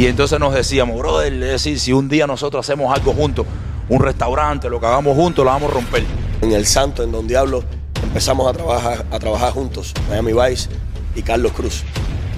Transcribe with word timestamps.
Y 0.00 0.06
entonces 0.06 0.40
nos 0.40 0.54
decíamos, 0.54 0.96
brother, 0.98 1.30
es 1.34 1.40
decir, 1.40 1.78
si 1.78 1.92
un 1.92 2.08
día 2.08 2.26
nosotros 2.26 2.64
hacemos 2.66 2.90
algo 2.96 3.12
juntos, 3.12 3.44
un 3.90 4.00
restaurante, 4.00 4.70
lo 4.70 4.80
que 4.80 4.86
hagamos 4.86 5.14
juntos, 5.14 5.44
lo 5.44 5.50
vamos 5.50 5.70
a 5.70 5.74
romper. 5.74 6.04
En 6.40 6.52
El 6.52 6.64
Santo, 6.64 7.02
en 7.02 7.12
Don 7.12 7.28
Diablo, 7.28 7.62
empezamos 8.02 8.48
a 8.48 8.54
trabajar, 8.54 9.04
a 9.10 9.18
trabajar 9.18 9.52
juntos, 9.52 9.92
Miami 10.08 10.32
Vice 10.32 10.70
y 11.14 11.20
Carlos 11.20 11.52
Cruz. 11.52 11.82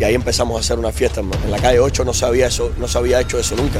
Y 0.01 0.03
ahí 0.03 0.17
empezamos 0.17 0.56
a 0.56 0.59
hacer 0.59 0.77
una 0.77 0.90
fiesta. 0.90 1.21
En 1.21 1.51
la 1.53 1.59
calle 1.59 1.79
8 1.79 2.04
no 2.04 2.12
se 2.12 2.27
había, 2.27 2.48
eso, 2.48 2.72
no 2.79 2.88
se 2.88 2.98
había 2.98 3.21
hecho 3.21 3.38
eso 3.38 3.55
nunca. 3.55 3.79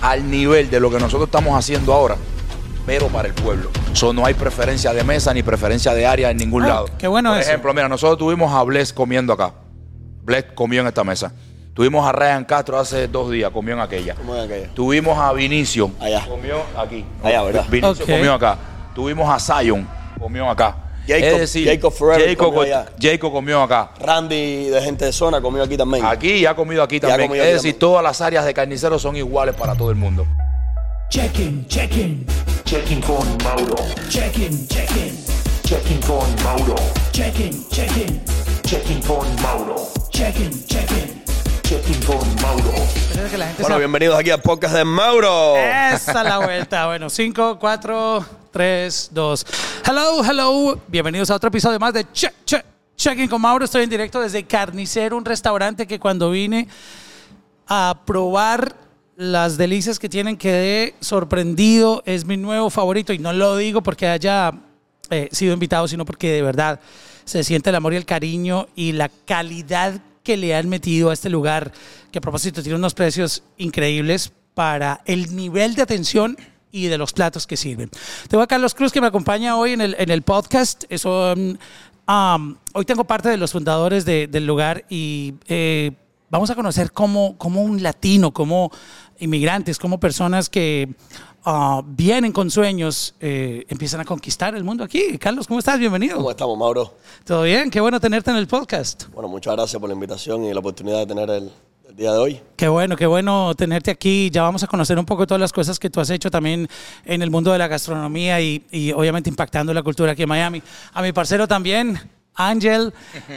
Al 0.00 0.30
nivel 0.30 0.70
de 0.70 0.80
lo 0.80 0.90
que 0.90 0.98
nosotros 0.98 1.24
estamos 1.26 1.58
haciendo 1.58 1.92
ahora, 1.92 2.16
pero 2.86 3.08
para 3.08 3.28
el 3.28 3.34
pueblo. 3.34 3.68
So, 3.92 4.14
no 4.14 4.24
hay 4.24 4.32
preferencia 4.32 4.94
de 4.94 5.04
mesa 5.04 5.34
ni 5.34 5.42
preferencia 5.42 5.92
de 5.92 6.06
área 6.06 6.30
en 6.30 6.38
ningún 6.38 6.62
Ah, 6.62 6.68
lado. 6.68 6.86
qué 6.96 7.06
bueno 7.06 7.32
Por 7.32 7.38
eso. 7.40 7.50
ejemplo, 7.50 7.74
mira, 7.74 7.86
nosotros 7.90 8.16
tuvimos 8.16 8.50
a 8.50 8.62
Bless 8.62 8.94
comiendo 8.94 9.34
acá. 9.34 9.52
Bless 10.22 10.46
comió 10.54 10.80
en 10.80 10.86
esta 10.86 11.04
mesa. 11.04 11.34
Tuvimos 11.74 12.06
a 12.06 12.12
Ryan 12.12 12.44
Castro 12.44 12.78
hace 12.78 13.08
dos 13.08 13.30
días, 13.32 13.50
comió 13.50 13.74
en 13.74 13.80
aquella. 13.80 14.14
¿Cómo 14.14 14.36
es 14.36 14.44
aquella? 14.44 14.68
Tuvimos 14.74 15.18
a 15.18 15.32
Vinicio. 15.32 15.90
Allá. 16.00 16.24
Comió 16.26 16.62
aquí. 16.76 17.04
Allá, 17.22 17.42
¿verdad? 17.42 17.66
Vinicio 17.68 18.06
comió 18.06 18.34
acá. 18.34 18.56
Tuvimos 18.94 19.28
a 19.28 19.40
Zion. 19.40 19.86
Comió 20.20 20.48
acá. 20.48 20.76
Jacob- 21.06 21.24
es 21.24 21.38
decir, 21.40 21.68
Jacob 21.68 21.92
Forever 21.92 22.28
Jacob, 22.28 22.46
comió 22.54 22.62
allá. 22.62 22.86
Jacob 23.00 23.32
comió 23.32 23.62
acá. 23.62 23.90
Randy 24.00 24.68
de 24.70 24.80
gente 24.82 25.04
de 25.06 25.12
zona 25.12 25.40
comió 25.40 25.64
aquí 25.64 25.76
también. 25.76 26.04
Aquí 26.04 26.30
y 26.34 26.46
ha 26.46 26.54
comido 26.54 26.82
aquí 26.82 27.00
también. 27.00 27.28
comido 27.28 27.44
es 27.44 27.48
aquí 27.48 27.54
decir, 27.54 27.72
también. 27.72 27.78
todas 27.80 28.02
las 28.04 28.20
áreas 28.20 28.44
de 28.44 28.54
carniceros 28.54 29.02
son 29.02 29.16
iguales 29.16 29.54
para 29.56 29.74
todo 29.74 29.90
el 29.90 29.96
mundo. 29.96 30.24
Check-in, 31.10 31.66
check-in, 31.66 32.24
Checking 32.64 33.00
con 33.02 33.36
Mauro. 33.42 33.74
check-in, 34.08 34.66
check-in, 34.68 35.18
Checking 35.64 36.00
con 36.02 36.44
Mauro. 36.44 36.74
check-in, 37.12 37.68
check-in, 37.68 38.22
Checking 38.62 39.02
con 39.02 39.26
Mauro. 39.42 39.76
check-in, 40.10 40.50
check-in. 40.66 41.23
Checking 41.74 42.02
con 42.04 42.34
Mauro. 42.40 42.72
Espera 42.94 43.28
que 43.28 43.36
la 43.36 43.46
gente 43.46 43.62
Bueno, 43.62 43.74
se- 43.74 43.78
bienvenidos 43.80 44.16
aquí 44.16 44.30
al 44.30 44.40
podcast 44.40 44.76
de 44.76 44.84
Mauro. 44.84 45.56
Esa 45.56 46.22
es 46.22 46.28
la 46.28 46.38
vuelta. 46.38 46.86
Bueno, 46.86 47.10
5, 47.10 47.58
4, 47.58 48.24
3, 48.52 49.08
2. 49.12 49.46
Hello, 49.84 50.24
hello. 50.24 50.80
Bienvenidos 50.86 51.32
a 51.32 51.34
otro 51.34 51.48
episodio 51.48 51.80
más 51.80 51.92
de 51.92 52.06
Check, 52.12 52.32
Check, 52.44 52.64
Checking 52.96 53.26
con 53.26 53.40
Mauro. 53.42 53.64
Estoy 53.64 53.82
en 53.82 53.90
directo 53.90 54.20
desde 54.20 54.44
Carnicero, 54.44 55.16
un 55.16 55.24
restaurante 55.24 55.84
que 55.88 55.98
cuando 55.98 56.30
vine 56.30 56.68
a 57.66 58.02
probar 58.06 58.76
las 59.16 59.56
delicias 59.56 59.98
que 59.98 60.08
tienen 60.08 60.36
quedé 60.36 60.94
sorprendido. 61.00 62.04
Es 62.06 62.24
mi 62.24 62.36
nuevo 62.36 62.70
favorito 62.70 63.12
y 63.12 63.18
no 63.18 63.32
lo 63.32 63.56
digo 63.56 63.82
porque 63.82 64.06
haya 64.06 64.52
eh, 65.10 65.28
sido 65.32 65.52
invitado, 65.52 65.88
sino 65.88 66.04
porque 66.04 66.30
de 66.30 66.42
verdad 66.42 66.78
se 67.24 67.42
siente 67.42 67.70
el 67.70 67.76
amor 67.76 67.94
y 67.94 67.96
el 67.96 68.06
cariño 68.06 68.68
y 68.76 68.92
la 68.92 69.08
calidad 69.08 70.00
que 70.24 70.36
le 70.36 70.56
han 70.56 70.68
metido 70.68 71.10
a 71.10 71.12
este 71.12 71.30
lugar, 71.30 71.70
que 72.10 72.18
a 72.18 72.20
propósito 72.20 72.62
tiene 72.62 72.76
unos 72.78 72.94
precios 72.94 73.44
increíbles 73.58 74.32
para 74.54 75.00
el 75.04 75.36
nivel 75.36 75.74
de 75.76 75.82
atención 75.82 76.36
y 76.72 76.86
de 76.86 76.98
los 76.98 77.12
platos 77.12 77.46
que 77.46 77.56
sirven. 77.56 77.90
Tengo 78.28 78.42
a 78.42 78.46
Carlos 78.48 78.74
Cruz 78.74 78.90
que 78.90 79.00
me 79.00 79.06
acompaña 79.06 79.56
hoy 79.56 79.72
en 79.72 79.80
el, 79.80 79.94
en 79.98 80.10
el 80.10 80.22
podcast. 80.22 80.84
Eso, 80.88 81.34
hoy 82.06 82.84
tengo 82.84 83.04
parte 83.04 83.28
de 83.28 83.36
los 83.36 83.52
fundadores 83.52 84.04
de- 84.04 84.26
del 84.26 84.46
lugar 84.46 84.84
y 84.88 85.34
eh, 85.46 85.92
vamos 86.30 86.50
a 86.50 86.54
conocer 86.54 86.90
cómo, 86.92 87.36
cómo 87.38 87.62
un 87.62 87.82
latino, 87.82 88.32
cómo 88.32 88.72
inmigrantes, 89.20 89.78
como 89.78 90.00
personas 90.00 90.48
que 90.48 90.94
ah, 91.44 91.82
vienen 91.84 92.32
con 92.32 92.50
sueños, 92.50 93.14
eh, 93.20 93.64
empiezan 93.68 94.00
a 94.00 94.04
conquistar 94.04 94.54
el 94.54 94.64
mundo 94.64 94.84
aquí. 94.84 95.18
Carlos, 95.18 95.46
¿cómo 95.46 95.60
estás? 95.60 95.78
Bienvenido. 95.78 96.16
¿Cómo 96.16 96.30
estamos, 96.30 96.58
Mauro? 96.58 96.94
¿Todo 97.24 97.42
bien? 97.42 97.70
Qué 97.70 97.80
bueno 97.80 98.00
tenerte 98.00 98.30
en 98.30 98.36
el 98.36 98.46
podcast. 98.46 99.04
Bueno, 99.12 99.28
muchas 99.28 99.54
gracias 99.54 99.78
por 99.80 99.88
la 99.88 99.94
invitación 99.94 100.44
y 100.44 100.52
la 100.52 100.60
oportunidad 100.60 100.98
de 100.98 101.06
tener 101.06 101.30
el, 101.30 101.50
el 101.88 101.96
día 101.96 102.12
de 102.12 102.18
hoy. 102.18 102.40
Qué 102.56 102.68
bueno, 102.68 102.96
qué 102.96 103.06
bueno 103.06 103.54
tenerte 103.54 103.90
aquí. 103.90 104.30
Ya 104.30 104.42
vamos 104.42 104.62
a 104.62 104.66
conocer 104.66 104.98
un 104.98 105.04
poco 105.04 105.26
todas 105.26 105.40
las 105.40 105.52
cosas 105.52 105.78
que 105.78 105.90
tú 105.90 106.00
has 106.00 106.10
hecho 106.10 106.30
también 106.30 106.68
en 107.04 107.22
el 107.22 107.30
mundo 107.30 107.52
de 107.52 107.58
la 107.58 107.68
gastronomía 107.68 108.40
y, 108.40 108.64
y 108.70 108.92
obviamente 108.92 109.30
impactando 109.30 109.72
la 109.72 109.82
cultura 109.82 110.12
aquí 110.12 110.22
en 110.22 110.28
Miami. 110.28 110.62
A 110.92 111.02
mi 111.02 111.12
parcero 111.12 111.46
también, 111.46 112.00
Ángel, 112.36 112.92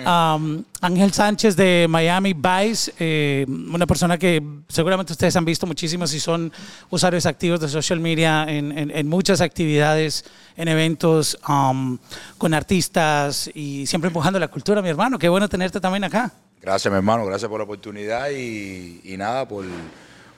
um, 0.06 0.64
Ángel 0.82 1.14
Sánchez 1.14 1.56
de 1.56 1.86
Miami 1.90 2.34
Vice, 2.34 2.94
eh, 3.00 3.46
una 3.48 3.86
persona 3.86 4.18
que 4.18 4.42
seguramente 4.68 5.14
ustedes 5.14 5.36
han 5.36 5.46
visto 5.46 5.68
muchísimo 5.68 6.08
si 6.08 6.20
son 6.20 6.52
usuarios 6.90 7.26
activos 7.26 7.60
de 7.60 7.70
social 7.70 8.00
media 8.00 8.46
en, 8.48 8.78
en- 8.78 8.92
en 8.92 9.08
muchas 9.08 9.42
actividades, 9.42 10.26
en 10.56 10.68
eventos, 10.68 11.38
um, 11.48 11.98
con 12.38 12.54
artistas 12.54 13.50
y 13.54 13.86
siempre 13.86 14.08
empujando 14.08 14.40
la 14.40 14.48
cultura, 14.48 14.82
mi 14.82 14.90
hermano. 14.90 15.20
Qué 15.20 15.30
bueno 15.30 15.48
tenerte 15.48 15.80
también 15.80 16.04
acá. 16.04 16.32
Gracias, 16.62 16.92
mi 16.92 16.98
hermano. 16.98 17.26
Gracias 17.26 17.50
por 17.50 17.60
la 17.60 17.66
oportunidad 17.66 18.30
y, 18.32 19.02
y 19.04 19.16
nada, 19.18 19.48
por, 19.48 19.64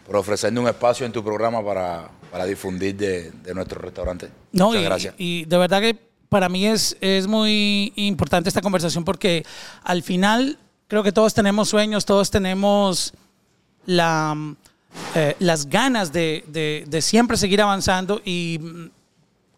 por 0.06 0.16
ofrecerme 0.18 0.60
un 0.60 0.68
espacio 0.68 1.06
en 1.06 1.12
tu 1.12 1.24
programa 1.24 1.64
para, 1.64 2.10
para 2.32 2.46
difundir 2.46 2.96
de, 2.96 3.32
de 3.32 3.54
nuestro 3.56 3.80
restaurante. 3.82 4.30
No, 4.52 4.68
Muchas 4.68 4.82
y, 4.82 4.86
gracias. 4.86 5.16
y 5.18 5.46
de 5.46 5.58
verdad 5.58 5.80
que 5.82 6.09
para 6.30 6.48
mí 6.48 6.66
es, 6.66 6.96
es 7.02 7.28
muy 7.28 7.92
importante 7.96 8.50
esta 8.50 8.62
conversación 8.62 9.04
porque 9.04 9.46
al 9.84 10.04
final 10.04 10.58
creo 10.88 11.04
que 11.04 11.12
todos 11.12 11.34
tenemos 11.34 11.70
sueños, 11.70 12.06
todos 12.06 12.30
tenemos 12.32 13.14
eh, 13.88 15.36
las 15.40 15.66
ganas 15.68 16.14
de, 16.14 16.44
de- 16.48 17.02
siempre 17.02 17.36
seguir 17.38 17.62
avanzando 17.62 18.22
y 18.24 18.60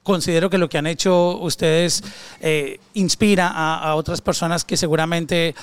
considero 0.03 0.49
que 0.49 0.57
lo 0.57 0.69
que 0.69 0.77
han 0.77 0.87
hecho 0.87 1.37
ustedes 1.39 2.03
eh, 2.39 2.79
inspira 2.93 3.47
a, 3.49 3.95
otras 3.95 4.21
personas 4.21 4.63
que 4.63 4.77
seguramente 4.77 5.53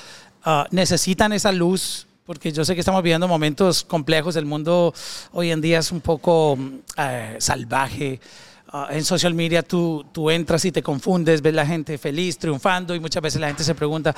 ah, 0.45 0.67
necesitan 0.71 1.33
esa 1.33 1.53
luz, 1.53 2.07
porque 2.27 2.53
yo 2.53 2.65
sé 2.65 2.75
que 2.75 2.81
estamos 2.81 3.03
viviendo 3.03 3.27
momentos 3.27 3.83
complejos, 3.85 4.37
el 4.37 4.45
mundo 4.45 4.93
hoy 5.33 5.51
en 5.51 5.61
día 5.63 5.79
es 5.79 5.91
un 5.91 6.01
poco 6.03 6.59
eh, 6.99 7.37
salvaje. 7.41 8.21
Ah, 8.71 8.89
en 8.91 9.03
social 9.05 9.33
media 9.35 9.63
tú, 9.63 10.05
tú 10.13 10.31
entras 10.31 10.65
y 10.67 10.73
te 10.73 10.83
confundes, 10.83 11.41
ves 11.41 11.55
la 11.55 11.65
gente 11.65 11.97
feliz, 11.97 12.37
triunfando 12.37 12.95
y 12.95 13.01
muchas 13.01 13.23
veces 13.23 13.41
la 13.41 13.47
gente 13.47 13.65
se 13.65 13.75
pregunta, 13.75 14.15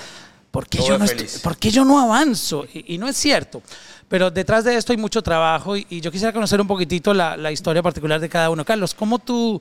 ¿por 0.50 0.66
qué, 0.68 0.78
Todo 0.78 0.88
yo 0.88 0.98
no, 0.98 1.04
estoy- 1.04 1.40
¿por 1.40 1.56
qué 1.56 1.70
yo 1.70 1.84
no 1.84 2.00
avanzo? 2.00 2.66
Y, 2.74 2.94
y 2.94 2.98
no 2.98 3.06
es 3.06 3.16
cierto. 3.16 3.62
Pero 4.08 4.28
detrás 4.28 4.64
de 4.64 4.74
esto 4.74 4.92
hay 4.92 4.96
mucho 4.98 5.22
trabajo 5.22 5.76
y, 5.76 5.86
y 5.88 6.00
yo 6.00 6.10
quisiera 6.10 6.32
conocer 6.32 6.60
un 6.60 6.66
poquitito 6.66 7.14
la, 7.14 7.36
la 7.36 7.52
historia 7.52 7.80
particular 7.80 8.18
de 8.20 8.28
cada 8.28 8.50
uno. 8.50 8.64
Carlos, 8.64 8.92
¿cómo 8.92 9.20
tú 9.20 9.60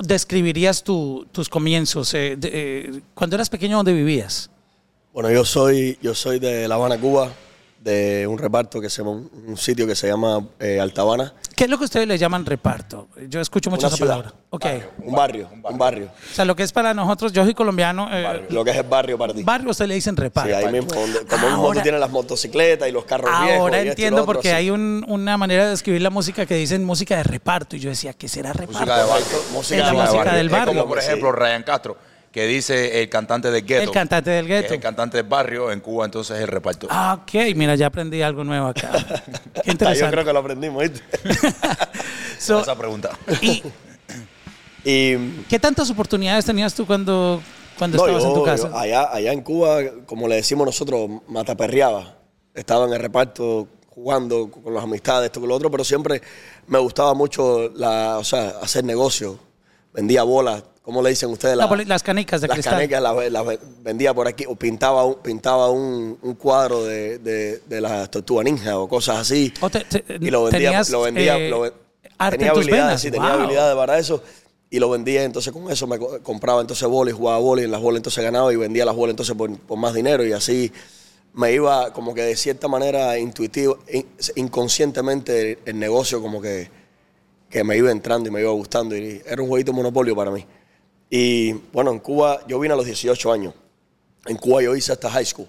describirías 0.00 0.82
tu- 0.84 1.26
tus 1.32 1.48
comienzos? 1.48 2.12
Eh, 2.14 2.36
de- 2.38 2.50
eh, 2.52 3.00
cuando 3.14 3.36
eras 3.36 3.48
pequeño, 3.48 3.76
¿dónde 3.78 3.92
vivías? 3.94 4.50
Bueno, 5.12 5.30
yo 5.30 5.44
soy, 5.44 5.98
yo 6.02 6.14
soy 6.14 6.38
de 6.38 6.68
La 6.68 6.74
Habana, 6.76 6.98
Cuba, 6.98 7.32
de 7.80 8.26
un 8.26 8.38
reparto 8.38 8.80
que 8.80 8.90
se 8.90 8.98
llama, 9.02 9.12
un 9.12 9.30
un 9.48 9.56
sitio 9.56 9.86
que 9.86 9.94
se 9.94 10.08
llama 10.08 10.46
eh, 10.60 10.80
Alta 10.80 11.02
Habana. 11.02 11.32
¿Qué 11.56 11.64
es 11.64 11.70
lo 11.70 11.78
que 11.78 11.84
ustedes 11.84 12.06
le 12.06 12.18
llaman 12.18 12.44
reparto? 12.44 13.08
Yo 13.28 13.40
escucho 13.40 13.70
mucho 13.70 13.86
Una 13.86 13.88
esa 13.88 13.96
ciudad. 13.96 14.16
palabra. 14.16 14.34
Ok. 14.50 14.66
Un 15.04 15.14
barrio, 15.14 15.48
un 15.62 15.78
barrio. 15.78 16.06
O 16.06 16.34
sea, 16.34 16.44
lo 16.44 16.54
que 16.56 16.62
es 16.64 16.72
para 16.72 16.92
nosotros, 16.92 17.32
yo 17.32 17.44
soy 17.44 17.54
colombiano, 17.54 18.08
eh, 18.10 18.46
Lo 18.50 18.64
que 18.64 18.72
es 18.72 18.76
el 18.76 18.82
barrio 18.82 19.16
para 19.16 19.32
ti. 19.32 19.42
barrio 19.42 19.70
ustedes 19.70 19.88
le 19.88 19.94
dicen 19.94 20.16
reparto. 20.16 20.48
Sí, 20.50 20.54
ahí 20.54 20.72
mismo, 20.72 20.88
donde, 20.92 21.20
como 21.26 21.46
mismo 21.48 21.64
Ahora- 21.66 21.80
tú 21.80 21.82
tienes 21.82 22.00
las 22.00 22.10
motocicletas 22.10 22.88
y 22.88 22.92
los 22.92 23.04
carros 23.04 23.30
viejos. 23.42 23.60
Ahora 23.60 23.80
y 23.80 23.84
lo 23.86 23.90
entiendo 23.90 24.22
otro, 24.22 24.34
porque 24.34 24.48
así. 24.50 24.56
hay 24.56 24.70
un- 24.70 25.04
una 25.08 25.36
manera 25.38 25.64
de 25.64 25.70
describir 25.70 26.02
la 26.02 26.10
música 26.10 26.46
que 26.46 26.54
dicen 26.56 26.84
música 26.84 27.16
de 27.16 27.22
reparto. 27.22 27.76
Y 27.76 27.80
yo 27.80 27.90
decía, 27.90 28.12
¿qué 28.12 28.28
será 28.28 28.52
reparto? 28.52 28.72
Música 28.80 28.98
de 28.98 29.04
barrio. 29.08 29.26
Música 29.52 29.76
Es 29.76 29.82
la 29.84 29.90
de 29.90 30.16
barrio. 30.16 30.32
del 30.34 30.46
Es 30.46 30.52
barrio. 30.52 30.74
como, 30.74 30.88
por 30.88 31.00
Sí. 31.00 31.06
ejemplo, 31.06 31.32
Ryan 31.32 31.62
Castro, 31.62 31.96
que 32.38 32.46
dice 32.46 33.02
el 33.02 33.08
cantante 33.08 33.50
del 33.50 33.64
gueto. 33.66 33.82
El 33.82 33.90
cantante 33.90 34.30
del 34.30 34.46
gueto. 34.46 34.74
El 34.74 34.80
cantante 34.80 35.16
del 35.16 35.26
barrio, 35.26 35.72
en 35.72 35.80
Cuba 35.80 36.04
entonces 36.04 36.36
es 36.36 36.42
el 36.42 36.48
reparto. 36.48 36.86
Ah, 36.88 37.18
ok, 37.22 37.54
mira, 37.56 37.74
ya 37.74 37.86
aprendí 37.88 38.22
algo 38.22 38.44
nuevo 38.44 38.68
acá. 38.68 38.90
Qué 39.54 39.62
Yo 39.66 39.72
interesante. 39.72 40.12
creo 40.12 40.24
que 40.24 40.32
lo 40.32 40.38
aprendimos, 40.38 40.82
¿viste? 40.82 41.02
So, 42.38 42.60
Esa 42.60 42.76
pregunta. 42.78 43.10
¿Y 43.42 43.62
y 44.84 45.16
qué 45.48 45.58
tantas 45.58 45.90
oportunidades 45.90 46.44
tenías 46.44 46.72
tú 46.72 46.86
cuando, 46.86 47.42
cuando 47.76 47.96
no, 47.98 48.04
estabas 48.04 48.22
yo- 48.22 48.28
en 48.28 48.34
tu 48.34 48.40
yo 48.40 48.44
casa? 48.44 48.70
allá, 48.80 49.08
allá 49.12 49.32
en 49.32 49.42
Cuba, 49.42 49.78
como 50.06 50.28
le 50.28 50.36
decimos 50.36 50.64
nosotros, 50.66 51.10
mataperreaba. 51.28 52.14
Estaba 52.54 52.86
en 52.86 52.92
el 52.92 53.00
reparto 53.00 53.66
jugando 53.88 54.48
con 54.50 54.72
las 54.72 54.84
amistades, 54.84 55.26
esto 55.26 55.40
con 55.40 55.48
lo 55.48 55.56
otro, 55.56 55.70
pero 55.70 55.82
siempre 55.84 56.22
me 56.68 56.78
gustaba 56.78 57.14
mucho 57.14 57.70
la, 57.74 58.18
o 58.18 58.24
sea, 58.24 58.54
hacer 58.62 58.84
negocio. 58.84 59.38
Vendía 59.92 60.22
bolas, 60.22 60.62
¿cómo 60.88 61.02
le 61.02 61.10
dicen 61.10 61.28
ustedes? 61.28 61.54
La 61.54 61.66
las 61.86 62.02
canicas 62.02 62.40
de 62.40 62.48
las 62.48 62.54
cristal. 62.54 62.72
las, 63.02 63.30
las 63.30 63.58
vendía 63.82 64.14
por 64.14 64.26
aquí 64.26 64.46
o 64.48 64.56
pintaba 64.56 65.04
un, 65.04 65.16
pintaba 65.16 65.70
un, 65.70 66.18
un 66.22 66.34
cuadro 66.34 66.82
de, 66.82 67.18
de, 67.18 67.58
de 67.58 67.80
las 67.82 68.10
tortugas 68.10 68.46
ninja 68.46 68.78
o 68.78 68.88
cosas 68.88 69.18
así. 69.18 69.52
O 69.60 69.68
te- 69.68 69.84
te- 69.84 70.02
y 70.18 70.30
lo 70.30 70.44
vendía, 70.44 70.68
tenías, 70.70 70.88
lo 70.88 71.02
vendía, 71.02 71.36
eh, 71.36 71.50
lo 71.50 71.64
arte 72.16 72.38
tenía 72.38 72.52
habilidades, 72.52 73.00
sí, 73.02 73.10
tenía 73.10 73.34
habilidades 73.34 73.76
para 73.76 73.98
eso. 73.98 74.22
Y 74.70 74.78
lo 74.78 74.88
vendía, 74.88 75.24
entonces 75.24 75.52
con 75.52 75.70
eso 75.70 75.86
me 75.86 75.98
co- 75.98 76.22
compraba 76.22 76.62
entonces 76.62 76.88
bolas, 76.88 77.12
jugaba 77.12 77.36
bolas, 77.38 77.66
en 77.66 77.70
las 77.70 77.82
bolas 77.82 77.98
entonces 77.98 78.24
ganaba 78.24 78.50
y 78.50 78.56
vendía 78.56 78.86
las 78.86 78.96
bolas 78.96 79.10
entonces 79.12 79.34
por, 79.36 79.54
por 79.58 79.76
más 79.78 79.92
dinero 79.92 80.24
y 80.26 80.32
así 80.32 80.72
me 81.34 81.52
iba 81.52 81.92
como 81.92 82.14
que 82.14 82.22
de 82.22 82.34
cierta 82.34 82.66
manera 82.66 83.18
intuitivo, 83.18 83.78
in- 83.92 84.06
inconscientemente 84.36 85.52
el, 85.52 85.58
el 85.66 85.78
negocio 85.78 86.20
como 86.22 86.40
que, 86.40 86.70
que 87.50 87.62
me 87.62 87.76
iba 87.76 87.90
entrando 87.90 88.28
y 88.28 88.32
me 88.32 88.40
iba 88.40 88.50
gustando 88.52 88.96
y 88.96 89.22
era 89.26 89.42
un 89.42 89.48
jueguito 89.48 89.74
monopolio 89.74 90.16
para 90.16 90.30
mí. 90.30 90.46
Y 91.10 91.52
bueno, 91.72 91.90
en 91.92 91.98
Cuba 92.00 92.40
yo 92.46 92.58
vine 92.60 92.74
a 92.74 92.76
los 92.76 92.86
18 92.86 93.32
años. 93.32 93.54
En 94.26 94.36
Cuba 94.36 94.62
yo 94.62 94.74
hice 94.76 94.92
hasta 94.92 95.10
high 95.10 95.24
school. 95.24 95.48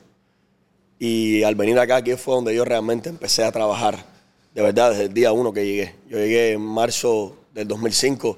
Y 0.97 1.43
al 1.43 1.55
venir 1.55 1.77
acá, 1.79 1.97
aquí 1.97 2.13
fue 2.15 2.35
donde 2.35 2.53
yo 2.55 2.65
realmente 2.65 3.09
empecé 3.09 3.43
a 3.43 3.51
trabajar, 3.51 4.05
de 4.53 4.61
verdad, 4.61 4.91
desde 4.91 5.05
el 5.05 5.13
día 5.13 5.31
uno 5.31 5.51
que 5.53 5.65
llegué. 5.65 5.95
Yo 6.09 6.17
llegué 6.17 6.53
en 6.53 6.61
marzo 6.61 7.35
del 7.53 7.67
2005 7.67 8.37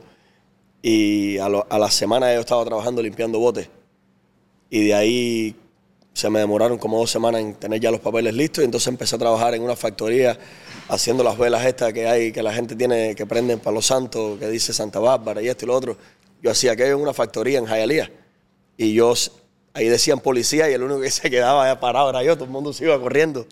y 0.81 1.37
a, 1.37 1.49
lo- 1.49 1.65
a 1.69 1.77
la 1.79 1.89
semana 1.91 2.33
yo 2.33 2.39
estaba 2.39 2.63
trabajando 2.65 3.01
limpiando 3.01 3.39
botes. 3.39 3.67
Y 4.69 4.85
de 4.85 4.93
ahí 4.93 5.55
se 6.13 6.29
me 6.29 6.39
demoraron 6.39 6.77
como 6.77 6.97
dos 6.99 7.09
semanas 7.09 7.41
en 7.41 7.53
tener 7.55 7.79
ya 7.79 7.89
los 7.91 7.99
papeles 7.99 8.33
listos 8.33 8.61
y 8.61 8.65
entonces 8.65 8.87
empecé 8.87 9.15
a 9.15 9.19
trabajar 9.19 9.53
en 9.55 9.63
una 9.63 9.75
factoría 9.75 10.37
haciendo 10.89 11.23
las 11.23 11.37
velas 11.37 11.65
estas 11.65 11.93
que 11.93 12.07
hay, 12.07 12.31
que 12.31 12.43
la 12.43 12.53
gente 12.53 12.75
tiene, 12.75 13.15
que 13.15 13.25
prenden 13.25 13.59
para 13.59 13.73
los 13.75 13.85
santos, 13.85 14.37
que 14.39 14.47
dice 14.49 14.73
Santa 14.73 14.99
Bárbara 14.99 15.41
y 15.41 15.47
esto 15.47 15.65
y 15.65 15.67
lo 15.67 15.75
otro. 15.75 15.97
Yo 16.41 16.51
hacía 16.51 16.71
aquello 16.73 16.95
en 16.95 17.01
una 17.01 17.13
factoría 17.13 17.59
en 17.59 17.65
Hialeah 17.67 18.09
y 18.77 18.93
yo, 18.93 19.13
ahí 19.73 19.87
decían 19.87 20.19
policía 20.19 20.69
y 20.69 20.73
el 20.73 20.83
único 20.83 21.01
que 21.01 21.11
se 21.11 21.29
quedaba 21.29 21.79
parado 21.79 22.09
era 22.09 22.23
yo, 22.23 22.35
todo 22.35 22.45
el 22.45 22.51
mundo 22.51 22.73
se 22.73 22.83
iba 22.85 22.99
corriendo. 22.99 23.45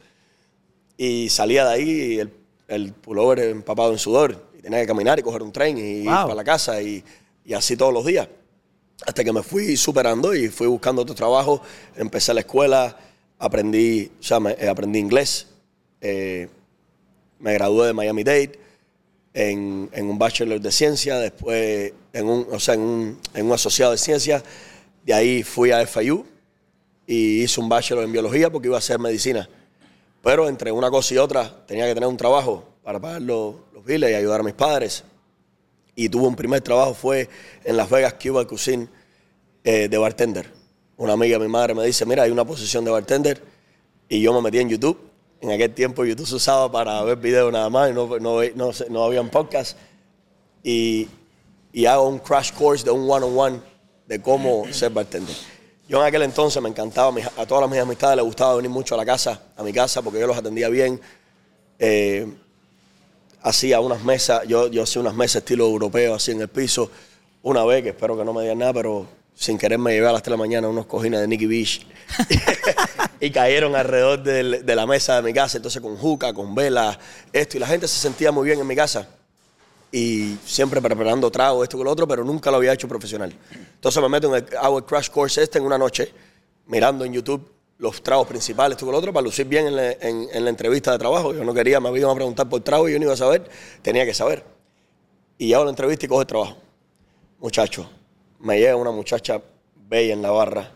Y 0.97 1.29
salía 1.29 1.65
de 1.65 1.73
ahí 1.73 2.19
el, 2.19 2.31
el 2.67 2.93
pullover 2.93 3.39
empapado 3.39 3.91
en 3.91 3.99
sudor 3.99 4.43
y 4.57 4.61
tenía 4.61 4.81
que 4.81 4.87
caminar 4.87 5.19
y 5.19 5.21
coger 5.23 5.41
un 5.41 5.51
tren 5.51 5.77
y 5.77 5.81
ir 6.01 6.09
para 6.23 6.35
la 6.35 6.43
casa 6.43 6.81
y, 6.81 7.03
y 7.45 7.53
así 7.53 7.77
todos 7.77 7.93
los 7.93 8.05
días. 8.05 8.27
Hasta 9.05 9.23
que 9.23 9.31
me 9.31 9.43
fui 9.43 9.77
superando 9.77 10.35
y 10.35 10.49
fui 10.49 10.67
buscando 10.67 11.01
otro 11.03 11.15
trabajo. 11.15 11.61
Empecé 11.95 12.33
la 12.33 12.41
escuela, 12.41 12.97
aprendí, 13.37 14.11
o 14.19 14.23
sea, 14.23 14.41
me- 14.41 14.51
eh, 14.59 14.67
aprendí 14.67 14.99
inglés. 14.99 15.47
eh, 16.01 16.49
me 17.39 17.53
gradué 17.53 17.87
de 17.87 17.93
Miami 17.93 18.23
Dade 18.25 18.59
en, 19.39 19.89
un 20.09 20.19
bachelor 20.19 20.59
de 20.59 20.71
ciencia, 20.71 21.17
después 21.17 21.93
en 22.11 22.27
un, 22.27 22.47
o 22.51 22.59
sea, 22.59 22.73
en 22.73 22.81
un, 22.81 23.19
en 23.33 23.45
un 23.45 23.53
asociado 23.53 23.91
de 23.93 23.97
ciencia. 23.97 24.43
De 25.05 25.13
ahí 25.13 25.43
fui 25.43 25.71
a 25.71 25.85
FIU 25.85 26.25
y 27.07 27.43
hice 27.43 27.59
un 27.61 27.69
bachelor 27.69 28.03
en 28.03 28.11
biología 28.11 28.49
porque 28.49 28.67
iba 28.67 28.75
a 28.75 28.79
hacer 28.79 28.99
medicina. 28.99 29.49
Pero 30.21 30.49
entre 30.49 30.71
una 30.71 30.91
cosa 30.91 31.13
y 31.13 31.17
otra 31.17 31.65
tenía 31.65 31.87
que 31.87 31.93
tener 31.93 32.09
un 32.09 32.17
trabajo 32.17 32.65
para 32.83 32.99
pagar 32.99 33.21
los, 33.21 33.55
los 33.73 33.85
biles 33.85 34.11
y 34.11 34.13
ayudar 34.13 34.41
a 34.41 34.43
mis 34.43 34.53
padres. 34.53 35.03
Y 35.95 36.09
tuve 36.09 36.27
un 36.27 36.35
primer 36.35 36.61
trabajo, 36.61 36.93
fue 36.93 37.29
en 37.63 37.77
Las 37.77 37.89
Vegas 37.89 38.15
Cuba 38.21 38.45
Cuisine 38.45 38.87
eh, 39.63 39.87
de 39.87 39.97
bartender. 39.97 40.51
Una 40.97 41.13
amiga 41.13 41.37
de 41.37 41.45
mi 41.45 41.51
madre 41.51 41.73
me 41.73 41.85
dice, 41.85 42.05
mira, 42.05 42.23
hay 42.23 42.31
una 42.31 42.43
posición 42.43 42.83
de 42.83 42.91
bartender. 42.91 43.41
Y 44.09 44.21
yo 44.21 44.33
me 44.33 44.41
metí 44.41 44.59
en 44.59 44.69
YouTube. 44.69 45.08
En 45.41 45.51
aquel 45.51 45.73
tiempo 45.73 46.03
YouTube 46.03 46.27
se 46.27 46.35
usaba 46.35 46.71
para 46.71 47.01
ver 47.03 47.17
videos 47.17 47.51
nada 47.51 47.69
más 47.69 47.93
no, 47.93 48.19
no, 48.19 48.41
no, 48.55 48.71
no 48.89 49.03
habían 49.03 49.29
podcasts. 49.29 49.75
Y, 50.63 51.07
y 51.71 51.85
hago 51.85 52.07
un 52.09 52.19
crash 52.19 52.51
course 52.53 52.83
de 52.83 52.91
un 52.91 53.09
one-on-one 53.09 53.61
de 54.05 54.21
cómo 54.21 54.65
ser 54.71 54.91
bartender. 54.91 55.35
Yo 55.87 55.99
en 55.99 56.05
aquel 56.05 56.23
entonces 56.23 56.61
me 56.61 56.69
encantaba, 56.69 57.15
a 57.37 57.45
todas 57.45 57.69
mis 57.69 57.79
amistades 57.79 58.17
les 58.17 58.25
gustaba 58.25 58.55
venir 58.55 58.69
mucho 58.69 58.95
a 58.95 58.97
la 58.97 59.05
casa, 59.05 59.41
a 59.55 59.63
mi 59.63 59.71
casa, 59.73 60.01
porque 60.01 60.19
yo 60.19 60.27
los 60.27 60.37
atendía 60.37 60.69
bien. 60.69 60.99
Eh, 61.79 62.27
hacía 63.41 63.79
unas 63.79 64.03
mesas, 64.03 64.47
yo, 64.47 64.67
yo 64.67 64.83
hacía 64.83 65.01
unas 65.01 65.15
mesas 65.15 65.37
estilo 65.37 65.65
europeo, 65.65 66.15
así 66.15 66.31
en 66.31 66.41
el 66.41 66.47
piso, 66.47 66.91
una 67.41 67.63
vez, 67.63 67.81
que 67.83 67.89
espero 67.89 68.17
que 68.17 68.25
no 68.25 68.33
me 68.33 68.41
digan 68.41 68.59
nada, 68.59 68.73
pero 68.73 69.07
sin 69.33 69.57
querer 69.57 69.79
me 69.79 69.93
llevé 69.93 70.07
a 70.07 70.11
las 70.11 70.21
3 70.21 70.25
de 70.25 70.31
la 70.31 70.37
mañana 70.37 70.67
unos 70.67 70.85
cojines 70.85 71.21
de 71.21 71.27
Nicky 71.27 71.45
Beach 71.45 71.87
y 73.19 73.31
cayeron 73.31 73.75
alrededor 73.75 74.23
de 74.23 74.75
la 74.75 74.85
mesa 74.85 75.17
de 75.17 75.21
mi 75.23 75.33
casa, 75.33 75.57
entonces 75.57 75.81
con 75.81 75.97
juca, 75.97 76.33
con 76.33 76.55
velas, 76.55 76.97
esto, 77.33 77.57
y 77.57 77.59
la 77.59 77.67
gente 77.67 77.87
se 77.87 77.99
sentía 77.99 78.31
muy 78.31 78.45
bien 78.45 78.59
en 78.59 78.67
mi 78.67 78.75
casa 78.75 79.07
y 79.91 80.37
siempre 80.45 80.81
preparando 80.81 81.31
trago, 81.31 81.63
esto 81.63 81.75
con 81.77 81.85
lo 81.85 81.91
otro, 81.91 82.07
pero 82.07 82.23
nunca 82.23 82.51
lo 82.51 82.57
había 82.57 82.73
hecho 82.73 82.87
profesional. 82.87 83.33
Entonces 83.73 84.01
me 84.01 84.07
meto 84.09 84.35
en 84.35 84.43
el, 84.43 84.83
crash 84.85 85.09
course 85.09 85.41
este 85.41 85.57
en 85.57 85.65
una 85.65 85.77
noche, 85.77 86.13
mirando 86.67 87.03
en 87.05 87.13
YouTube 87.13 87.51
los 87.79 88.03
tragos 88.03 88.27
principales, 88.27 88.75
esto 88.75 88.85
con 88.85 88.93
lo 88.93 88.99
otro, 88.99 89.11
para 89.11 89.23
lucir 89.23 89.47
bien 89.47 89.67
en 89.67 89.75
la, 89.75 89.91
en- 89.93 90.27
en 90.31 90.43
la 90.43 90.49
entrevista 90.49 90.91
de 90.91 90.99
trabajo. 90.99 91.33
Yo 91.33 91.43
no 91.43 91.53
quería, 91.53 91.79
me 91.79 91.89
iban 91.97 92.11
a 92.11 92.15
preguntar 92.15 92.47
por 92.47 92.61
trago 92.61 92.87
y 92.87 92.91
yo 92.93 92.99
no 92.99 93.05
iba 93.05 93.13
a 93.13 93.17
saber, 93.17 93.49
tenía 93.81 94.05
que 94.05 94.13
saber. 94.13 94.43
Y 95.37 95.53
hago 95.53 95.63
la 95.63 95.69
entrevista 95.71 96.05
y 96.05 96.09
cojo 96.09 96.21
el 96.21 96.27
trabajo. 96.27 96.57
Muchacho, 97.39 97.89
me 98.41 98.59
llega 98.59 98.75
una 98.75 98.91
muchacha 98.91 99.41
bella 99.87 100.13
en 100.13 100.21
la 100.21 100.29
barra, 100.31 100.71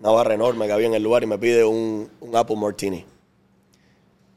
una 0.00 0.10
barra 0.10 0.34
enorme 0.34 0.66
que 0.66 0.72
había 0.72 0.86
en 0.86 0.94
el 0.94 1.02
lugar 1.02 1.22
y 1.22 1.26
me 1.26 1.38
pide 1.38 1.64
un, 1.64 2.10
un 2.20 2.36
Apple 2.36 2.56
Martini. 2.56 3.04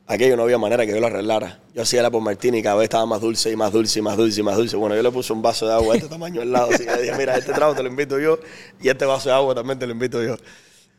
Aquello 0.06 0.36
no 0.36 0.44
había 0.44 0.58
manera 0.58 0.86
que 0.86 0.92
yo 0.92 1.00
lo 1.00 1.08
arreglara. 1.08 1.62
Yo 1.74 1.82
hacía 1.82 2.02
el 2.02 2.06
Apple 2.06 2.20
Martini 2.20 2.60
y 2.60 2.62
cada 2.62 2.76
vez 2.76 2.86
estaba 2.86 3.06
más 3.06 3.22
dulce 3.22 3.50
y 3.50 3.56
más 3.56 3.72
dulce 3.72 4.00
y 4.00 4.02
más 4.02 4.18
dulce 4.18 4.42
y 4.42 4.44
más 4.44 4.58
dulce. 4.58 4.76
Bueno, 4.76 4.96
yo 4.96 5.02
le 5.02 5.12
puse 5.12 5.32
un 5.32 5.42
vaso 5.42 5.66
de 5.66 5.74
agua 5.74 5.94
de 5.94 6.00
este 6.00 6.10
tamaño 6.10 6.42
al 6.42 6.52
lado. 6.52 6.72
Así 6.74 6.86
que 6.86 7.02
dije, 7.02 7.18
mira, 7.18 7.38
este 7.38 7.54
trago 7.54 7.74
te 7.74 7.82
lo 7.82 7.90
invito 7.90 8.20
yo 8.20 8.38
y 8.82 8.90
este 8.90 9.06
vaso 9.06 9.30
de 9.30 9.36
agua 9.36 9.56
también 9.56 9.80
te 9.80 9.88
lo 9.88 9.94
invito 9.94 10.22
yo. 10.22 10.36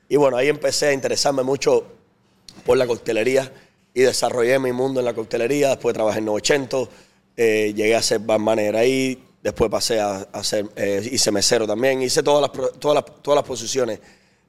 Y 0.08 0.16
bueno, 0.16 0.38
ahí 0.38 0.48
empecé 0.48 0.86
a 0.86 0.92
interesarme 0.94 1.42
mucho 1.42 1.84
por 2.64 2.78
la 2.78 2.86
coctelería 2.86 3.52
y 3.92 4.00
desarrollé 4.00 4.58
mi 4.58 4.72
mundo 4.72 5.00
en 5.00 5.06
la 5.06 5.12
coctelería. 5.12 5.68
Después 5.68 5.92
trabajé 5.92 6.20
en 6.20 6.24
900, 6.24 6.88
eh, 7.36 7.74
llegué 7.76 7.94
a 7.94 8.02
ser 8.02 8.20
bar 8.20 8.40
manager 8.40 8.76
ahí. 8.76 9.22
Después 9.42 9.70
pasé 9.70 10.00
a, 10.00 10.26
a 10.32 10.42
ser, 10.42 10.66
eh, 10.76 11.06
hice 11.12 11.30
mesero 11.30 11.66
también. 11.66 12.00
Hice 12.00 12.22
todas 12.22 12.40
las, 12.40 12.78
todas 12.78 12.94
las, 12.94 13.22
todas 13.22 13.36
las 13.36 13.44
posiciones 13.44 14.00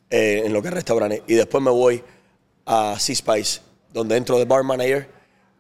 eh, 0.10 0.44
en 0.46 0.54
lo 0.54 0.62
que 0.62 0.70
es 0.70 0.74
restaurantes. 0.74 1.22
Y 1.28 1.34
después 1.36 1.64
me 1.64 1.72
voy 1.72 2.04
a 2.66 2.98
Sea 3.00 3.16
Spice, 3.16 3.62
donde 3.94 4.18
entro 4.18 4.38
de 4.38 4.46
bar 4.46 4.64
manager 4.64 5.08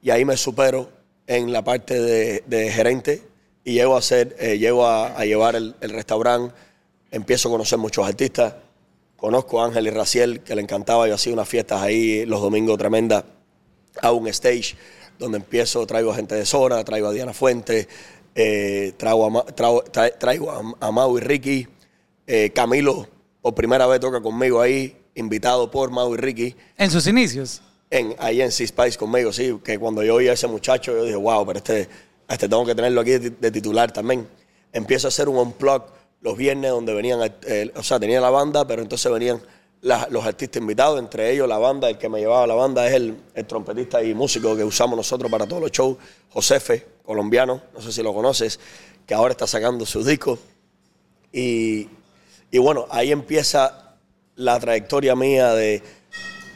y 0.02 0.10
ahí 0.10 0.26
me 0.26 0.38
supero 0.38 0.90
en 1.28 1.52
la 1.52 1.64
parte 1.64 2.00
de, 2.00 2.44
de 2.46 2.72
gerente 2.72 3.24
y 3.64 3.74
llego 3.74 3.96
a 3.96 4.00
hacer, 4.00 4.36
eh, 4.40 4.58
llego 4.58 4.86
a, 4.86 5.08
a 5.18 5.26
llevar 5.26 5.56
el, 5.56 5.76
el 5.82 5.90
restaurante. 5.90 6.54
Empiezo 7.12 7.50
a 7.50 7.52
conocer 7.52 7.80
muchos 7.80 8.06
artistas. 8.08 8.56
Conozco 9.16 9.62
a 9.62 9.66
Ángel 9.66 9.88
y 9.88 9.90
Raciel, 9.90 10.42
que 10.42 10.54
le 10.56 10.62
encantaba. 10.62 11.08
Yo 11.08 11.16
hacía 11.16 11.34
unas 11.34 11.48
fiestas 11.48 11.82
ahí 11.82 12.26
los 12.26 12.42
domingos 12.42 12.78
tremendas. 12.78 13.24
Hago 14.02 14.18
un 14.18 14.28
stage 14.28 14.76
donde 15.18 15.38
empiezo, 15.38 15.88
traigo 15.88 16.12
a 16.12 16.16
gente 16.16 16.36
de 16.36 16.46
Zona, 16.46 16.84
traigo 16.84 17.08
a 17.08 17.12
Diana 17.14 17.34
Fuentes, 17.34 17.88
eh, 18.36 18.94
traigo, 18.98 19.40
a, 19.40 19.46
traigo, 19.46 19.84
tra- 19.86 20.18
traigo 20.20 20.52
a, 20.52 20.88
a 20.88 20.92
Mau 20.92 21.18
y 21.18 21.22
Ricky. 21.22 21.68
Eh, 22.28 22.52
Camilo, 22.54 23.08
por 23.46 23.54
primera 23.54 23.86
vez 23.86 24.00
toca 24.00 24.22
conmigo 24.22 24.60
ahí, 24.60 24.98
invitado 25.14 25.70
por 25.70 25.92
Mau 25.92 26.12
y 26.16 26.18
Ricky 26.18 26.56
En 26.80 26.90
sus 26.90 27.06
inicios. 27.06 27.62
en, 27.92 28.16
ahí 28.18 28.42
en 28.42 28.52
Sea 28.52 28.66
Spice 28.66 28.98
conmigo, 28.98 29.32
sí, 29.32 29.56
que 29.64 29.78
cuando 29.78 30.02
yo 30.02 30.16
oí 30.16 30.28
a 30.28 30.34
ese 30.34 30.48
muchacho, 30.48 30.92
yo 30.94 31.04
dije, 31.04 31.16
wow, 31.16 31.46
pero 31.46 31.60
este, 31.60 31.88
este 32.28 32.50
tengo 32.50 32.66
que 32.66 32.74
tenerlo 32.74 33.02
aquí 33.02 33.12
de, 33.12 33.30
de 33.30 33.52
titular 33.52 33.92
también. 33.92 34.28
Empiezo 34.74 35.06
a 35.06 35.10
hacer 35.10 35.30
un 35.30 35.38
unplug 35.38 35.84
los 36.22 36.36
viernes 36.36 36.72
donde 36.72 36.96
venían, 36.96 37.20
eh, 37.44 37.72
o 37.76 37.84
sea, 37.84 38.00
tenía 38.00 38.20
la 38.20 38.32
banda, 38.32 38.66
pero 38.66 38.82
entonces 38.82 39.12
venían 39.12 39.40
la- 39.82 40.08
los 40.10 40.26
artistas 40.26 40.60
invitados, 40.60 40.98
entre 40.98 41.32
ellos 41.32 41.48
la 41.48 41.60
banda, 41.60 41.88
el 41.88 42.00
que 42.00 42.10
me 42.10 42.18
llevaba 42.22 42.48
la 42.48 42.56
banda 42.56 42.88
es 42.88 42.94
el, 42.96 43.16
el 43.36 43.46
trompetista 43.46 44.02
y 44.02 44.16
músico 44.16 44.56
que 44.56 44.64
usamos 44.64 44.98
nosotros 44.98 45.30
para 45.30 45.46
todos 45.46 45.62
los 45.62 45.70
shows, 45.72 45.98
Josefe, 46.32 46.84
colombiano, 47.06 47.62
no 47.76 47.80
sé 47.80 47.92
si 47.92 48.02
lo 48.02 48.12
conoces, 48.12 48.60
que 49.06 49.14
ahora 49.14 49.34
está 49.34 49.46
sacando 49.46 49.86
su 49.86 50.04
disco. 50.04 50.40
Y, 51.32 51.88
y 52.52 52.58
bueno, 52.58 52.86
ahí 52.90 53.12
empieza 53.12 53.96
la 54.36 54.60
trayectoria 54.60 55.16
mía 55.16 55.54
de 55.54 55.82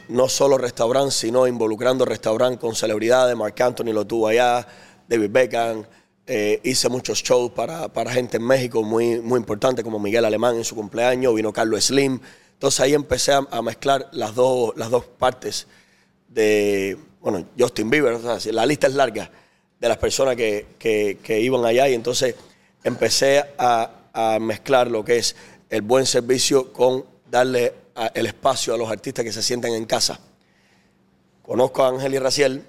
no 0.08 0.28
solo 0.28 0.58
restaurante, 0.58 1.12
sino 1.12 1.46
involucrando 1.46 2.04
restaurante 2.04 2.58
con 2.58 2.74
celebridades. 2.74 3.36
Marc 3.36 3.60
Anthony 3.60 3.92
lo 3.92 4.06
tuvo 4.06 4.28
allá, 4.28 4.66
David 5.08 5.30
Beckham. 5.30 5.84
eh, 6.26 6.60
hice 6.62 6.88
muchos 6.88 7.22
shows 7.22 7.50
para, 7.52 7.88
para 7.92 8.12
gente 8.12 8.36
en 8.36 8.44
México 8.44 8.82
muy, 8.82 9.20
muy 9.20 9.38
importante, 9.38 9.82
como 9.82 9.98
Miguel 9.98 10.24
Alemán 10.24 10.56
en 10.56 10.64
su 10.64 10.74
cumpleaños, 10.76 11.34
vino 11.34 11.52
Carlos 11.52 11.84
Slim. 11.84 12.20
Entonces 12.52 12.80
ahí 12.80 12.94
empecé 12.94 13.32
a, 13.32 13.46
a 13.50 13.62
mezclar 13.62 14.08
las 14.12 14.34
dos, 14.34 14.72
las 14.76 14.90
dos 14.90 15.04
partes 15.04 15.66
de, 16.28 16.96
bueno, 17.20 17.46
Justin 17.58 17.90
Bieber, 17.90 18.12
o 18.12 18.38
sea, 18.38 18.52
la 18.52 18.66
lista 18.66 18.86
es 18.86 18.94
larga 18.94 19.30
de 19.80 19.88
las 19.88 19.96
personas 19.96 20.36
que, 20.36 20.66
que- 20.78 21.18
que 21.22 21.40
iban 21.40 21.64
allá 21.64 21.88
y 21.88 21.94
entonces 21.94 22.34
empecé 22.84 23.44
a, 23.58 23.90
a 24.12 24.38
mezclar 24.38 24.88
lo 24.90 25.04
que 25.04 25.18
es 25.18 25.34
el 25.70 25.82
buen 25.82 26.04
servicio 26.04 26.72
con 26.72 27.04
darle 27.30 27.72
a- 27.94 28.08
el 28.08 28.26
espacio 28.26 28.74
a 28.74 28.76
los 28.76 28.90
artistas 28.90 29.24
que 29.24 29.32
se 29.32 29.42
sienten 29.42 29.72
en 29.74 29.84
casa. 29.86 30.20
Conozco 31.42 31.82
a 31.82 31.88
Ángel 31.88 32.14
y 32.14 32.18
Raciel, 32.18 32.64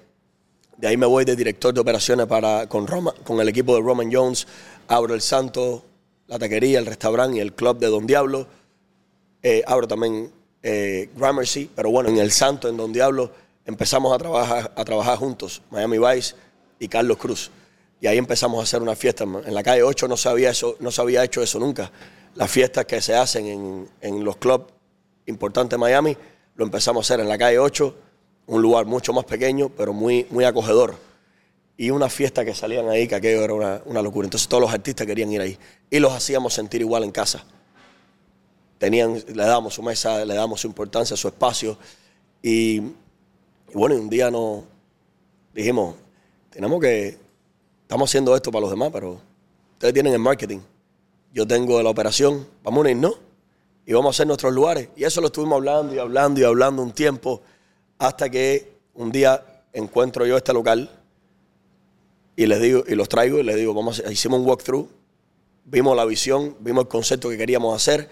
de 0.76 0.88
ahí 0.88 0.96
me 0.96 1.06
voy 1.06 1.24
de 1.24 1.36
director 1.36 1.72
de 1.72 1.80
operaciones 1.80 2.26
para, 2.26 2.68
con, 2.68 2.86
Roma, 2.86 3.14
con 3.24 3.40
el 3.40 3.48
equipo 3.48 3.74
de 3.76 3.82
Roman 3.82 4.10
Jones, 4.12 4.46
abro 4.88 5.14
el 5.14 5.20
Santo, 5.20 5.84
la 6.26 6.38
taquería, 6.38 6.78
el 6.78 6.86
restaurante 6.86 7.36
y 7.36 7.40
el 7.40 7.52
club 7.52 7.78
de 7.78 7.88
Don 7.88 8.06
Diablo. 8.06 8.46
Eh, 9.42 9.62
abro 9.66 9.86
también 9.86 10.32
eh, 10.62 11.10
Gramercy, 11.16 11.70
pero 11.74 11.90
bueno, 11.90 12.08
en 12.08 12.18
el 12.18 12.30
Santo, 12.32 12.68
en 12.68 12.76
Don 12.76 12.92
Diablo, 12.92 13.30
empezamos 13.64 14.12
a 14.12 14.18
trabajar, 14.18 14.72
a 14.74 14.84
trabajar 14.84 15.18
juntos, 15.18 15.62
Miami 15.70 15.98
Vice 15.98 16.34
y 16.78 16.88
Carlos 16.88 17.16
Cruz. 17.18 17.50
Y 18.00 18.06
ahí 18.08 18.18
empezamos 18.18 18.58
a 18.58 18.62
hacer 18.64 18.82
una 18.82 18.96
fiesta. 18.96 19.22
En 19.24 19.54
la 19.54 19.62
calle 19.62 19.82
8 19.84 20.08
no 20.08 20.16
se 20.16 20.48
eso, 20.48 20.76
no 20.80 20.90
se 20.90 21.00
había 21.00 21.22
hecho 21.22 21.42
eso 21.42 21.60
nunca. 21.60 21.90
Las 22.34 22.50
fiestas 22.50 22.86
que 22.86 23.00
se 23.00 23.14
hacen 23.14 23.46
en, 23.46 23.88
en 24.00 24.24
los 24.24 24.36
clubs 24.36 24.64
importantes 25.26 25.72
de 25.72 25.78
Miami, 25.78 26.16
lo 26.54 26.64
empezamos 26.64 27.04
a 27.04 27.04
hacer 27.06 27.20
en 27.20 27.28
la 27.28 27.38
calle 27.38 27.58
8, 27.58 27.94
un 28.46 28.62
lugar 28.62 28.86
mucho 28.86 29.12
más 29.12 29.24
pequeño, 29.24 29.68
pero 29.68 29.92
muy, 29.92 30.26
muy 30.30 30.44
acogedor. 30.44 30.94
Y 31.76 31.90
una 31.90 32.08
fiesta 32.08 32.44
que 32.44 32.54
salían 32.54 32.88
ahí, 32.88 33.08
que 33.08 33.14
aquello 33.14 33.42
era 33.42 33.54
una, 33.54 33.82
una 33.86 34.02
locura. 34.02 34.26
Entonces 34.26 34.48
todos 34.48 34.62
los 34.62 34.72
artistas 34.72 35.06
querían 35.06 35.32
ir 35.32 35.40
ahí. 35.40 35.58
Y 35.90 35.98
los 35.98 36.12
hacíamos 36.12 36.54
sentir 36.54 36.80
igual 36.80 37.04
en 37.04 37.10
casa 37.10 37.44
tenían, 38.82 39.14
le 39.14 39.44
dábamos 39.44 39.74
su 39.74 39.82
mesa, 39.82 40.24
le 40.24 40.34
dábamos 40.34 40.60
su 40.60 40.66
importancia, 40.66 41.16
su 41.16 41.28
espacio. 41.28 41.78
Y, 42.42 42.78
y 42.78 43.74
bueno, 43.74 43.94
un 43.94 44.10
día 44.10 44.28
nos 44.28 44.64
dijimos, 45.54 45.94
tenemos 46.50 46.80
que, 46.80 47.16
estamos 47.82 48.10
haciendo 48.10 48.34
esto 48.34 48.50
para 48.50 48.62
los 48.62 48.70
demás, 48.70 48.90
pero 48.92 49.20
ustedes 49.74 49.94
tienen 49.94 50.12
el 50.12 50.18
marketing, 50.18 50.58
yo 51.32 51.46
tengo 51.46 51.82
la 51.82 51.90
operación, 51.90 52.46
vamos 52.62 52.78
a 52.78 52.80
unirnos 52.82 53.18
y 53.86 53.92
vamos 53.92 54.08
a 54.08 54.10
hacer 54.16 54.26
nuestros 54.26 54.52
lugares. 54.52 54.88
Y 54.96 55.04
eso 55.04 55.20
lo 55.20 55.28
estuvimos 55.28 55.56
hablando 55.56 55.94
y 55.94 55.98
hablando 55.98 56.40
y 56.40 56.44
hablando 56.44 56.82
un 56.82 56.92
tiempo, 56.92 57.42
hasta 57.98 58.28
que 58.30 58.72
un 58.94 59.10
día 59.10 59.44
encuentro 59.72 60.26
yo 60.26 60.36
este 60.36 60.52
local 60.52 60.90
y 62.36 62.46
les 62.46 62.60
digo, 62.60 62.84
y 62.86 62.94
los 62.94 63.08
traigo 63.08 63.38
y 63.38 63.42
les 63.42 63.56
digo, 63.56 63.74
vamos 63.74 64.02
a, 64.04 64.10
hicimos 64.10 64.40
un 64.40 64.46
walkthrough, 64.46 64.88
vimos 65.64 65.96
la 65.96 66.04
visión, 66.04 66.56
vimos 66.60 66.84
el 66.84 66.88
concepto 66.88 67.28
que 67.28 67.36
queríamos 67.36 67.74
hacer, 67.74 68.08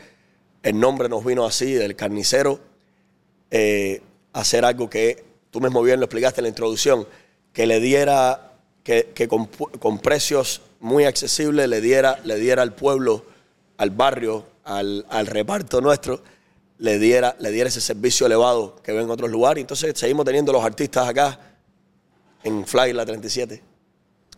el 0.63 0.79
nombre 0.79 1.09
nos 1.09 1.25
vino 1.25 1.45
así, 1.45 1.73
del 1.73 1.97
carnicero, 1.97 2.61
eh, 3.51 4.03
hacer 4.33 4.65
algo 4.65 4.89
que 4.91 5.25
tú 5.51 5.61
mismo 5.61 5.83
bien 5.83 6.01
lo 6.01 6.07
explicaste 6.07 6.41
en 6.41 6.45
la 6.45 6.49
introducción, 6.49 7.07
que 7.53 7.67
le 7.67 7.81
diera, 7.81 8.53
que, 8.85 9.29
con 9.29 9.99
precios 9.99 10.63
muy 10.81 11.05
accesibles 11.05 11.69
le 11.69 11.81
diera, 11.81 12.19
le 12.25 12.37
diera 12.37 12.63
al 12.63 12.75
pueblo, 12.75 13.25
al 13.77 13.91
barrio, 13.91 14.47
al, 14.65 15.07
al 15.09 15.27
reparto 15.27 15.81
nuestro, 15.81 16.23
le 16.79 16.99
diera, 16.99 17.37
le 17.39 17.51
diera 17.51 17.69
ese 17.69 17.81
servicio 17.81 18.27
elevado 18.27 18.77
que 18.83 18.93
ven 18.93 19.05
en 19.05 19.11
otros 19.11 19.31
lugares. 19.31 19.61
Entonces 19.61 19.99
seguimos 19.99 20.25
teniendo 20.25 20.53
los 20.53 20.65
artistas 20.65 21.09
acá 21.09 21.39
en 22.43 22.67
Fly 22.67 22.93
La 22.93 23.05
37. 23.05 23.63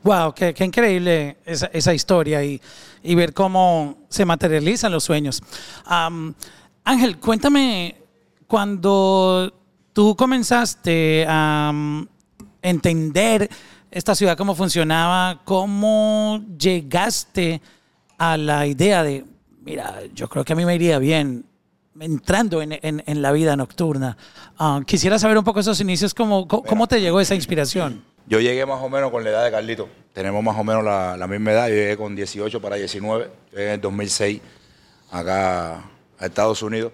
Wow, 0.03 0.35
qué, 0.35 0.53
qué 0.53 0.65
increíble 0.65 1.37
esa, 1.45 1.67
esa 1.73 1.95
historia 1.95 2.43
y, 2.45 2.61
y 3.05 3.15
ver 3.15 3.33
cómo 3.33 3.99
se 4.09 4.25
materializan 4.25 4.91
los 4.91 5.05
sueños. 5.05 5.41
Ángel, 6.85 7.19
cuéntame, 7.21 7.97
cuando 8.49 9.53
tú 9.93 10.17
comenzaste 10.17 11.25
a 11.29 11.71
mm, 11.73 12.09
entender 12.63 13.49
esta 13.93 14.15
ciudad, 14.15 14.37
cómo 14.37 14.55
funcionaba, 14.55 15.41
cómo 15.45 16.43
llegaste 16.59 17.61
a 18.19 18.37
la 18.37 18.67
idea 18.67 19.03
de, 19.03 19.25
mira, 19.63 20.01
yo 20.15 20.29
creo 20.29 20.45
que 20.45 20.53
a 20.53 20.57
mí 20.57 20.65
me 20.65 20.75
iría 20.75 20.99
bien 20.99 21.45
entrando 22.01 22.63
en, 22.63 22.73
en- 22.83 23.03
en 23.07 23.23
la 23.23 23.33
vida 23.33 23.55
nocturna. 23.55 24.17
Ah, 24.59 24.81
quisiera 24.87 25.19
saber 25.19 25.37
un 25.39 25.45
poco 25.45 25.61
esos 25.61 25.81
inicios, 25.81 26.15
cómo, 26.15 26.49
cómo, 26.49 26.63
cómo 26.65 26.87
te 26.89 27.01
llegó 27.01 27.21
esa 27.21 27.35
inspiración. 27.35 28.03
Yo 28.27 28.41
llegué 28.41 28.65
más 28.65 28.81
o 28.83 28.89
menos 28.89 29.11
con 29.11 29.25
la 29.25 29.31
edad 29.31 29.45
de 29.45 29.51
Carlito. 29.51 29.89
Tenemos 30.13 30.43
más 30.43 30.57
o 30.59 30.65
menos 30.65 30.85
la, 30.85 31.17
la 31.17 31.27
misma 31.27 31.53
edad. 31.53 31.69
Yo 31.69 31.75
llegué 31.75 31.97
con 31.97 32.15
18 32.17 32.61
para 32.63 32.77
19. 32.77 33.25
Yo 33.51 33.57
llegué 33.59 33.67
en 33.69 33.75
el 33.75 33.81
2006 33.81 34.41
acá 35.11 35.75
a 36.19 36.27
Estados 36.27 36.63
Unidos. 36.63 36.93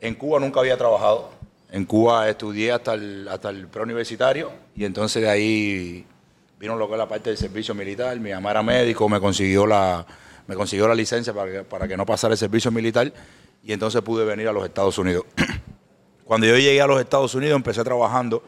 En 0.00 0.14
Cuba 0.14 0.40
nunca 0.40 0.60
había 0.60 0.76
trabajado. 0.76 1.30
En 1.70 1.84
Cuba 1.84 2.28
estudié 2.28 2.72
hasta 2.72 2.94
el, 2.94 3.28
hasta 3.28 3.50
el 3.50 3.68
preuniversitario 3.68 4.50
y 4.74 4.84
entonces 4.84 5.22
de 5.22 5.28
ahí 5.30 6.06
vino 6.58 6.76
lo 6.76 6.86
que 6.86 6.94
es 6.94 6.98
la 6.98 7.08
parte 7.08 7.30
del 7.30 7.38
servicio 7.38 7.74
militar. 7.74 8.18
Mi 8.20 8.30
mamá 8.30 8.50
era 8.50 8.62
médico, 8.62 9.08
me 9.08 9.20
consiguió 9.20 9.66
la, 9.66 10.06
me 10.46 10.54
consiguió 10.54 10.88
la 10.88 10.94
licencia 10.94 11.32
para 11.32 11.50
que, 11.50 11.62
para 11.64 11.88
que 11.88 11.96
no 11.96 12.04
pasara 12.06 12.32
el 12.32 12.38
servicio 12.38 12.70
militar 12.70 13.12
y 13.62 13.72
entonces 13.72 14.02
pude 14.02 14.24
venir 14.24 14.48
a 14.48 14.52
los 14.52 14.64
Estados 14.64 14.98
Unidos. 14.98 15.24
Cuando 16.24 16.46
yo 16.46 16.56
llegué 16.56 16.80
a 16.80 16.86
los 16.86 17.00
Estados 17.00 17.34
Unidos 17.34 17.56
empecé 17.56 17.82
trabajando 17.84 18.42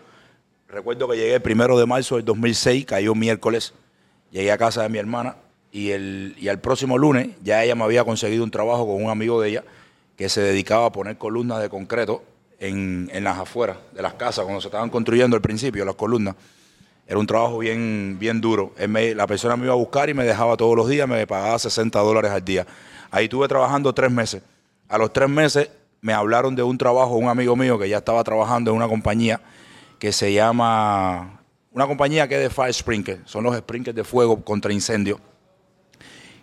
Recuerdo 0.71 1.09
que 1.09 1.17
llegué 1.17 1.35
el 1.35 1.43
primero 1.43 1.77
de 1.77 1.85
marzo 1.85 2.15
del 2.15 2.25
2006, 2.25 2.87
cayó 2.87 3.17
miércoles, 3.17 3.75
llegué 4.31 4.53
a 4.53 4.59
casa 4.59 4.85
de 4.85 4.89
mi 4.89 4.99
hermana 4.99 5.35
y, 5.73 5.91
el, 5.91 6.37
y 6.39 6.47
al 6.47 6.61
próximo 6.61 6.97
lunes 6.97 7.31
ya 7.43 7.65
ella 7.65 7.75
me 7.75 7.83
había 7.83 8.05
conseguido 8.05 8.45
un 8.45 8.53
trabajo 8.53 8.87
con 8.87 9.03
un 9.03 9.11
amigo 9.11 9.41
de 9.41 9.49
ella 9.49 9.65
que 10.17 10.29
se 10.29 10.41
dedicaba 10.41 10.87
a 10.87 10.93
poner 10.93 11.19
columnas 11.19 11.61
de 11.61 11.69
concreto 11.69 12.23
en, 12.61 13.11
en 13.13 13.25
las 13.25 13.39
afueras 13.39 13.79
de 13.93 14.01
las 14.01 14.15
casas, 14.15 14.45
cuando 14.45 14.61
se 14.61 14.69
estaban 14.69 14.91
construyendo 14.91 15.35
al 15.35 15.43
principio 15.43 15.85
las 15.85 15.97
columnas. 15.97 16.37
Era 17.11 17.19
un 17.19 17.27
trabajo 17.27 17.59
bien, 17.59 18.19
bien 18.21 18.41
duro. 18.41 18.73
La 18.79 19.27
persona 19.27 19.57
me 19.57 19.65
iba 19.65 19.73
a 19.73 19.77
buscar 19.77 20.09
y 20.09 20.15
me 20.15 20.23
dejaba 20.23 20.57
todos 20.57 20.77
los 20.77 20.89
días, 20.89 21.09
me 21.09 21.27
pagaba 21.27 21.59
60 21.59 21.99
dólares 21.99 22.31
al 22.31 22.45
día. 22.45 22.65
Ahí 23.11 23.25
estuve 23.25 23.49
trabajando 23.49 23.93
tres 23.93 24.13
meses. 24.13 24.43
A 24.89 24.97
los 24.97 25.13
tres 25.13 25.29
meses 25.29 25.71
me 26.03 26.13
hablaron 26.13 26.55
de 26.55 26.63
un 26.63 26.79
trabajo, 26.79 27.17
un 27.17 27.29
amigo 27.29 27.57
mío 27.57 27.81
que 27.81 27.89
ya 27.89 27.99
estaba 27.99 28.23
trabajando 28.23 28.71
en 28.71 28.77
una 28.77 28.87
compañía 28.87 29.41
que 29.99 30.13
se 30.13 30.33
llama, 30.33 31.41
una 31.73 31.89
compañía 31.89 32.29
que 32.29 32.37
es 32.37 32.43
de 32.43 32.49
Fire 32.49 32.73
Sprinkler, 32.73 33.23
son 33.25 33.43
los 33.43 33.57
sprinklers 33.57 33.97
de 33.97 34.05
fuego 34.05 34.45
contra 34.45 34.73
incendio, 34.73 35.19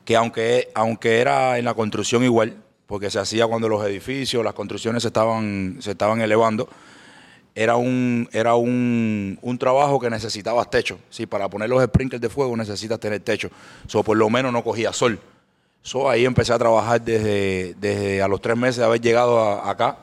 que 0.04 0.18
aunque, 0.18 0.68
aunque 0.76 1.22
era 1.22 1.58
en 1.58 1.64
la 1.64 1.76
construcción 1.76 2.26
igual, 2.26 2.58
porque 2.88 3.10
se 3.10 3.20
hacía 3.20 3.48
cuando 3.48 3.70
los 3.70 3.86
edificios, 3.86 4.44
las 4.44 4.54
construcciones 4.54 5.04
se 5.04 5.08
estaban, 5.08 5.78
se 5.80 5.92
estaban 5.92 6.20
elevando, 6.20 6.68
era 7.60 7.76
un, 7.76 8.30
era 8.34 8.54
un, 8.54 9.40
un 9.42 9.58
trabajo 9.58 10.00
que 10.00 10.12
necesitabas 10.12 10.70
techo. 10.70 11.00
Sí, 11.10 11.26
para 11.26 11.50
poner 11.50 11.68
los 11.68 11.84
sprinklers 11.84 12.22
de 12.22 12.30
fuego 12.30 12.56
necesitas 12.56 13.00
tener 13.00 13.20
techo. 13.22 13.50
So, 13.88 14.04
por 14.04 14.16
lo 14.16 14.30
menos 14.30 14.54
no 14.54 14.64
cogía 14.64 14.94
sol. 14.94 15.20
So, 15.82 16.08
ahí 16.08 16.24
empecé 16.24 16.54
a 16.54 16.60
trabajar 16.60 17.02
desde, 17.02 17.74
desde 17.80 18.22
a 18.22 18.28
los 18.28 18.42
tres 18.42 18.56
meses 18.56 18.78
de 18.78 18.84
haber 18.86 19.02
llegado 19.02 19.40
acá. 19.42 19.98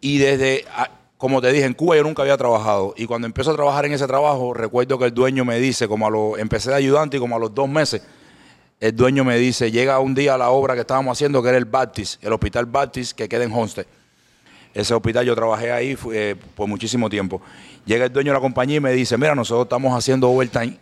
Y 0.00 0.18
desde, 0.18 0.64
a- 0.76 0.90
como 1.18 1.40
te 1.40 1.52
dije, 1.52 1.66
en 1.66 1.74
Cuba 1.74 1.94
yo 1.94 2.02
nunca 2.02 2.22
había 2.22 2.36
trabajado. 2.36 2.94
Y 2.96 3.06
cuando 3.06 3.26
empiezo 3.26 3.52
a 3.52 3.54
trabajar 3.54 3.86
en 3.86 3.92
ese 3.92 4.08
trabajo, 4.08 4.52
recuerdo 4.54 4.98
que 4.98 5.04
el 5.04 5.14
dueño 5.14 5.44
me 5.44 5.60
dice, 5.60 5.86
como 5.86 6.08
a 6.08 6.10
lo, 6.10 6.36
empecé 6.36 6.70
de 6.70 6.76
ayudante 6.76 7.18
y 7.18 7.20
como 7.20 7.36
a 7.36 7.38
los 7.38 7.54
dos 7.54 7.68
meses, 7.68 8.02
el 8.80 8.96
dueño 8.96 9.22
me 9.22 9.36
dice, 9.38 9.70
llega 9.70 10.00
un 10.00 10.16
día 10.16 10.34
a 10.34 10.38
la 10.38 10.50
obra 10.50 10.74
que 10.74 10.80
estábamos 10.80 11.16
haciendo, 11.16 11.40
que 11.44 11.50
era 11.50 11.58
el 11.58 11.64
Baptist, 11.66 12.24
el 12.24 12.32
Hospital 12.32 12.66
Baptist, 12.66 13.16
que 13.16 13.28
queda 13.28 13.44
en 13.44 13.52
Homestead. 13.52 13.86
Ese 14.74 14.94
hospital 14.94 15.26
yo 15.26 15.34
trabajé 15.34 15.70
ahí 15.70 15.98
eh, 16.12 16.36
por 16.54 16.68
muchísimo 16.68 17.10
tiempo. 17.10 17.42
Llega 17.84 18.06
el 18.06 18.12
dueño 18.12 18.30
de 18.30 18.34
la 18.34 18.40
compañía 18.40 18.76
y 18.76 18.80
me 18.80 18.92
dice, 18.92 19.18
mira, 19.18 19.34
nosotros 19.34 19.64
estamos 19.66 19.96
haciendo 19.96 20.30
overtime. 20.30 20.78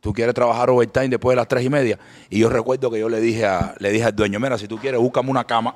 ¿Tú 0.00 0.12
quieres 0.12 0.34
trabajar 0.34 0.70
overtime 0.70 1.08
después 1.08 1.34
de 1.34 1.36
las 1.36 1.48
tres 1.48 1.64
y 1.64 1.68
media? 1.70 1.98
Y 2.30 2.38
yo 2.38 2.48
recuerdo 2.48 2.90
que 2.90 2.98
yo 2.98 3.08
le 3.08 3.20
dije, 3.20 3.44
a, 3.44 3.74
le 3.78 3.90
dije 3.90 4.04
al 4.04 4.16
dueño, 4.16 4.38
mira, 4.40 4.56
si 4.56 4.66
tú 4.66 4.78
quieres, 4.78 5.00
búscame 5.00 5.30
una 5.30 5.44
cama 5.44 5.74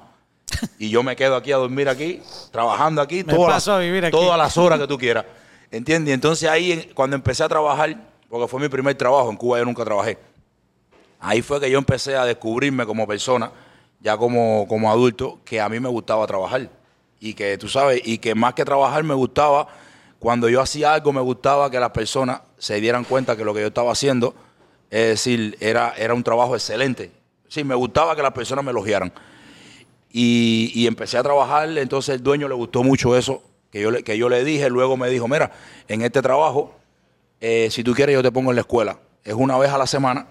y 0.78 0.88
yo 0.88 1.02
me 1.02 1.16
quedo 1.16 1.36
aquí 1.36 1.52
a 1.52 1.56
dormir 1.56 1.88
aquí, 1.88 2.22
trabajando 2.50 3.02
aquí, 3.02 3.24
todas, 3.24 3.68
aquí. 3.68 4.10
todas 4.10 4.38
las 4.38 4.56
horas 4.56 4.78
que 4.78 4.86
tú 4.86 4.98
quieras. 4.98 5.24
¿Entiendes? 5.70 6.10
Y 6.10 6.14
entonces 6.14 6.48
ahí, 6.48 6.90
cuando 6.94 7.16
empecé 7.16 7.42
a 7.42 7.48
trabajar, 7.48 7.96
porque 8.28 8.48
fue 8.48 8.60
mi 8.60 8.68
primer 8.68 8.94
trabajo, 8.94 9.28
en 9.30 9.36
Cuba 9.36 9.58
yo 9.58 9.64
nunca 9.64 9.84
trabajé, 9.84 10.18
ahí 11.20 11.42
fue 11.42 11.60
que 11.60 11.70
yo 11.70 11.78
empecé 11.78 12.16
a 12.16 12.24
descubrirme 12.24 12.86
como 12.86 13.06
persona, 13.06 13.50
ya 14.00 14.16
como, 14.16 14.66
como 14.68 14.90
adulto, 14.90 15.40
que 15.44 15.60
a 15.60 15.68
mí 15.68 15.80
me 15.80 15.88
gustaba 15.88 16.26
trabajar. 16.26 16.70
Y 17.24 17.34
que 17.34 17.56
tú 17.56 17.68
sabes, 17.68 18.02
y 18.04 18.18
que 18.18 18.34
más 18.34 18.52
que 18.54 18.64
trabajar 18.64 19.02
me 19.02 19.14
gustaba, 19.14 19.66
cuando 20.18 20.48
yo 20.48 20.60
hacía 20.60 20.92
algo, 20.92 21.12
me 21.12 21.20
gustaba 21.20 21.70
que 21.70 21.80
las 21.80 21.90
personas 21.90 22.42
se 22.58 22.80
dieran 22.80 23.04
cuenta 23.04 23.36
que 23.36 23.44
lo 23.44 23.54
que 23.54 23.60
yo 23.60 23.68
estaba 23.68 23.92
haciendo, 23.92 24.34
es 24.90 25.08
decir, 25.08 25.56
era, 25.60 25.94
era 25.96 26.12
un 26.12 26.22
trabajo 26.22 26.54
excelente. 26.54 27.12
Sí, 27.48 27.64
me 27.64 27.74
gustaba 27.74 28.14
que 28.14 28.22
las 28.22 28.32
personas 28.32 28.64
me 28.64 28.72
elogiaran. 28.72 29.12
Y, 30.10 30.70
y 30.74 30.86
empecé 30.86 31.16
a 31.16 31.22
trabajar, 31.22 31.76
entonces 31.78 32.16
el 32.16 32.22
dueño 32.22 32.46
le 32.46 32.54
gustó 32.54 32.82
mucho 32.82 33.16
eso 33.16 33.42
que 33.74 33.80
yo 33.80 33.90
le, 33.90 34.04
que 34.04 34.16
yo 34.16 34.28
le 34.28 34.44
dije, 34.44 34.70
luego 34.70 34.96
me 34.96 35.10
dijo, 35.10 35.26
mira, 35.26 35.50
en 35.88 36.02
este 36.02 36.22
trabajo, 36.22 36.76
eh, 37.40 37.68
si 37.72 37.82
tú 37.82 37.92
quieres 37.92 38.14
yo 38.14 38.22
te 38.22 38.30
pongo 38.30 38.52
en 38.52 38.54
la 38.54 38.60
escuela. 38.60 39.00
Es 39.24 39.34
una 39.34 39.58
vez 39.58 39.70
a 39.70 39.78
la 39.78 39.88
semana 39.88 40.28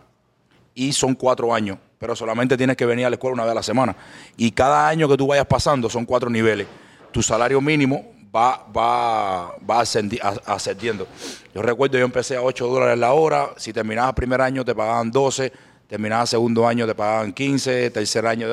y 0.73 0.93
son 0.93 1.13
cuatro 1.13 1.53
años, 1.53 1.77
pero 2.03 2.17
solamente 2.17 2.57
tienes 2.57 2.75
que 2.75 2.85
venir 2.85 3.05
a 3.05 3.09
la 3.09 3.13
escuela 3.15 3.35
una 3.35 3.43
vez 3.43 3.53
a 3.53 3.55
la 3.55 3.63
semana. 3.63 3.95
Y 4.35 4.51
cada 4.51 4.89
año 4.89 5.07
que 5.07 5.15
tú 5.15 5.25
vayas 5.27 5.45
pasando 5.45 5.89
son 5.89 6.03
cuatro 6.03 6.29
niveles. 6.29 6.67
Tu 7.13 7.23
salario 7.23 7.61
mínimo 7.61 8.11
va, 8.35 8.65
va, 8.75 9.55
va 9.69 9.79
ascendiendo. 9.79 11.07
Yo 11.55 11.61
recuerdo, 11.61 11.97
yo 11.97 12.03
empecé 12.03 12.35
a 12.35 12.41
8 12.41 12.67
dólares 12.67 12.99
la 12.99 13.13
hora, 13.13 13.51
si 13.55 13.71
terminabas 13.71 14.13
primer 14.15 14.41
año 14.41 14.65
te 14.65 14.75
pagaban 14.75 15.11
12, 15.11 15.53
terminabas 15.87 16.29
segundo 16.31 16.67
año 16.67 16.85
te 16.85 16.93
pagaban 16.93 17.31
15, 17.31 17.89
tercer 17.91 18.27
año, 18.27 18.47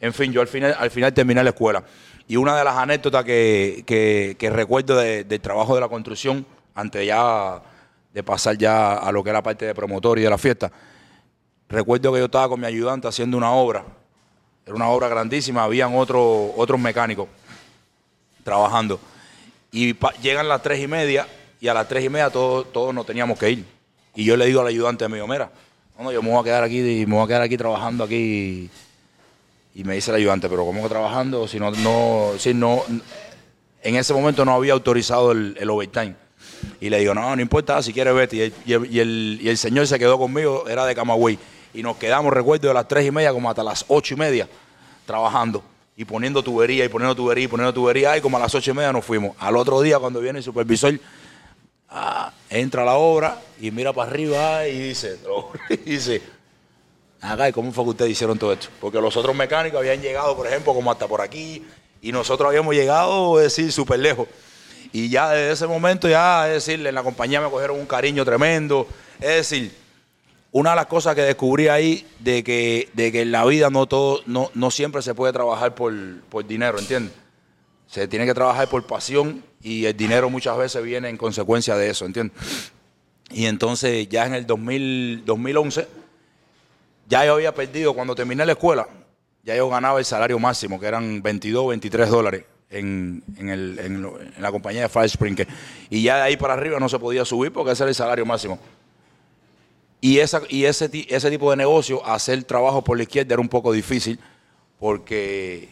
en 0.00 0.14
fin, 0.14 0.32
yo 0.32 0.40
al 0.40 0.48
final, 0.48 0.74
al 0.78 0.90
final 0.90 1.12
terminé 1.12 1.44
la 1.44 1.50
escuela. 1.50 1.84
Y 2.26 2.36
una 2.36 2.56
de 2.56 2.64
las 2.64 2.76
anécdotas 2.78 3.24
que, 3.24 3.84
que- 3.86 4.50
recuerdo 4.50 4.96
de- 4.96 5.24
del 5.24 5.40
trabajo 5.42 5.74
de 5.74 5.82
la 5.82 5.88
construcción, 5.88 6.46
antes 6.74 7.06
ya 7.06 7.60
de 8.14 8.22
pasar 8.22 8.56
ya 8.56 8.94
a 8.94 9.12
lo 9.12 9.22
que 9.22 9.28
era 9.28 9.42
parte 9.42 9.66
de 9.66 9.74
promotor 9.74 10.18
y 10.18 10.22
de 10.22 10.30
la 10.30 10.38
fiesta, 10.38 10.72
recuerdo 11.68 12.12
que 12.12 12.18
yo 12.18 12.24
estaba 12.26 12.48
con 12.48 12.60
mi 12.60 12.66
ayudante 12.66 13.08
haciendo 13.08 13.36
una 13.36 13.52
obra, 13.52 13.84
era 14.66 14.74
una 14.74 14.88
obra 14.88 15.08
grandísima, 15.08 15.64
habían 15.64 15.94
otro- 15.94 16.52
otros 16.56 16.80
mecánicos 16.80 17.28
trabajando. 18.42 19.00
Y 19.72 19.94
llegan 20.22 20.48
las 20.48 20.62
tres 20.62 20.80
y 20.80 20.86
media 20.86 21.26
y 21.60 21.68
a 21.68 21.74
las 21.74 21.88
tres 21.88 22.04
y 22.04 22.08
media 22.08 22.30
todos, 22.30 22.72
todos 22.72 22.94
nos 22.94 23.06
teníamos 23.06 23.38
que 23.38 23.50
ir. 23.50 23.64
Y 24.14 24.24
yo 24.24 24.36
le 24.36 24.46
digo 24.46 24.60
al 24.60 24.68
ayudante 24.68 25.08
mío, 25.08 25.26
mira, 25.26 25.50
no, 25.98 26.04
no, 26.04 26.12
yo 26.12 26.22
me 26.22 26.30
voy 26.30 26.40
a 26.40 26.44
quedar 26.44 26.62
aquí, 26.62 27.04
me 27.06 27.14
voy 27.14 27.24
a 27.24 27.26
quedar 27.26 27.42
aquí 27.42 27.56
trabajando 27.56 28.04
aquí. 28.04 28.70
Y 29.74 29.82
me 29.82 29.94
dice 29.94 30.10
el 30.12 30.18
ayudante, 30.18 30.48
pero 30.48 30.64
¿cómo 30.64 30.82
que 30.84 30.88
trabajando? 30.88 31.48
Si 31.48 31.58
no, 31.58 31.72
no, 31.72 32.32
si 32.38 32.54
no, 32.54 32.82
en 33.82 33.96
ese 33.96 34.14
momento 34.14 34.44
no 34.44 34.52
había 34.54 34.72
autorizado 34.72 35.32
el, 35.32 35.68
overtime. 35.68 36.14
Y 36.80 36.88
le 36.90 37.00
digo, 37.00 37.12
no, 37.14 37.34
no 37.34 37.42
importa, 37.42 37.82
si 37.82 37.92
quieres 37.92 38.14
vete. 38.14 38.52
Y 38.64 38.72
el- 38.72 38.86
y 38.94 39.00
el- 39.00 39.38
y 39.42 39.48
el 39.48 39.58
señor 39.58 39.86
se 39.88 39.98
quedó 39.98 40.16
conmigo, 40.18 40.68
era 40.68 40.86
de 40.86 40.94
Camagüey. 40.94 41.38
Y 41.74 41.82
nos 41.82 41.96
quedamos, 41.96 42.32
recuerdo, 42.32 42.68
de 42.68 42.74
las 42.74 42.88
tres 42.88 43.04
y 43.04 43.10
media 43.10 43.32
como 43.32 43.50
hasta 43.50 43.62
las 43.62 43.84
ocho 43.88 44.14
y 44.14 44.16
media 44.16 44.48
trabajando. 45.04 45.62
y 45.96 46.04
poniendo 46.04 46.42
tubería 46.42 46.84
y 46.84 46.88
poniendo 46.88 47.14
tubería 47.14 47.44
y 47.44 47.48
poniendo 47.48 47.72
tubería. 47.72 48.16
Y 48.16 48.20
como 48.20 48.36
a 48.36 48.40
las 48.40 48.54
ocho 48.54 48.70
y 48.70 48.74
media 48.74 48.92
nos 48.92 49.04
fuimos. 49.04 49.36
Al 49.38 49.56
otro 49.56 49.80
día, 49.80 49.98
cuando 49.98 50.20
viene 50.20 50.38
el 50.38 50.44
supervisor, 50.44 50.98
ah, 51.88 52.32
entra 52.50 52.82
a 52.82 52.84
la 52.84 52.94
obra 52.94 53.40
y 53.60 53.70
mira 53.70 53.92
para 53.92 54.10
arriba 54.10 54.66
y 54.66 54.78
dice, 54.88 55.18
y 55.70 55.76
dice, 55.76 56.22
acá, 57.20 57.48
¿y 57.48 57.52
cómo 57.52 57.72
fue 57.72 57.84
que 57.84 57.90
ustedes 57.90 58.10
hicieron 58.12 58.38
todo 58.38 58.52
esto? 58.52 58.68
Porque 58.80 59.00
los 59.00 59.16
otros 59.16 59.36
mecánicos 59.36 59.78
habían 59.78 60.00
llegado, 60.00 60.36
por 60.36 60.46
ejemplo, 60.46 60.74
como 60.74 60.90
hasta 60.90 61.06
por 61.06 61.20
aquí, 61.20 61.64
y 62.02 62.12
nosotros 62.12 62.48
habíamos 62.48 62.74
llegado, 62.74 63.38
es 63.38 63.56
decir, 63.56 63.72
súper 63.72 64.00
lejos. 64.00 64.28
Y 64.92 65.08
ya 65.08 65.30
desde 65.30 65.52
ese 65.52 65.66
momento, 65.66 66.08
ya, 66.08 66.48
es 66.48 66.66
decir, 66.66 66.86
en 66.86 66.94
la 66.94 67.02
compañía 67.02 67.40
me 67.40 67.50
cogieron 67.50 67.78
un 67.78 67.86
cariño 67.86 68.24
tremendo. 68.24 68.86
Es 69.20 69.50
decir, 69.50 69.83
una 70.56 70.70
de 70.70 70.76
las 70.76 70.86
cosas 70.86 71.16
que 71.16 71.22
descubrí 71.22 71.66
ahí 71.66 72.06
de 72.20 72.44
que, 72.44 72.88
de 72.92 73.10
que 73.10 73.22
en 73.22 73.32
la 73.32 73.44
vida 73.44 73.70
no 73.70 73.86
todo, 73.86 74.20
no, 74.26 74.52
no 74.54 74.70
siempre 74.70 75.02
se 75.02 75.12
puede 75.12 75.32
trabajar 75.32 75.74
por, 75.74 75.92
por 76.28 76.46
dinero, 76.46 76.78
¿entiendes? 76.78 77.12
Se 77.88 78.06
tiene 78.06 78.24
que 78.24 78.34
trabajar 78.34 78.68
por 78.68 78.86
pasión 78.86 79.42
y 79.60 79.84
el 79.86 79.96
dinero 79.96 80.30
muchas 80.30 80.56
veces 80.56 80.80
viene 80.84 81.08
en 81.08 81.16
consecuencia 81.16 81.76
de 81.76 81.90
eso, 81.90 82.06
¿entiendes? 82.06 82.38
Y 83.30 83.46
entonces 83.46 84.08
ya 84.08 84.26
en 84.26 84.34
el 84.34 84.46
2000, 84.46 85.24
2011, 85.24 85.88
ya 87.08 87.24
yo 87.26 87.34
había 87.34 87.52
perdido, 87.52 87.92
cuando 87.92 88.14
terminé 88.14 88.46
la 88.46 88.52
escuela, 88.52 88.86
ya 89.42 89.56
yo 89.56 89.68
ganaba 89.68 89.98
el 89.98 90.04
salario 90.04 90.38
máximo, 90.38 90.78
que 90.78 90.86
eran 90.86 91.20
22, 91.20 91.68
23 91.68 92.08
dólares 92.08 92.44
en, 92.70 93.24
en 93.38 93.48
el- 93.48 93.78
en 93.80 93.94
en 94.36 94.42
la 94.42 94.52
compañía 94.52 94.82
de 94.82 94.88
Fire 94.88 95.10
Sprinkler. 95.10 95.48
Y 95.90 96.02
ya 96.04 96.16
de 96.18 96.22
ahí 96.22 96.36
para 96.36 96.54
arriba 96.54 96.78
no 96.78 96.88
se 96.88 96.98
podía 97.00 97.24
subir 97.24 97.52
porque 97.52 97.72
ese 97.72 97.82
era 97.82 97.88
el 97.90 97.94
salario 97.96 98.24
máximo. 98.24 98.58
Y, 100.04 100.18
esa, 100.18 100.42
y 100.50 100.66
ese, 100.66 100.90
ese 101.08 101.30
tipo 101.30 101.50
de 101.50 101.56
negocio, 101.56 102.04
hacer 102.04 102.44
trabajo 102.44 102.84
por 102.84 102.98
la 102.98 103.04
izquierda 103.04 103.32
era 103.32 103.40
un 103.40 103.48
poco 103.48 103.72
difícil 103.72 104.20
porque, 104.78 105.70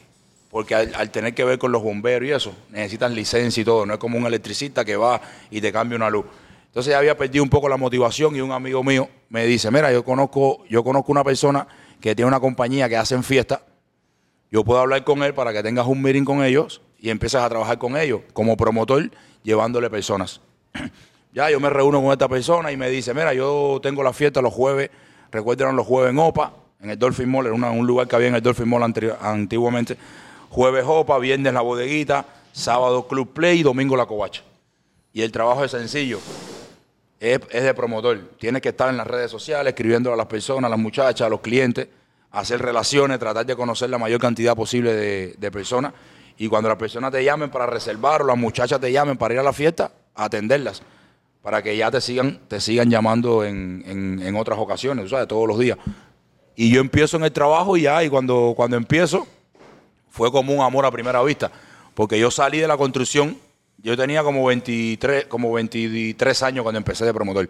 porque 0.51 0.75
al, 0.75 1.11
tener 1.11 1.35
que 1.35 1.45
ver 1.45 1.59
con 1.59 1.71
los 1.71 1.83
bomberos 1.83 2.27
y 2.27 2.33
eso, 2.33 2.55
necesitan 2.71 3.15
licencia 3.15 3.61
y 3.61 3.65
todo. 3.65 3.85
No 3.85 3.93
es 3.93 3.99
como 3.99 4.17
un 4.17 4.25
electricista 4.25 4.87
que 4.87 4.97
va 4.97 5.21
y 5.51 5.61
te 5.61 5.71
cambia 5.71 5.97
una 5.97 6.09
luz. 6.09 6.25
Entonces 6.65 6.93
ya 6.93 6.99
había 6.99 7.15
perdido 7.15 7.45
un 7.45 7.51
poco 7.51 7.69
la 7.69 7.77
motivación 7.77 8.35
y 8.35 8.41
un 8.41 8.53
amigo 8.53 8.83
mío 8.83 9.07
me 9.29 9.45
dice, 9.45 9.71
mira, 9.71 9.93
yo 9.93 10.03
conozco, 10.03 10.65
yo 10.67 10.83
conozco 10.83 11.13
una 11.13 11.25
persona 11.25 11.69
que 12.01 12.15
tiene 12.15 12.29
una 12.29 12.41
compañía 12.41 12.89
que 12.89 12.97
hacen 12.97 13.23
fiesta. 13.23 13.61
Yo 14.51 14.65
puedo 14.65 14.81
hablar 14.81 15.05
con 15.05 15.23
él 15.23 15.35
para 15.35 15.53
que 15.53 15.63
tengas 15.63 15.87
un 15.87 16.01
meeting 16.01 16.25
con 16.25 16.43
ellos 16.43 16.81
y 16.99 17.11
empieces 17.11 17.39
a 17.39 17.51
trabajar 17.51 17.77
con 17.77 17.99
ellos 17.99 18.23
como 18.33 18.57
promotor 18.57 19.11
llevándole 19.43 19.91
personas. 19.91 20.41
Ya 21.33 21.51
yo 21.51 21.61
me 21.61 21.71
reúno 21.71 22.03
con 22.03 22.13
esta 22.13 22.29
persona 22.29 22.71
y 22.73 22.77
me 22.77 22.91
dice, 22.91 23.15
mira, 23.15 23.33
yo 23.33 23.81
tengo 23.83 24.03
la 24.03 24.13
fiesta 24.13 24.43
los 24.43 24.53
jueves, 24.53 24.91
recuerdan 25.31 25.75
los 25.77 25.87
jueves 25.87 26.11
en 26.11 26.19
OPA, 26.19 26.53
en 26.81 26.91
el 26.91 26.99
Dolphin 26.99 27.31
Mall, 27.31 27.47
era 27.47 27.55
un 27.55 27.87
lugar 27.87 28.07
que 28.07 28.17
había 28.17 28.29
en 28.29 28.35
el 28.35 28.43
Dolphin 28.43 28.69
Mall 28.69 28.83
antiguamente. 28.83 29.97
Jueves 30.51 30.85
OPA, 30.87 31.19
viernes 31.19 31.55
la 31.55 31.63
bodeguita, 31.63 32.27
sábado 32.53 33.09
Club 33.09 33.33
Play 33.33 33.61
y 33.61 33.63
domingo 33.63 33.97
la 33.97 34.05
covacha. 34.05 34.43
Y 35.15 35.23
el 35.23 35.33
trabajo 35.33 35.65
es 35.65 35.71
sencillo, 35.71 36.19
es, 37.19 37.41
de 37.51 37.73
promotor. 37.73 38.19
Tienes 38.39 38.61
que 38.61 38.71
estar 38.71 38.91
en 38.91 38.99
las 38.99 39.07
redes 39.07 39.31
sociales, 39.31 39.73
escribiendo 39.73 40.13
a 40.13 40.17
las 40.17 40.27
personas, 40.27 40.67
a 40.67 40.71
las 40.71 40.79
muchachas, 40.79 41.27
a 41.27 41.31
los 41.31 41.41
clientes, 41.41 41.89
hacer 42.31 42.61
relaciones, 42.61 43.19
tratar 43.19 43.47
de 43.47 43.57
conocer 43.57 43.89
la 43.89 43.97
mayor 43.97 44.21
cantidad 44.21 44.55
posible 44.55 44.93
de 45.37 45.51
personas. 45.51 45.95
Y 46.37 46.49
cuando 46.49 46.69
las 46.69 46.79
personas 46.79 47.11
te 47.11 47.25
llamen 47.25 47.51
para 47.51 47.65
reservar 47.67 48.21
o 48.21 48.27
las 48.27 48.37
muchachas 48.37 48.81
te 48.81 48.93
llamen 48.93 49.17
para 49.17 49.33
ir 49.33 49.41
a 49.41 49.43
la 49.43 49.53
fiesta, 49.55 49.93
atenderlas. 50.15 50.83
Para 51.43 51.63
que 51.63 51.77
ya 51.77 51.91
te 51.91 52.01
sigan, 52.01 52.41
te 52.49 52.61
sigan 52.61 52.89
llamando 52.89 53.45
en, 53.45 53.83
en- 53.87 54.23
en 54.23 54.37
otras 54.37 54.59
ocasiones, 54.59 55.11
¿sabes? 55.11 55.27
Todos 55.27 55.49
los 55.49 55.59
días. 55.59 55.77
Y 56.55 56.71
yo 56.73 56.81
empiezo 56.81 57.17
en 57.17 57.25
el 57.25 57.33
trabajo 57.33 57.77
y 57.77 57.83
ya, 57.83 58.03
y 58.05 58.09
cuando, 58.09 58.53
cuando 58.57 58.77
empiezo, 58.77 59.27
fue 60.11 60.31
como 60.31 60.53
un 60.55 60.61
amor 60.61 60.85
a 60.87 60.91
primera 60.91 61.23
vista. 61.23 61.51
Porque 61.95 62.19
yo 62.19 62.31
salí 62.31 62.59
de 62.59 62.69
la 62.69 62.77
construcción, 62.77 63.37
yo 63.79 63.97
tenía 63.97 64.23
como 64.23 64.45
23, 64.47 65.25
como 65.27 65.53
23 65.53 66.43
años 66.45 66.63
cuando 66.63 66.79
empecé 66.79 67.05
de 67.05 67.13
promotor. 67.13 67.49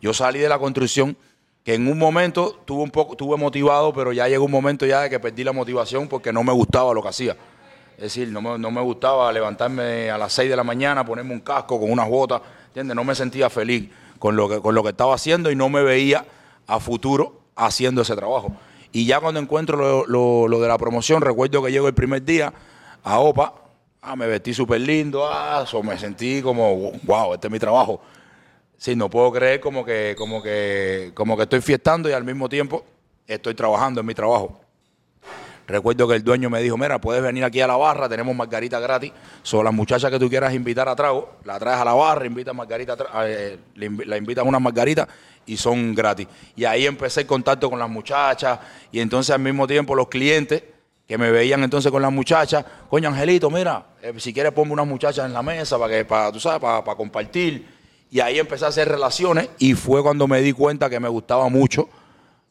Yo 0.00 0.14
salí 0.14 0.38
de 0.38 0.48
la 0.48 0.58
construcción 0.58 1.16
que 1.64 1.74
en 1.74 1.86
un 1.88 1.98
momento 1.98 2.60
tuve 2.64 2.82
un 2.82 2.90
poco, 2.90 3.16
tuve 3.16 3.36
motivado, 3.36 3.92
pero 3.92 4.12
ya 4.12 4.28
llegó 4.28 4.44
un 4.44 4.50
momento 4.50 4.86
ya 4.86 5.02
de 5.02 5.10
que 5.10 5.18
perdí 5.20 5.44
la 5.44 5.52
motivación 5.52 6.08
porque 6.08 6.32
no 6.32 6.42
me 6.44 6.52
gustaba 6.52 6.92
lo 6.94 7.02
que 7.02 7.08
hacía. 7.08 7.36
Es 7.96 8.02
decir, 8.04 8.28
no 8.28 8.42
me, 8.42 8.58
no 8.58 8.70
me 8.70 8.80
gustaba 8.80 9.32
levantarme 9.32 10.10
a 10.10 10.18
las 10.18 10.32
6 10.32 10.50
de 10.50 10.56
la 10.56 10.64
mañana, 10.64 11.04
ponerme 11.06 11.32
un 11.32 11.40
casco 11.40 11.78
con 11.80 11.90
unas 11.90 12.08
botas, 12.08 12.42
¿entiendes? 12.74 12.96
No 12.96 13.04
me 13.04 13.14
sentía 13.14 13.48
feliz 13.50 13.88
con 14.18 14.34
lo 14.34 14.48
que, 14.48 14.60
con 14.60 14.74
lo 14.74 14.82
que 14.82 14.88
estaba 14.88 15.14
haciendo 15.14 15.48
y 15.52 15.54
no 15.56 15.68
me 15.68 15.82
veía 15.84 16.24
a 16.66 16.80
futuro 16.80 17.40
haciendo 17.54 18.02
ese 18.02 18.16
trabajo. 18.16 18.52
Y 18.90 19.06
ya 19.06 19.20
cuando 19.20 19.38
encuentro 19.38 20.04
lo, 20.08 20.48
lo- 20.48 20.60
de 20.60 20.66
la 20.66 20.76
promoción, 20.76 21.22
recuerdo 21.22 21.62
que 21.62 21.70
llego 21.70 21.86
el 21.86 21.94
primer 21.94 22.24
día 22.24 22.52
a 23.04 23.20
OPA, 23.20 23.54
ah, 24.02 24.16
me 24.16 24.26
vestí 24.26 24.52
súper 24.52 24.80
lindo, 24.80 25.24
ah, 25.24 25.64
so, 25.66 25.84
me 25.84 25.96
sentí 25.98 26.42
como, 26.42 26.92
wow, 27.04 27.34
este 27.34 27.46
es 27.46 27.52
mi 27.52 27.60
trabajo. 27.60 28.00
Sí, 28.76 28.96
no 28.96 29.08
puedo 29.08 29.30
creer 29.30 29.60
como 29.60 29.84
que, 29.84 30.16
como 30.18 30.42
que, 30.42 31.12
como 31.14 31.36
que 31.36 31.44
estoy 31.44 31.60
fiestando 31.60 32.08
y 32.08 32.12
al 32.12 32.24
mismo 32.24 32.48
tiempo 32.48 32.84
estoy 33.26 33.54
trabajando 33.54 34.00
en 34.00 34.06
mi 34.06 34.14
trabajo. 34.14 34.60
Recuerdo 35.66 36.06
que 36.06 36.16
el 36.16 36.22
dueño 36.22 36.50
me 36.50 36.60
dijo, 36.60 36.76
mira, 36.76 37.00
puedes 37.00 37.22
venir 37.22 37.42
aquí 37.42 37.60
a 37.60 37.66
la 37.66 37.76
barra, 37.76 38.08
tenemos 38.08 38.36
margarita 38.36 38.78
gratis. 38.80 39.12
Son 39.42 39.64
las 39.64 39.72
muchachas 39.72 40.10
que 40.10 40.18
tú 40.18 40.28
quieras 40.28 40.52
invitar 40.52 40.88
a 40.88 40.94
trago, 40.94 41.36
la 41.44 41.58
traes 41.58 41.80
a 41.80 41.84
la 41.84 41.94
barra, 41.94 42.26
invitas 42.26 42.54
margarita, 42.54 42.96
eh, 43.24 43.58
la 43.74 44.16
invitas 44.16 44.44
unas 44.44 44.60
margaritas 44.60 45.08
y 45.46 45.56
son 45.56 45.94
gratis. 45.94 46.28
Y 46.54 46.64
ahí 46.64 46.86
empecé 46.86 47.22
el 47.22 47.26
contacto 47.26 47.70
con 47.70 47.78
las 47.78 47.88
muchachas 47.88 48.58
y 48.92 49.00
entonces 49.00 49.34
al 49.34 49.40
mismo 49.40 49.66
tiempo 49.66 49.94
los 49.94 50.08
clientes 50.08 50.62
que 51.08 51.16
me 51.18 51.30
veían 51.30 51.62
entonces 51.62 51.90
con 51.90 52.00
las 52.00 52.12
muchachas, 52.12 52.64
coño 52.88 53.08
Angelito, 53.08 53.50
mira, 53.50 53.86
eh, 54.02 54.14
si 54.18 54.32
quieres 54.32 54.52
ponme 54.52 54.72
unas 54.72 54.86
muchachas 54.86 55.26
en 55.26 55.32
la 55.32 55.42
mesa 55.42 55.78
para 55.78 55.94
que, 55.94 56.04
para, 56.04 56.32
tú 56.32 56.40
sabes, 56.40 56.60
para, 56.60 56.84
para 56.84 56.96
compartir. 56.96 57.74
Y 58.10 58.20
ahí 58.20 58.38
empecé 58.38 58.66
a 58.66 58.68
hacer 58.68 58.88
relaciones 58.88 59.48
y 59.58 59.74
fue 59.74 60.02
cuando 60.02 60.28
me 60.28 60.40
di 60.40 60.52
cuenta 60.52 60.88
que 60.88 61.00
me 61.00 61.08
gustaba 61.08 61.48
mucho 61.48 61.88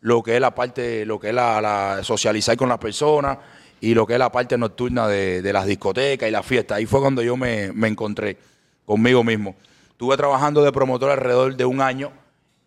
lo 0.03 0.21
que 0.21 0.35
es 0.35 0.41
la 0.41 0.53
parte, 0.53 1.05
lo 1.05 1.17
que 1.17 1.29
es 1.29 1.33
la, 1.33 2.01
socializar 2.03 2.57
con 2.57 2.67
las 2.67 2.77
personas 2.77 3.37
y 3.79 3.93
lo 3.93 4.05
que 4.05 4.13
es 4.13 4.19
la 4.19 4.31
parte 4.31 4.57
nocturna 4.57 5.07
de, 5.07 5.41
de 5.41 5.53
las 5.53 5.65
discotecas 5.65 6.27
y 6.27 6.31
las 6.31 6.45
fiestas. 6.45 6.77
Ahí 6.77 6.85
fue 6.85 6.99
cuando 6.99 7.21
yo 7.21 7.37
me, 7.37 7.71
me 7.71 7.87
encontré 7.87 8.37
conmigo 8.85 9.23
mismo. 9.23 9.55
Estuve 9.89 10.17
trabajando 10.17 10.61
de 10.61 10.73
promotor 10.73 11.09
alrededor 11.09 11.55
de 11.55 11.63
un 11.63 11.79
año 11.79 12.11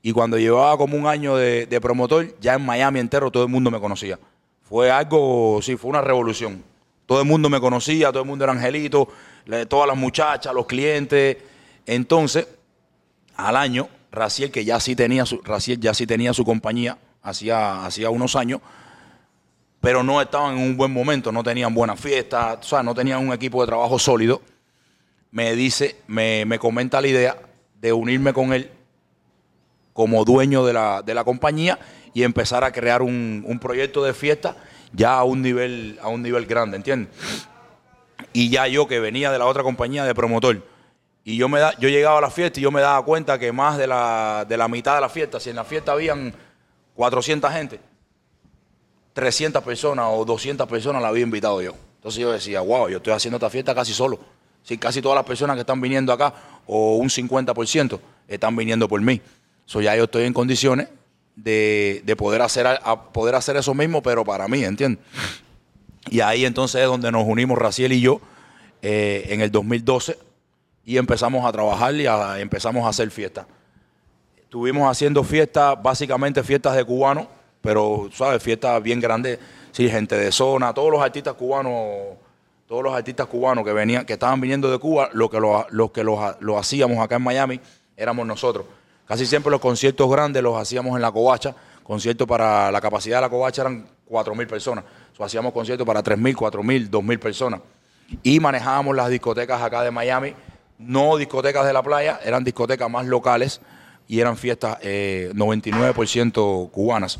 y 0.00 0.12
cuando 0.12 0.38
llevaba 0.38 0.78
como 0.78 0.96
un 0.96 1.06
año 1.06 1.36
de, 1.36 1.66
de 1.66 1.78
promotor, 1.78 2.34
ya 2.40 2.54
en 2.54 2.64
Miami 2.64 3.00
entero 3.00 3.30
todo 3.30 3.42
el 3.42 3.50
mundo 3.50 3.70
me 3.70 3.80
conocía. 3.80 4.18
Fue 4.62 4.90
algo, 4.90 5.60
sí, 5.60 5.76
fue 5.76 5.90
una 5.90 6.00
revolución. 6.00 6.64
Todo 7.04 7.20
el 7.20 7.26
mundo 7.26 7.50
me 7.50 7.60
conocía, 7.60 8.08
todo 8.08 8.22
el 8.22 8.28
mundo 8.28 8.44
era 8.44 8.54
angelito, 8.54 9.08
todas 9.68 9.86
las 9.86 9.96
muchachas, 9.96 10.54
los 10.54 10.64
clientes. 10.64 11.36
Entonces, 11.84 12.48
al 13.36 13.56
año, 13.56 13.90
Raciel, 14.10 14.50
que 14.50 14.64
ya 14.64 14.80
sí 14.80 14.96
tenía 14.96 15.26
su, 15.26 15.42
Raciel 15.42 15.78
ya 15.78 15.92
sí 15.92 16.06
tenía 16.06 16.32
su 16.32 16.42
compañía 16.42 16.96
hacía, 17.26 17.84
hacía 17.84 18.08
unos 18.10 18.36
años, 18.36 18.60
pero 19.80 20.02
no 20.02 20.22
estaban 20.22 20.56
en 20.56 20.62
un 20.62 20.76
buen 20.76 20.92
momento, 20.92 21.32
no 21.32 21.42
tenían 21.42 21.74
buenas 21.74 22.00
fiestas, 22.00 22.58
o 22.60 22.62
sea, 22.62 22.82
no 22.82 22.94
tenían 22.94 23.26
un 23.26 23.32
equipo 23.32 23.60
de 23.60 23.66
trabajo 23.66 23.98
sólido. 23.98 24.40
Me 25.30 25.54
dice, 25.54 25.96
me, 26.06 26.44
me 26.46 26.58
comenta 26.58 27.00
la 27.00 27.08
idea 27.08 27.36
de 27.80 27.92
unirme 27.92 28.32
con 28.32 28.52
él 28.52 28.70
como 29.92 30.24
dueño 30.24 30.64
de 30.64 30.72
la, 30.72 31.02
de 31.02 31.14
la 31.14 31.24
compañía 31.24 31.78
y 32.14 32.22
empezar 32.22 32.64
a 32.64 32.72
crear 32.72 33.02
un, 33.02 33.44
un 33.46 33.58
proyecto 33.58 34.04
de 34.04 34.14
fiesta 34.14 34.56
ya 34.92 35.18
a 35.18 35.24
un 35.24 35.42
nivel, 35.42 35.98
a 36.00 36.08
un 36.08 36.22
nivel 36.22 36.46
grande, 36.46 36.76
¿entiendes? 36.76 37.10
Y 38.32 38.50
ya 38.50 38.66
yo 38.66 38.86
que 38.86 39.00
venía 39.00 39.30
de 39.30 39.38
la 39.38 39.46
otra 39.46 39.62
compañía 39.62 40.04
de 40.04 40.14
promotor, 40.14 40.62
y 41.24 41.36
yo, 41.36 41.48
me 41.48 41.58
da, 41.58 41.76
yo 41.80 41.88
llegaba 41.88 42.18
a 42.18 42.20
la 42.20 42.30
fiesta 42.30 42.60
y 42.60 42.62
yo 42.62 42.70
me 42.70 42.80
daba 42.80 43.04
cuenta 43.04 43.36
que 43.36 43.50
más 43.50 43.78
de 43.78 43.88
la, 43.88 44.46
de 44.48 44.56
la 44.56 44.68
mitad 44.68 44.94
de 44.94 45.00
la 45.00 45.08
fiesta, 45.08 45.40
si 45.40 45.50
en 45.50 45.56
la 45.56 45.64
fiesta 45.64 45.90
habían 45.90 46.32
400 46.96 47.52
gente, 47.52 47.80
300 49.12 49.62
personas 49.62 50.06
o 50.10 50.24
200 50.24 50.66
personas 50.68 51.00
la 51.02 51.08
había 51.08 51.22
invitado 51.22 51.62
yo. 51.62 51.74
Entonces 51.96 52.20
yo 52.20 52.32
decía, 52.32 52.60
wow, 52.60 52.88
yo 52.88 52.98
estoy 52.98 53.12
haciendo 53.12 53.36
esta 53.36 53.50
fiesta 53.50 53.74
casi 53.74 53.92
solo. 53.92 54.18
Sí, 54.62 54.78
casi 54.78 55.00
todas 55.00 55.16
las 55.16 55.24
personas 55.24 55.54
que 55.56 55.60
están 55.60 55.80
viniendo 55.80 56.12
acá, 56.12 56.34
o 56.66 56.96
un 56.96 57.08
50%, 57.08 58.00
están 58.28 58.56
viniendo 58.56 58.88
por 58.88 59.00
mí. 59.00 59.20
So, 59.64 59.80
ya 59.80 59.94
yo 59.96 60.04
estoy 60.04 60.24
en 60.24 60.32
condiciones 60.32 60.88
de, 61.36 62.02
de 62.04 62.16
poder, 62.16 62.42
hacer, 62.42 62.66
a 62.66 63.12
poder 63.12 63.34
hacer 63.36 63.56
eso 63.56 63.74
mismo, 63.74 64.02
pero 64.02 64.24
para 64.24 64.48
mí, 64.48 64.64
¿entiendes? 64.64 65.04
Y 66.10 66.20
ahí 66.20 66.44
entonces 66.44 66.80
es 66.82 66.86
donde 66.88 67.10
nos 67.12 67.24
unimos 67.26 67.58
Raciel 67.58 67.92
y 67.92 68.00
yo 68.00 68.20
eh, 68.82 69.26
en 69.28 69.40
el 69.40 69.50
2012 69.50 70.18
y 70.84 70.96
empezamos 70.98 71.44
a 71.44 71.52
trabajar 71.52 71.94
y 71.94 72.06
a- 72.06 72.38
empezamos 72.40 72.84
a 72.84 72.88
hacer 72.88 73.10
fiestas. 73.10 73.46
Estuvimos 74.56 74.90
haciendo 74.90 75.22
fiestas, 75.22 75.76
básicamente 75.82 76.42
fiestas 76.42 76.74
de 76.76 76.82
cubanos, 76.82 77.26
pero, 77.60 78.08
¿sabes? 78.10 78.42
Fiestas 78.42 78.82
bien 78.82 78.98
grandes, 79.02 79.38
sí, 79.70 79.86
gente 79.86 80.16
de 80.16 80.32
zona, 80.32 80.72
todos 80.72 80.90
los 80.90 81.02
artistas 81.02 81.34
cubanos, 81.34 82.16
todos 82.66 82.82
los 82.82 82.94
artistas 82.94 83.26
cubanos 83.26 83.66
que 83.66 83.74
venían, 83.74 84.06
que 84.06 84.14
estaban 84.14 84.40
viniendo 84.40 84.70
de 84.70 84.78
Cuba, 84.78 85.10
lo 85.12 85.28
que 85.28 85.40
lo, 85.40 85.66
los 85.68 85.90
que 85.90 86.02
los, 86.02 86.18
lo 86.40 86.58
hacíamos 86.58 86.96
acá 87.00 87.16
en 87.16 87.22
Miami 87.24 87.60
éramos 87.98 88.26
nosotros. 88.26 88.64
Casi 89.06 89.26
siempre 89.26 89.50
los 89.50 89.60
conciertos 89.60 90.10
grandes 90.10 90.42
los 90.42 90.56
hacíamos 90.56 90.96
en 90.96 91.02
la 91.02 91.12
covacha, 91.12 91.54
conciertos 91.82 92.26
para 92.26 92.72
la 92.72 92.80
capacidad 92.80 93.18
de 93.18 93.20
la 93.20 93.28
covacha 93.28 93.60
eran 93.60 93.86
4.000 94.08 94.46
personas. 94.46 94.84
Hacíamos 95.20 95.52
conciertos 95.52 95.86
para 95.86 96.02
3.000, 96.02 96.34
4.000, 96.34 96.88
2.000 96.88 97.18
personas. 97.18 97.60
Y 98.22 98.40
manejábamos 98.40 98.96
las 98.96 99.10
discotecas 99.10 99.60
acá 99.60 99.82
de 99.82 99.90
Miami, 99.90 100.32
no 100.78 101.18
discotecas 101.18 101.66
de 101.66 101.74
la 101.74 101.82
playa, 101.82 102.20
eran 102.24 102.42
discotecas 102.42 102.88
más 102.88 103.04
locales 103.04 103.60
y 104.08 104.20
eran 104.20 104.36
fiestas 104.36 104.78
eh, 104.82 105.30
99% 105.34 106.70
cubanas. 106.70 107.18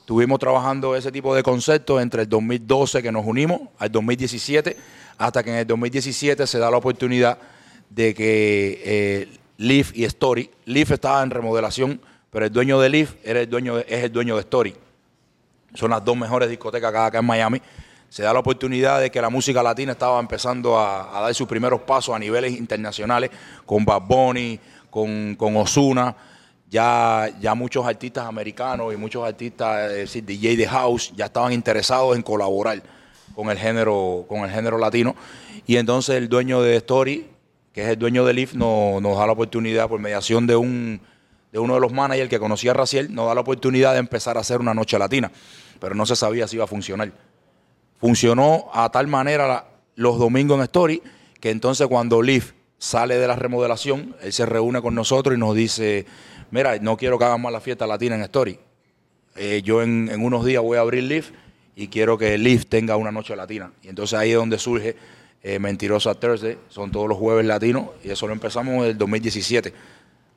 Estuvimos 0.00 0.38
trabajando 0.38 0.96
ese 0.96 1.10
tipo 1.10 1.34
de 1.34 1.42
conceptos 1.42 2.02
entre 2.02 2.22
el 2.22 2.28
2012 2.28 3.02
que 3.02 3.10
nos 3.10 3.24
unimos 3.24 3.62
al 3.78 3.90
2017, 3.90 4.76
hasta 5.16 5.42
que 5.42 5.50
en 5.50 5.56
el 5.56 5.66
2017 5.66 6.46
se 6.46 6.58
da 6.58 6.70
la 6.70 6.76
oportunidad 6.76 7.38
de 7.88 8.12
que 8.12 8.82
eh, 8.84 9.38
Leaf 9.56 9.96
y 9.96 10.04
Story, 10.04 10.50
Leaf 10.66 10.90
estaba 10.90 11.22
en 11.22 11.30
remodelación, 11.30 12.00
pero 12.30 12.44
el 12.44 12.52
dueño 12.52 12.80
de 12.80 12.88
Leaf 12.88 13.14
era 13.22 13.40
el 13.40 13.48
dueño 13.48 13.78
es 13.78 14.04
el 14.04 14.12
dueño 14.12 14.34
de 14.34 14.40
Story. 14.40 14.74
Son 15.74 15.90
las 15.90 16.04
dos 16.04 16.16
mejores 16.16 16.48
discotecas 16.48 16.90
acá, 16.90 17.06
acá 17.06 17.18
en 17.20 17.24
Miami. 17.24 17.62
Se 18.08 18.22
da 18.22 18.32
la 18.32 18.40
oportunidad 18.40 19.00
de 19.00 19.10
que 19.10 19.20
la 19.20 19.30
música 19.30 19.62
latina 19.62 19.92
estaba 19.92 20.20
empezando 20.20 20.78
a, 20.78 21.16
a 21.16 21.22
dar 21.22 21.34
sus 21.34 21.48
primeros 21.48 21.80
pasos 21.80 22.14
a 22.14 22.18
niveles 22.18 22.52
internacionales 22.52 23.30
con 23.64 23.84
Bad 23.84 24.02
Bunny, 24.02 24.60
con, 24.94 25.34
con 25.34 25.56
Ozuna. 25.56 26.14
Ya, 26.70 27.28
ya 27.40 27.54
muchos 27.54 27.84
artistas 27.84 28.26
americanos 28.26 28.94
y 28.94 28.96
muchos 28.96 29.24
artistas, 29.26 29.90
es 29.90 29.96
decir, 29.96 30.24
DJ 30.24 30.56
de 30.56 30.66
house, 30.68 31.12
ya 31.16 31.26
estaban 31.26 31.52
interesados 31.52 32.16
en 32.16 32.22
colaborar 32.22 32.80
con 33.34 33.50
el 33.50 33.58
género, 33.58 34.24
con 34.28 34.40
el 34.44 34.50
género 34.50 34.78
latino. 34.78 35.14
Y 35.66 35.76
entonces 35.76 36.16
el 36.16 36.28
dueño 36.28 36.62
de 36.62 36.76
Story, 36.76 37.26
que 37.72 37.82
es 37.82 37.88
el 37.88 37.98
dueño 37.98 38.24
de 38.24 38.32
Leaf, 38.34 38.54
no- 38.54 39.00
nos 39.00 39.18
da 39.18 39.26
la 39.26 39.32
oportunidad 39.32 39.88
por 39.88 39.98
mediación 40.00 40.46
de 40.46 40.56
un 40.56 41.00
de 41.52 41.60
uno 41.60 41.74
de 41.74 41.80
los 41.80 41.92
managers 41.92 42.28
que 42.28 42.40
conocía 42.40 42.72
a 42.72 42.74
Raciel, 42.74 43.14
nos 43.14 43.28
da 43.28 43.34
la 43.36 43.40
oportunidad 43.42 43.92
de 43.92 44.00
empezar 44.00 44.36
a 44.36 44.40
hacer 44.40 44.58
una 44.60 44.74
noche 44.74 44.98
latina, 44.98 45.30
pero 45.78 45.94
no 45.94 46.04
se 46.04 46.16
sabía 46.16 46.48
si 46.48 46.56
iba 46.56 46.64
a 46.64 46.66
funcionar. 46.66 47.12
Funcionó 48.00 48.66
a 48.72 48.90
tal 48.90 49.06
manera 49.06 49.64
los 49.94 50.18
domingos 50.18 50.56
en 50.58 50.64
Story 50.64 51.02
que 51.40 51.50
entonces 51.50 51.86
cuando 51.86 52.20
Leaf 52.22 52.52
sale 52.84 53.16
de 53.18 53.26
la 53.26 53.36
remodelación, 53.36 54.14
él 54.20 54.32
se 54.32 54.44
reúne 54.46 54.82
con 54.82 54.94
nosotros 54.94 55.34
y 55.36 55.38
nos 55.38 55.54
dice, 55.54 56.04
mira, 56.50 56.78
no 56.78 56.96
quiero 56.96 57.18
que 57.18 57.24
hagan 57.24 57.40
más 57.40 57.52
la 57.52 57.60
fiesta 57.60 57.86
latina 57.86 58.14
en 58.14 58.22
Story. 58.22 58.58
Eh, 59.36 59.62
yo 59.64 59.82
en, 59.82 60.10
unos 60.20 60.44
días 60.44 60.62
voy 60.62 60.76
a 60.76 60.80
abrir 60.82 61.02
Leaf 61.04 61.30
y 61.74 61.88
quiero 61.88 62.18
que 62.18 62.36
Leaf 62.38 62.66
tenga 62.66 62.96
una 62.96 63.10
noche 63.10 63.34
latina. 63.34 63.72
Y 63.82 63.88
entonces 63.88 64.18
ahí 64.18 64.30
es 64.30 64.36
donde 64.36 64.58
surge 64.58 64.96
eh, 65.42 65.58
Mentirosa 65.58 66.14
Thursday, 66.14 66.58
son 66.68 66.90
todos 66.92 67.08
los 67.08 67.18
jueves 67.18 67.46
latinos 67.46 67.86
y 68.04 68.10
eso 68.10 68.26
lo 68.26 68.32
empezamos 68.32 68.74
en 68.74 68.82
el 68.90 68.98
2017. 68.98 69.72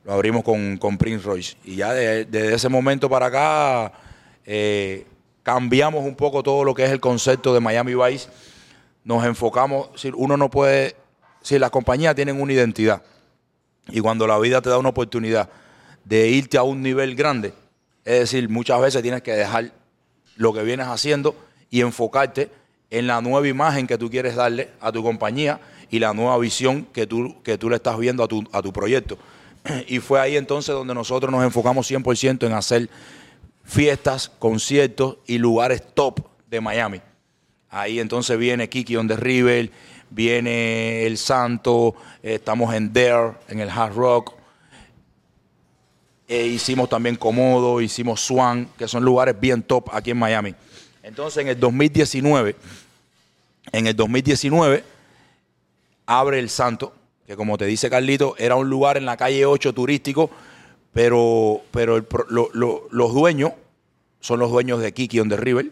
Lo 0.04 0.12
abrimos 0.14 0.42
con, 0.42 0.78
con 0.78 0.96
Prince 0.96 1.24
Royce. 1.24 1.56
Y 1.64 1.76
ya 1.76 1.92
de- 1.92 2.24
desde 2.24 2.54
ese 2.54 2.68
momento 2.70 3.08
para 3.10 3.26
acá 3.26 3.92
eh, 4.46 5.06
cambiamos 5.42 6.04
un 6.04 6.14
poco 6.16 6.42
todo 6.42 6.64
lo 6.64 6.74
que 6.74 6.84
es 6.84 6.90
el 6.90 7.00
concepto 7.00 7.52
de 7.52 7.60
Miami 7.60 7.94
Vice. 7.94 8.28
Nos 9.04 9.24
enfocamos, 9.24 9.90
uno 10.16 10.36
no 10.36 10.50
puede, 10.50 10.96
si 11.48 11.58
las 11.58 11.70
compañías 11.70 12.14
tienen 12.14 12.38
una 12.38 12.52
identidad 12.52 13.00
y 13.88 14.00
cuando 14.00 14.26
la 14.26 14.38
vida 14.38 14.60
te 14.60 14.68
da 14.68 14.76
una 14.76 14.90
oportunidad 14.90 15.48
de 16.04 16.28
irte 16.28 16.58
a 16.58 16.62
un 16.62 16.82
nivel 16.82 17.14
grande, 17.14 17.54
es 18.04 18.20
decir, 18.20 18.50
muchas 18.50 18.78
veces 18.82 19.00
tienes 19.00 19.22
que 19.22 19.32
dejar 19.32 19.72
lo 20.36 20.52
que 20.52 20.62
vienes 20.62 20.88
haciendo 20.88 21.34
y 21.70 21.80
enfocarte 21.80 22.50
en 22.90 23.06
la 23.06 23.22
nueva 23.22 23.48
imagen 23.48 23.86
que 23.86 23.96
tú 23.96 24.10
quieres 24.10 24.36
darle 24.36 24.68
a 24.78 24.92
tu 24.92 25.02
compañía 25.02 25.58
y 25.90 26.00
la 26.00 26.12
nueva 26.12 26.36
visión 26.36 26.86
que 26.92 27.06
tú, 27.06 27.42
que 27.42 27.56
tú 27.56 27.70
le 27.70 27.76
estás 27.76 27.98
viendo 27.98 28.22
a 28.22 28.28
tu, 28.28 28.46
a 28.52 28.60
tu 28.60 28.70
proyecto. 28.70 29.16
Y 29.88 30.00
fue 30.00 30.20
ahí 30.20 30.36
entonces 30.36 30.74
donde 30.74 30.92
nosotros 30.92 31.32
nos 31.32 31.42
enfocamos 31.44 31.90
100% 31.90 32.46
en 32.46 32.52
hacer 32.52 32.90
fiestas, 33.64 34.30
conciertos 34.38 35.16
y 35.26 35.38
lugares 35.38 35.82
top 35.94 36.20
de 36.50 36.60
Miami. 36.60 37.00
Ahí 37.70 38.00
entonces 38.00 38.36
viene 38.38 38.68
Kiki 38.68 38.96
on 38.96 39.08
the 39.08 39.16
River, 39.16 39.70
viene 40.10 41.06
El 41.06 41.18
Santo, 41.18 41.94
eh, 42.22 42.34
estamos 42.34 42.74
en 42.74 42.92
Dare, 42.92 43.34
en 43.48 43.60
el 43.60 43.68
Hard 43.68 43.94
Rock. 43.94 44.34
Eh, 46.26 46.46
hicimos 46.46 46.88
también 46.88 47.16
Comodo, 47.16 47.80
hicimos 47.80 48.20
Swan, 48.20 48.68
que 48.76 48.86
son 48.86 49.04
lugares 49.04 49.38
bien 49.38 49.62
top 49.62 49.88
aquí 49.92 50.10
en 50.10 50.18
Miami. 50.18 50.54
Entonces 51.02 51.42
en 51.42 51.48
el 51.48 51.58
2019, 51.58 52.56
en 53.72 53.86
el 53.86 53.96
2019 53.96 54.84
abre 56.06 56.38
El 56.38 56.50
Santo, 56.50 56.92
que 57.26 57.36
como 57.36 57.56
te 57.56 57.64
dice 57.64 57.88
Carlito, 57.88 58.34
era 58.38 58.56
un 58.56 58.68
lugar 58.68 58.96
en 58.96 59.06
la 59.06 59.16
calle 59.16 59.46
8 59.46 59.72
turístico, 59.72 60.30
pero, 60.92 61.62
pero 61.70 61.98
los 62.08 63.14
dueños 63.14 63.52
son 64.20 64.40
los 64.40 64.50
dueños 64.50 64.80
de 64.80 64.92
Kiki 64.92 65.20
on 65.20 65.28
the 65.28 65.36
River, 65.36 65.70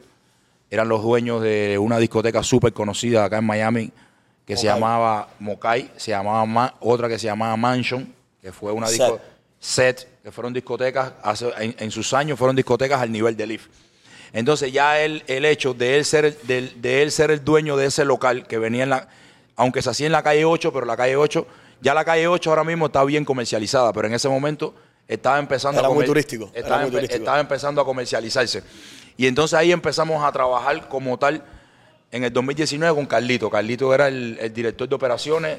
eran 0.71 0.89
los 0.89 1.03
dueños 1.03 1.43
de 1.43 1.79
una 1.79 1.99
discoteca 1.99 2.43
súper 2.43 2.73
conocida 2.73 3.25
acá 3.25 3.39
en 3.39 3.45
Miami 3.45 3.93
que 4.47 4.57
se 4.57 4.65
llamaba 4.67 5.29
Mokai, 5.41 5.91
se 5.97 6.13
llamaba 6.13 6.45
Ma- 6.47 6.75
otra 6.81 7.09
que 7.09 7.19
se 7.19 7.27
llamaba 7.27 7.57
Mansion, 7.57 8.15
que 8.41 8.53
fue 8.53 8.73
una 8.73 8.87
Set. 8.87 8.99
disco 9.01 9.21
set, 9.59 10.09
que 10.23 10.31
fueron 10.31 10.53
discotecas, 10.53 11.13
hace- 11.23 11.53
en, 11.59 11.75
en 11.79 11.91
sus 11.91 12.13
años 12.15 12.39
fueron 12.39 12.55
discotecas 12.55 13.01
al 13.01 13.11
nivel 13.11 13.37
de 13.37 13.47
Leaf. 13.47 13.67
Entonces 14.33 14.73
ya 14.73 15.01
el, 15.01 15.25
el 15.27 15.45
hecho 15.45 15.75
de 15.75 15.97
él, 15.99 16.05
ser 16.05 16.25
el, 16.27 16.39
de, 16.45 16.73
de 16.77 17.03
él 17.03 17.11
ser 17.11 17.31
el 17.31 17.45
dueño 17.45 17.77
de 17.77 17.87
ese 17.87 18.05
local 18.05 18.47
que 18.47 18.59
venía 18.59 18.85
en 18.85 18.91
la, 18.91 19.09
aunque 19.57 19.83
se 19.83 19.91
hacía 19.91 20.07
en 20.07 20.13
la 20.13 20.23
calle 20.23 20.45
8, 20.45 20.73
pero 20.73 20.87
la 20.87 20.97
calle 20.97 21.17
8, 21.17 21.47
ya 21.81 21.95
la 21.95 22.05
calle 22.05 22.29
8 22.29 22.51
ahora 22.51 22.63
mismo 22.65 22.87
está 22.87 23.03
bien 23.05 23.25
comercializada, 23.25 23.93
pero 23.93 24.07
en 24.07 24.15
ese 24.15 24.29
momento 24.29 24.75
estaba 25.09 25.39
empezando 25.39 25.81
Era 25.81 25.89
a 25.89 25.91
muy 25.91 25.97
comer- 26.05 26.07
turístico, 26.09 26.51
era 26.53 26.61
Estaba, 26.61 26.83
muy 26.83 26.91
turístico. 26.91 27.19
estaba 27.19 27.41
empezando 27.41 27.81
a 27.81 27.85
comercializarse. 27.85 28.63
Y 29.17 29.27
entonces 29.27 29.59
ahí 29.59 29.73
empezamos 29.73 30.23
a 30.23 30.31
trabajar 30.31 30.89
como 30.89 31.19
tal 31.19 31.43
en 32.11 32.25
el 32.25 32.33
2019 32.33 32.95
con 32.95 33.07
Carlito. 33.07 33.51
Carlito 33.51 33.93
era 33.95 34.09
el, 34.09 34.39
el 34.41 34.53
director 34.53 34.89
de 34.89 34.95
operaciones 34.95 35.59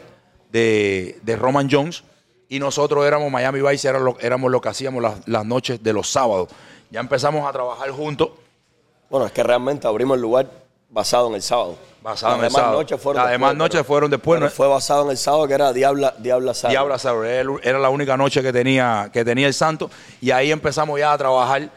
de, 0.52 1.20
de 1.22 1.36
Roman 1.36 1.68
Jones 1.70 2.04
y 2.50 2.60
nosotros 2.60 3.06
éramos 3.06 3.32
Miami 3.32 3.62
Vice, 3.62 3.92
lo- 3.94 4.18
éramos 4.20 4.52
lo 4.52 4.62
que 4.62 4.70
hacíamos 4.70 5.02
las, 5.04 5.28
las 5.28 5.46
noches 5.46 5.84
de 5.84 5.94
los 5.94 6.10
sábados. 6.10 6.50
Ya 6.90 7.00
empezamos 7.02 7.48
a 7.48 7.52
trabajar 7.52 7.90
juntos. 7.92 8.30
Bueno, 9.10 9.26
es 9.26 9.32
que 9.32 9.44
realmente 9.44 9.88
abrimos 9.88 10.16
el 10.16 10.22
lugar 10.22 10.50
basado 10.90 11.28
en 11.28 11.36
el 11.36 11.42
sábado. 11.42 11.78
Basado 12.02 12.34
Las 12.34 12.40
en 12.40 12.46
el 12.46 12.52
sábado. 12.52 12.74
Noches 12.78 13.02
fueron 13.02 13.22
Las 13.24 13.32
demás 13.32 13.56
noches 13.56 13.86
fueron 13.86 14.10
después, 14.10 14.38
pero 14.40 14.50
¿no? 14.50 14.56
Fue 14.56 14.68
basado 14.68 15.04
en 15.04 15.12
el 15.12 15.18
sábado 15.18 15.46
que 15.48 15.54
era 15.54 15.74
Diabla, 15.74 16.16
Diabla 16.18 16.54
Sábado. 16.54 16.72
Diabla 16.98 17.28
era 17.30 17.52
era 17.64 17.80
la 17.80 17.90
única 17.90 18.16
noche 18.16 18.42
que 18.42 18.54
tenía, 18.54 19.10
que 19.12 19.26
tenía 19.26 19.48
el 19.48 19.54
santo 19.54 19.92
y 20.22 20.32
ahí 20.32 20.52
empezamos 20.52 20.98
ya 21.00 21.12
a 21.12 21.18
trabajar. 21.18 21.70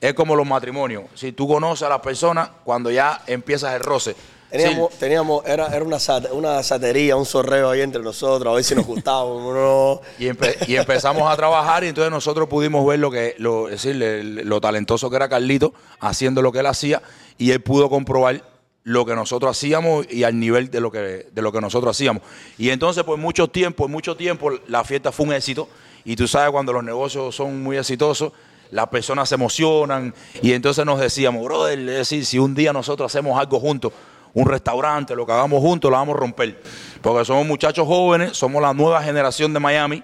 Es 0.00 0.14
como 0.14 0.36
los 0.36 0.46
matrimonios. 0.46 1.04
Si 1.14 1.32
tú 1.32 1.48
conoces 1.48 1.84
a 1.86 1.88
las 1.88 2.00
personas, 2.00 2.50
cuando 2.64 2.90
ya 2.90 3.22
empiezas 3.26 3.74
el 3.74 3.80
roce. 3.80 4.14
Teníamos, 4.50 4.92
Sí, 4.92 4.98
teníamos, 5.00 5.44
era, 5.44 5.66
era 5.74 5.84
una, 5.84 5.98
sat- 5.98 6.30
una 6.32 6.62
satería, 6.62 7.16
un 7.16 7.26
sorreo 7.26 7.70
ahí 7.70 7.80
entre 7.80 8.00
nosotros, 8.02 8.50
a 8.52 8.54
ver 8.54 8.62
si 8.62 8.74
nos 8.76 8.86
gustábamos. 8.86 9.52
no. 9.54 10.00
Y, 10.18 10.26
empe- 10.28 10.56
y 10.68 10.76
empezamos 10.76 11.28
a 11.30 11.36
trabajar 11.36 11.82
y 11.82 11.88
entonces 11.88 12.10
nosotros 12.12 12.48
pudimos 12.48 12.86
ver 12.86 12.98
lo 13.00 13.10
que, 13.10 13.34
lo, 13.38 13.68
lo 13.68 14.60
talentoso 14.60 15.10
que 15.10 15.16
era 15.16 15.28
Carlito 15.28 15.74
haciendo 15.98 16.42
lo 16.42 16.52
que 16.52 16.60
él 16.60 16.66
hacía 16.66 17.02
y 17.38 17.50
él 17.50 17.60
pudo 17.60 17.90
comprobar 17.90 18.42
lo 18.84 19.04
que 19.04 19.16
nosotros 19.16 19.50
hacíamos 19.50 20.06
y 20.10 20.22
al 20.22 20.38
nivel 20.38 20.70
de 20.70 20.80
lo 20.80 20.92
que, 20.92 21.26
de 21.32 21.42
lo 21.42 21.50
que 21.50 21.60
nosotros 21.60 21.96
hacíamos. 21.96 22.22
Y 22.56 22.70
entonces 22.70 23.02
por 23.02 23.18
mucho 23.18 23.48
tiempo, 23.48 23.78
por 23.84 23.90
mucho 23.90 24.16
tiempo 24.16 24.50
la 24.68 24.84
fiesta 24.84 25.10
fue 25.10 25.26
un 25.26 25.32
éxito 25.32 25.68
y 26.04 26.14
tú 26.14 26.28
sabes 26.28 26.52
cuando 26.52 26.72
los 26.72 26.84
negocios 26.84 27.34
son 27.34 27.60
muy 27.64 27.78
exitosos, 27.78 28.32
las 28.70 28.88
personas 28.88 29.28
se 29.28 29.34
emocionan 29.34 30.14
y 30.42 30.52
entonces 30.52 30.84
nos 30.84 31.00
decíamos, 31.00 31.44
brother, 31.44 31.78
es 31.78 31.86
decir, 31.86 32.26
si 32.26 32.38
un 32.38 32.54
día 32.54 32.72
nosotros 32.72 33.12
hacemos 33.12 33.38
algo 33.38 33.60
juntos, 33.60 33.92
un 34.36 34.46
restaurante, 34.46 35.16
lo 35.16 35.24
que 35.24 35.32
hagamos 35.32 35.60
juntos, 35.60 35.90
lo 35.90 35.96
vamos 35.96 36.14
a 36.14 36.18
romper. 36.18 36.60
Porque 37.00 37.24
somos 37.24 37.46
muchachos 37.46 37.86
jóvenes, 37.86 38.36
somos 38.36 38.60
la 38.60 38.74
nueva 38.74 39.02
generación 39.02 39.54
de 39.54 39.60
Miami. 39.60 40.02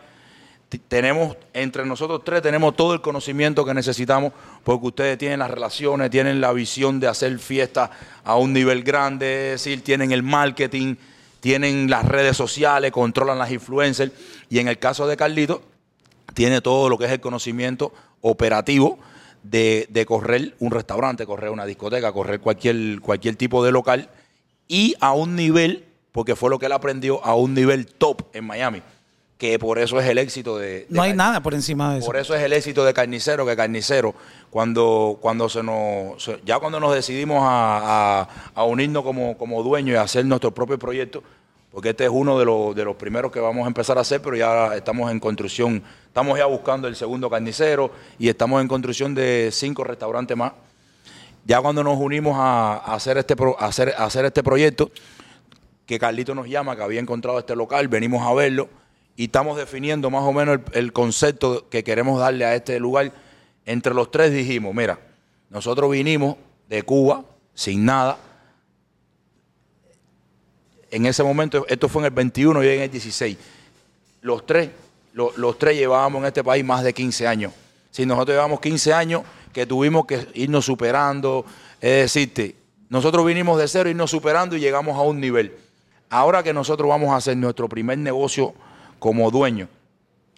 Tenemos, 0.88 1.36
entre 1.52 1.84
nosotros 1.84 2.22
tres, 2.24 2.40
tenemos 2.40 2.74
todo 2.74 2.94
el 2.94 3.02
conocimiento 3.02 3.62
que 3.62 3.74
necesitamos, 3.74 4.32
porque 4.64 4.86
ustedes 4.86 5.18
tienen 5.18 5.40
las 5.40 5.50
relaciones, 5.50 6.10
tienen 6.10 6.40
la 6.40 6.50
visión 6.54 6.98
de 6.98 7.08
hacer 7.08 7.38
fiestas 7.38 7.90
a 8.24 8.36
un 8.36 8.54
nivel 8.54 8.82
grande, 8.82 9.52
es 9.52 9.64
decir, 9.64 9.84
tienen 9.84 10.12
el 10.12 10.22
marketing, 10.22 10.96
tienen 11.40 11.90
las 11.90 12.06
redes 12.06 12.34
sociales, 12.34 12.90
controlan 12.90 13.36
las 13.36 13.50
influencers. 13.50 14.12
Y 14.48 14.60
en 14.60 14.68
el 14.68 14.78
caso 14.78 15.06
de 15.06 15.18
Carlito, 15.18 15.60
tiene 16.32 16.62
todo 16.62 16.88
lo 16.88 16.96
que 16.96 17.04
es 17.04 17.10
el 17.12 17.20
conocimiento 17.20 17.92
operativo 18.22 18.98
de, 19.42 19.86
de 19.90 20.06
correr 20.06 20.54
un 20.60 20.70
restaurante, 20.70 21.26
correr 21.26 21.50
una 21.50 21.66
discoteca, 21.66 22.12
correr 22.12 22.40
cualquier, 22.40 23.00
cualquier 23.00 23.36
tipo 23.36 23.62
de 23.64 23.72
local 23.72 24.08
y 24.68 24.94
a 25.00 25.12
un 25.12 25.36
nivel, 25.36 25.84
porque 26.12 26.34
fue 26.36 26.48
lo 26.48 26.58
que 26.58 26.66
él 26.66 26.72
aprendió, 26.72 27.22
a 27.24 27.34
un 27.34 27.52
nivel 27.52 27.86
top 27.86 28.22
en 28.32 28.44
Miami, 28.44 28.82
que 29.36 29.58
por 29.58 29.78
eso 29.80 29.98
es 30.00 30.06
el 30.08 30.18
éxito 30.18 30.56
de... 30.56 30.66
de 30.66 30.86
No 30.88 31.02
hay 31.02 31.12
nada 31.14 31.42
por 31.42 31.52
encima 31.54 31.92
de 31.92 31.98
eso. 31.98 32.06
Por 32.06 32.16
eso 32.16 32.34
es 32.34 32.42
el 32.42 32.52
éxito 32.52 32.84
de 32.84 32.94
Carnicero, 32.94 33.44
que 33.44 33.56
Carnicero, 33.56 34.14
cuando, 34.50 35.18
cuando 35.20 35.48
se 35.48 35.62
nos, 35.64 36.30
ya 36.44 36.60
cuando 36.60 36.78
nos 36.78 36.94
decidimos 36.94 37.40
a, 37.42 38.20
a- 38.22 38.28
a 38.54 38.64
unirnos 38.64 39.02
como, 39.02 39.36
como 39.36 39.62
dueños 39.64 39.94
y 39.94 39.96
hacer 39.96 40.24
nuestro 40.24 40.52
propio 40.54 40.78
proyecto, 40.78 41.24
porque 41.72 41.90
este 41.90 42.04
es 42.04 42.10
uno 42.10 42.38
de 42.38 42.44
los, 42.44 42.74
de 42.76 42.84
los 42.84 42.96
primeros 42.96 43.32
que 43.32 43.40
vamos 43.40 43.64
a 43.64 43.66
empezar 43.66 43.96
a 43.96 44.02
hacer, 44.02 44.20
pero 44.20 44.36
ya 44.36 44.76
estamos 44.76 45.10
en 45.10 45.18
construcción, 45.18 45.82
estamos 46.06 46.38
ya 46.38 46.44
buscando 46.44 46.86
el 46.86 46.94
segundo 46.94 47.30
carnicero 47.30 47.90
y 48.18 48.28
estamos 48.28 48.60
en 48.60 48.68
construcción 48.68 49.14
de 49.14 49.48
cinco 49.50 49.82
restaurantes 49.82 50.36
más. 50.36 50.52
Ya 51.44 51.60
cuando 51.60 51.82
nos 51.82 51.98
unimos 51.98 52.36
a, 52.38 52.76
hacer, 52.94 53.18
este 53.18 53.34
pro- 53.34 53.58
hacer, 53.58 53.94
hacer 53.98 54.26
este 54.26 54.42
proyecto, 54.42 54.90
que 55.86 55.98
Carlito 55.98 56.34
nos 56.34 56.46
llama, 56.48 56.76
que 56.76 56.82
había 56.82 57.00
encontrado 57.00 57.38
este 57.38 57.56
local, 57.56 57.88
venimos 57.88 58.22
a 58.24 58.32
verlo 58.32 58.68
y 59.16 59.24
estamos 59.24 59.56
definiendo 59.56 60.10
más 60.10 60.22
o 60.22 60.32
menos 60.32 60.58
el, 60.72 60.78
el 60.78 60.92
concepto 60.92 61.68
que 61.68 61.82
queremos 61.82 62.20
darle 62.20 62.44
a 62.44 62.54
este 62.54 62.78
lugar. 62.78 63.12
Entre 63.66 63.92
los 63.92 64.10
tres 64.10 64.32
dijimos, 64.32 64.74
mira, 64.74 64.98
nosotros 65.50 65.90
vinimos 65.90 66.36
de 66.68 66.82
Cuba 66.82 67.24
sin 67.54 67.84
nada. 67.84 68.18
En 70.92 71.06
ese 71.06 71.24
momento, 71.24 71.66
esto 71.68 71.88
fue 71.88 72.02
en 72.02 72.06
el 72.06 72.10
21 72.12 72.62
y 72.62 72.68
en 72.68 72.82
el 72.82 72.90
16. 72.90 73.36
Los 74.20 74.46
tres, 74.46 74.70
lo- 75.14 75.32
los 75.36 75.58
tres 75.58 75.76
llevábamos 75.76 76.20
en 76.20 76.26
este 76.26 76.44
país 76.44 76.64
más 76.64 76.84
de 76.84 76.92
15 76.92 77.26
años. 77.26 77.52
Si 77.90 78.06
nosotros 78.06 78.34
llevamos 78.36 78.60
15 78.60 78.92
años 78.92 79.22
que 79.52 79.66
tuvimos 79.66 80.06
que 80.06 80.28
irnos 80.34 80.64
superando, 80.64 81.44
es 81.80 82.12
decirte, 82.12 82.54
nosotros 82.88 83.24
vinimos 83.26 83.58
de 83.58 83.66
cero, 83.68 83.88
irnos 83.90 84.10
superando 84.10 84.54
y 84.56 84.60
llegamos 84.60 84.96
a 84.96 85.00
un 85.02 85.18
nivel. 85.18 85.56
Ahora 86.10 86.42
que 86.42 86.52
nosotros 86.52 86.88
vamos 86.88 87.10
a 87.10 87.16
hacer 87.16 87.36
nuestro 87.36 87.68
primer 87.68 87.96
negocio 87.98 88.54
como 88.98 89.30
dueño, 89.30 89.68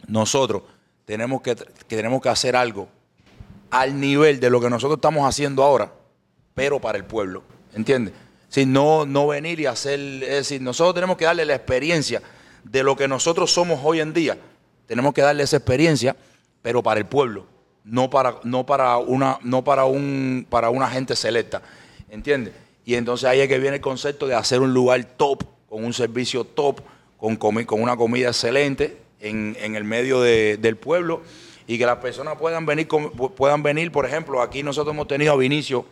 nosotros 0.06 0.62
tenemos 1.04 1.42
que, 1.42 1.54
que 1.56 1.96
tenemos 1.96 2.22
que 2.22 2.28
hacer 2.28 2.56
algo 2.56 2.88
al 3.70 3.98
nivel 4.00 4.38
de 4.40 4.50
lo 4.50 4.60
que 4.60 4.70
nosotros 4.70 4.98
estamos 4.98 5.28
haciendo 5.28 5.62
ahora, 5.64 5.92
pero 6.54 6.80
para 6.80 6.96
el 6.96 7.04
pueblo, 7.04 7.42
¿entiendes? 7.74 8.14
Si 8.54 8.66
no, 8.66 9.04
no 9.04 9.26
venir 9.26 9.58
y 9.58 9.66
hacer, 9.66 9.98
es 9.98 10.28
decir, 10.30 10.62
nosotros 10.62 10.94
tenemos 10.94 11.16
que 11.16 11.24
darle 11.24 11.44
la 11.44 11.56
experiencia 11.56 12.22
de 12.62 12.84
lo 12.84 12.94
que 12.94 13.08
nosotros 13.08 13.52
somos 13.52 13.80
hoy 13.82 13.98
en 13.98 14.12
día, 14.12 14.38
tenemos 14.86 15.12
que 15.12 15.22
darle 15.22 15.42
esa 15.42 15.56
experiencia, 15.56 16.14
pero 16.62 16.80
para 16.80 17.00
el 17.00 17.06
pueblo, 17.06 17.46
no 17.82 18.08
para, 18.10 18.36
no 18.44 18.64
para 18.64 18.96
una, 18.98 19.40
no 19.42 19.64
para 19.64 19.86
un, 19.86 20.46
para 20.48 20.70
una 20.70 20.88
gente 20.88 21.16
selecta, 21.16 21.62
¿entiendes? 22.08 22.54
Y 22.84 22.94
entonces 22.94 23.28
ahí 23.28 23.40
es 23.40 23.48
que 23.48 23.58
viene 23.58 23.78
el 23.78 23.82
concepto 23.82 24.28
de 24.28 24.36
hacer 24.36 24.60
un 24.60 24.72
lugar 24.72 25.02
top, 25.16 25.42
con 25.68 25.84
un 25.84 25.92
servicio 25.92 26.44
top, 26.44 26.80
con, 27.16 27.36
comi- 27.36 27.66
con 27.66 27.82
una 27.82 27.96
comida 27.96 28.28
excelente 28.28 28.98
en, 29.18 29.56
en 29.60 29.74
el 29.74 29.82
medio 29.82 30.20
de- 30.20 30.58
del 30.58 30.76
pueblo 30.76 31.22
y 31.66 31.76
que 31.76 31.86
las 31.86 31.96
personas 31.96 32.36
puedan 32.38 32.66
venir, 32.66 32.86
puedan 32.86 33.64
venir, 33.64 33.90
por 33.90 34.06
ejemplo, 34.06 34.40
aquí 34.40 34.62
nosotros 34.62 34.94
hemos 34.94 35.08
tenido 35.08 35.32
a 35.32 35.36
Vinicio, 35.36 35.84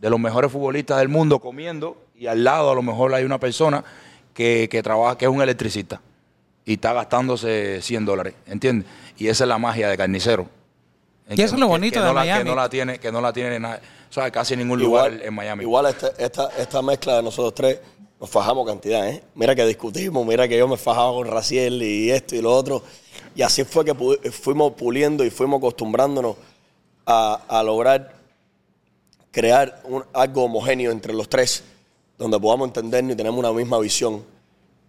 de 0.00 0.10
los 0.10 0.18
mejores 0.18 0.50
futbolistas 0.50 0.98
del 0.98 1.08
mundo, 1.08 1.38
comiendo 1.38 1.96
y 2.16 2.26
al 2.26 2.42
lado 2.42 2.70
a 2.70 2.74
lo 2.74 2.82
mejor 2.82 3.14
hay 3.14 3.24
una 3.24 3.38
persona 3.38 3.84
que, 4.34 4.68
que 4.70 4.82
trabaja, 4.82 5.16
que 5.18 5.26
es 5.26 5.30
un 5.30 5.42
electricista 5.42 6.00
y 6.64 6.74
está 6.74 6.92
gastándose 6.92 7.80
100 7.82 8.04
dólares, 8.06 8.34
¿entiendes? 8.46 8.88
Y 9.18 9.28
esa 9.28 9.44
es 9.44 9.48
la 9.48 9.58
magia 9.58 9.88
de 9.88 9.96
carnicero. 9.96 10.46
Y 11.28 11.40
eso 11.42 11.54
es 11.54 11.60
lo 11.60 11.68
bonito 11.68 11.94
que 11.94 12.00
de 12.00 12.06
no 12.06 12.12
la- 12.14 12.20
Miami. 12.20 12.42
Que 12.44 12.48
no 12.50 12.56
la 12.56 12.68
tiene, 12.68 12.98
que 12.98 13.12
no 13.12 13.20
la 13.20 13.32
tiene 13.32 13.60
nada, 13.60 13.80
o 14.08 14.12
sea, 14.12 14.30
casi 14.30 14.54
en 14.54 14.60
ningún 14.60 14.80
Igual, 14.80 15.12
lugar 15.12 15.26
en 15.26 15.34
Miami. 15.34 15.62
Igual 15.62 15.86
esta, 15.86 16.08
esta, 16.18 16.48
esta 16.58 16.82
mezcla 16.82 17.16
de 17.16 17.22
nosotros 17.22 17.54
tres 17.54 17.80
nos 18.20 18.28
fajamos 18.28 18.66
cantidad, 18.66 19.08
¿eh? 19.08 19.22
Mira 19.34 19.54
que 19.54 19.64
discutimos, 19.66 20.26
mira 20.26 20.46
que 20.48 20.56
yo 20.58 20.66
me 20.68 20.76
fajaba 20.76 21.12
con 21.12 21.26
Raciel 21.28 21.82
y 21.82 22.10
esto 22.10 22.34
y 22.36 22.42
lo 22.42 22.52
otro. 22.52 22.82
Y 23.34 23.42
así 23.42 23.64
fue 23.64 23.84
que 23.84 23.94
pu- 23.94 24.18
fuimos 24.32 24.72
puliendo 24.72 25.24
y 25.24 25.30
fuimos 25.30 25.58
acostumbrándonos 25.58 26.36
a, 27.06 27.40
a 27.48 27.62
lograr 27.62 28.19
crear 29.30 29.80
un- 29.84 30.04
algo 30.12 30.44
homogéneo 30.44 30.90
entre 30.90 31.12
los 31.12 31.28
tres, 31.28 31.62
donde 32.18 32.38
podamos 32.38 32.68
entendernos 32.68 33.12
y 33.14 33.16
tenemos 33.16 33.38
una 33.38 33.52
misma 33.52 33.78
visión. 33.78 34.24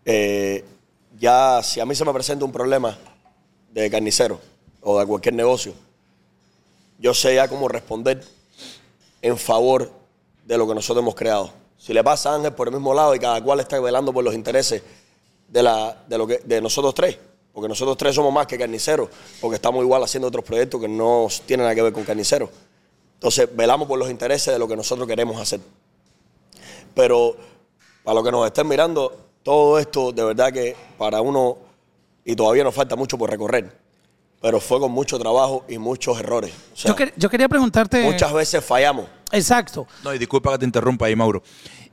Eh, 0.06 0.64
ya 1.20 1.62
si 1.64 1.80
a 1.80 1.86
mí 1.86 1.94
se 1.96 2.04
me 2.06 2.14
presenta 2.14 2.44
un 2.46 2.52
problema 2.52 2.98
de 3.72 3.90
carnicero 3.90 4.40
o 4.82 5.00
de 5.00 5.06
cualquier 5.06 5.36
negocio, 5.36 5.74
yo 7.00 7.14
sé 7.14 7.36
ya 7.36 7.48
cómo 7.48 7.68
responder 7.68 8.24
en 9.22 9.38
favor 9.38 9.92
de 10.46 10.58
lo 10.58 10.68
que 10.68 10.76
nosotros 10.76 11.02
hemos 11.04 11.16
creado. 11.16 11.52
Si 11.78 11.94
le 11.94 12.04
pasa 12.04 12.32
a 12.32 12.36
Ángel 12.36 12.54
por 12.54 12.68
el 12.68 12.74
mismo 12.74 12.94
lado 12.94 13.16
y 13.16 13.20
cada 13.20 13.42
cual 13.44 13.60
está 13.60 13.80
velando 13.80 14.14
por 14.14 14.24
los 14.24 14.34
intereses 14.36 14.82
de, 15.48 15.64
la, 15.64 16.04
de, 16.08 16.18
lo 16.18 16.28
que, 16.28 16.38
de 16.40 16.62
nosotros 16.62 16.94
tres, 16.94 17.18
porque 17.54 17.68
nosotros 17.68 17.98
tres 17.98 18.16
somos 18.16 18.32
más 18.34 18.48
que 18.48 18.58
carniceros, 18.58 19.10
porque 19.40 19.56
estamos 19.56 19.84
igual 19.84 20.04
haciendo 20.04 20.28
otros 20.28 20.44
proyectos 20.46 20.80
que 20.82 20.88
no 20.88 21.28
tienen 21.46 21.64
nada 21.66 21.76
que 21.76 21.82
ver 21.82 21.94
con 21.94 22.04
carniceros. 22.04 22.50
Entonces, 23.22 23.48
velamos 23.56 23.88
por 23.88 24.00
los 24.00 24.10
intereses 24.10 24.52
de 24.52 24.58
lo 24.58 24.68
que 24.68 24.76
nosotros 24.76 25.08
queremos 25.08 25.40
hacer. 25.40 25.60
Pero 26.96 27.36
para 28.04 28.16
los 28.16 28.24
que 28.24 28.32
nos 28.32 28.46
estén 28.48 28.68
mirando, 28.68 29.16
todo 29.44 29.78
esto 29.78 30.12
de 30.12 30.24
verdad 30.24 30.52
que 30.52 30.76
para 30.98 31.22
uno, 31.22 31.58
y 32.26 32.36
todavía 32.36 32.64
nos 32.64 32.74
falta 32.74 32.96
mucho 32.96 33.20
por 33.20 33.30
recorrer, 33.30 33.72
pero 34.42 34.60
fue 34.60 34.80
con 34.80 34.92
mucho 34.92 35.20
trabajo 35.20 35.66
y 35.70 35.78
muchos 35.78 36.20
errores. 36.20 36.52
O 36.74 36.78
sea, 36.78 36.90
yo, 36.92 36.98
quer- 36.98 37.14
yo 37.16 37.30
quería 37.30 37.48
preguntarte. 37.48 38.04
muchas 38.04 38.34
veces 38.34 38.66
fallamos. 38.66 39.06
Exacto. 39.32 39.88
No, 40.04 40.14
y 40.14 40.18
disculpa 40.18 40.52
que 40.54 40.58
te 40.60 40.66
interrumpa 40.66 41.06
ahí, 41.06 41.16
Mauro. 41.16 41.44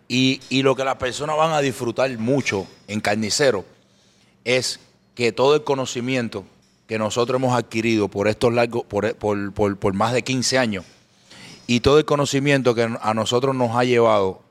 Y, 0.08 0.40
y 0.48 0.62
lo 0.62 0.74
que 0.74 0.82
las 0.84 0.96
personas 0.96 1.36
van 1.36 1.52
a 1.52 1.60
disfrutar 1.60 2.10
mucho 2.18 2.66
en 2.86 3.00
Carnicero 3.00 3.66
es 4.44 4.80
que 5.14 5.32
todo 5.32 5.54
el 5.56 5.62
conocimiento 5.62 6.44
que 6.86 6.98
nosotros 6.98 7.38
hemos 7.38 7.52
adquirido 7.54 8.08
por 8.08 8.28
estos 8.28 8.50
largos, 8.54 8.84
por, 8.84 9.14
por- 9.16 9.52
por- 9.52 9.76
por 9.76 9.92
más 9.92 10.14
de 10.14 10.22
15 10.22 10.56
años, 10.56 10.86
y 11.68 11.80
todo 11.80 11.98
el 11.98 12.04
conocimiento 12.06 12.74
que 12.74 12.88
a 13.00 13.14
nosotros 13.14 13.54
nos 13.54 13.76
ha 13.76 13.84
llevado, 13.84 14.42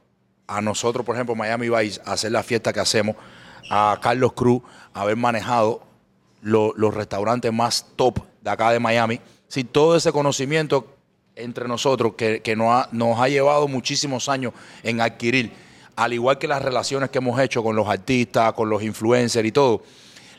a 0.47 0.61
nosotros, 0.61 1.03
por 1.05 1.15
ejemplo, 1.15 1.35
Miami 1.35 1.67
Vice, 1.67 1.99
a 2.05 2.13
hacer 2.13 2.31
la 2.31 2.43
fiesta 2.43 2.71
que 2.71 2.79
hacemos, 2.79 3.15
a 3.71 3.97
Carlos 4.01 4.33
Cruz, 4.33 4.61
a 4.93 5.01
haber 5.01 5.17
manejado 5.17 5.81
lo- 6.41 6.73
los 6.77 6.93
restaurantes 6.93 7.51
más 7.51 7.87
top 7.95 8.19
de 8.41 8.49
acá 8.51 8.71
de 8.71 8.79
Miami. 8.79 9.19
Sí, 9.47 9.63
todo 9.63 9.95
ese 9.97 10.11
conocimiento 10.11 10.93
entre 11.35 11.67
nosotros 11.67 12.13
que, 12.15 12.41
que 12.41 12.55
nos, 12.55 12.87
ha, 13.19 13.27
llevado 13.27 13.67
muchísimos 13.67 14.29
años 14.29 14.53
en 14.83 15.01
adquirir, 15.01 15.51
al 15.95 16.13
igual 16.13 16.37
que 16.37 16.47
las 16.47 16.61
relaciones 16.61 17.09
que 17.09 17.17
hemos 17.17 17.39
hecho 17.41 17.63
con 17.63 17.75
los 17.75 17.87
artistas, 17.89 18.53
con 18.53 18.69
los 18.69 18.83
influencers 18.83 19.47
y 19.47 19.51
todo, 19.51 19.81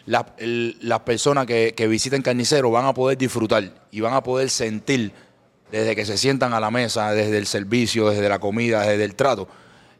la- 0.07 0.33
las 0.39 1.01
personas 1.01 1.45
que, 1.45 1.75
que 1.77 1.89
visiten 1.89 2.23
Carnicero 2.23 2.71
van 2.71 2.87
a 2.87 2.95
poder 2.95 3.19
disfrutar 3.19 3.65
y 3.91 4.01
van 4.01 4.15
a 4.15 4.23
poder 4.23 4.49
sentir 4.49 5.13
desde 5.71 5.95
que 5.97 6.05
se 6.07 6.17
sientan 6.19 6.53
a 6.55 6.61
la 6.61 6.71
mesa, 6.71 7.13
desde 7.13 7.39
el 7.39 7.47
servicio, 7.47 8.09
desde 8.11 8.29
la 8.29 8.39
comida, 8.39 8.83
desde 8.83 9.05
el 9.05 9.15
trato. 9.15 9.49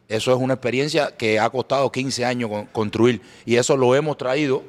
Eso 0.07 0.31
es 0.33 0.39
una 0.39 0.55
experiencia 0.55 1.15
que 1.15 1.39
ha 1.39 1.49
costado 1.49 1.91
15 1.91 2.25
años 2.25 2.49
con- 2.49 2.65
construir 2.67 3.21
y 3.45 3.55
eso 3.55 3.77
lo 3.77 3.93
hemos 3.95 4.17
traído 4.17 4.63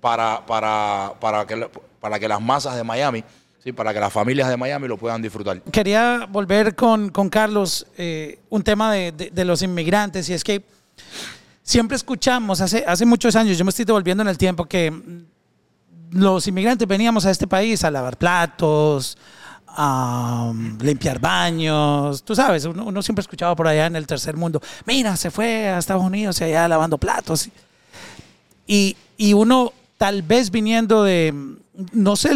para, 0.00 0.44
para, 0.46 1.14
para, 1.20 1.46
que, 1.46 1.68
para 2.00 2.18
que 2.20 2.28
las 2.28 2.40
masas 2.40 2.76
de 2.76 2.84
Miami, 2.84 3.24
¿sí? 3.62 3.72
para 3.72 3.92
que 3.92 3.98
las 4.00 4.12
familias 4.12 4.48
de 4.48 4.56
Miami 4.56 4.86
lo 4.86 4.96
puedan 4.96 5.20
disfrutar. 5.22 5.60
Quería 5.62 6.26
volver 6.30 6.74
con, 6.76 7.08
con 7.08 7.28
Carlos 7.28 7.86
eh, 7.98 8.38
un 8.50 8.62
tema 8.62 8.92
de, 8.92 9.10
de- 9.12 9.30
de 9.30 9.44
los 9.44 9.62
inmigrantes 9.62 10.28
y 10.28 10.34
es 10.34 10.44
que 10.44 10.62
siempre 11.62 11.96
escuchamos, 11.96 12.60
hace, 12.60 12.84
hace 12.86 13.04
muchos 13.06 13.34
años, 13.36 13.58
yo 13.58 13.64
me 13.64 13.70
estoy 13.70 13.84
devolviendo 13.86 14.22
en 14.22 14.28
el 14.28 14.38
tiempo, 14.38 14.66
que 14.66 14.92
los 16.10 16.46
inmigrantes 16.46 16.86
veníamos 16.86 17.26
a 17.26 17.30
este 17.30 17.46
país 17.48 17.82
a 17.82 17.90
lavar 17.90 18.16
platos, 18.18 19.18
mm, 19.76 20.78
limpiar 20.80 21.18
baños, 21.18 22.22
tú 22.22 22.34
sabes, 22.34 22.64
uno, 22.64 22.84
uno 22.84 23.02
siempre 23.02 23.20
escuchaba 23.20 23.54
por 23.56 23.68
allá 23.68 23.86
en 23.86 23.96
el 23.96 24.06
tercer 24.06 24.36
mundo, 24.36 24.60
mira, 24.86 25.16
se 25.16 25.30
fue 25.30 25.68
a 25.68 25.78
Estados 25.78 26.02
Unidos 26.04 26.40
y 26.40 26.44
allá 26.44 26.68
lavando 26.68 26.98
platos. 26.98 27.48
Y, 28.66 28.96
y 29.16 29.32
uno 29.32 29.72
tal 29.98 30.22
vez 30.22 30.50
viniendo 30.50 31.04
de, 31.04 31.34
no 31.92 32.16
sé 32.16 32.30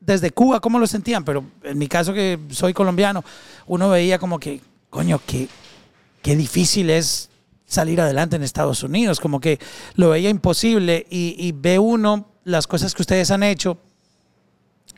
desde 0.00 0.30
Cuba 0.30 0.60
cómo 0.60 0.78
lo 0.78 0.86
sentían, 0.86 1.24
pero 1.24 1.44
en 1.62 1.78
mi 1.78 1.88
caso 1.88 2.12
que 2.12 2.38
soy 2.50 2.72
colombiano, 2.72 3.24
uno 3.66 3.88
veía 3.88 4.18
como 4.18 4.38
que, 4.38 4.60
coño, 4.90 5.20
qué, 5.26 5.48
qué 6.22 6.36
difícil 6.36 6.90
es 6.90 7.30
salir 7.66 8.00
adelante 8.00 8.36
en 8.36 8.42
Estados 8.42 8.82
Unidos, 8.82 9.18
como 9.20 9.40
que 9.40 9.58
lo 9.94 10.10
veía 10.10 10.28
imposible 10.28 11.06
y, 11.08 11.36
y 11.38 11.52
ve 11.52 11.78
uno 11.78 12.26
las 12.44 12.66
cosas 12.66 12.94
que 12.94 13.02
ustedes 13.02 13.30
han 13.30 13.42
hecho 13.42 13.78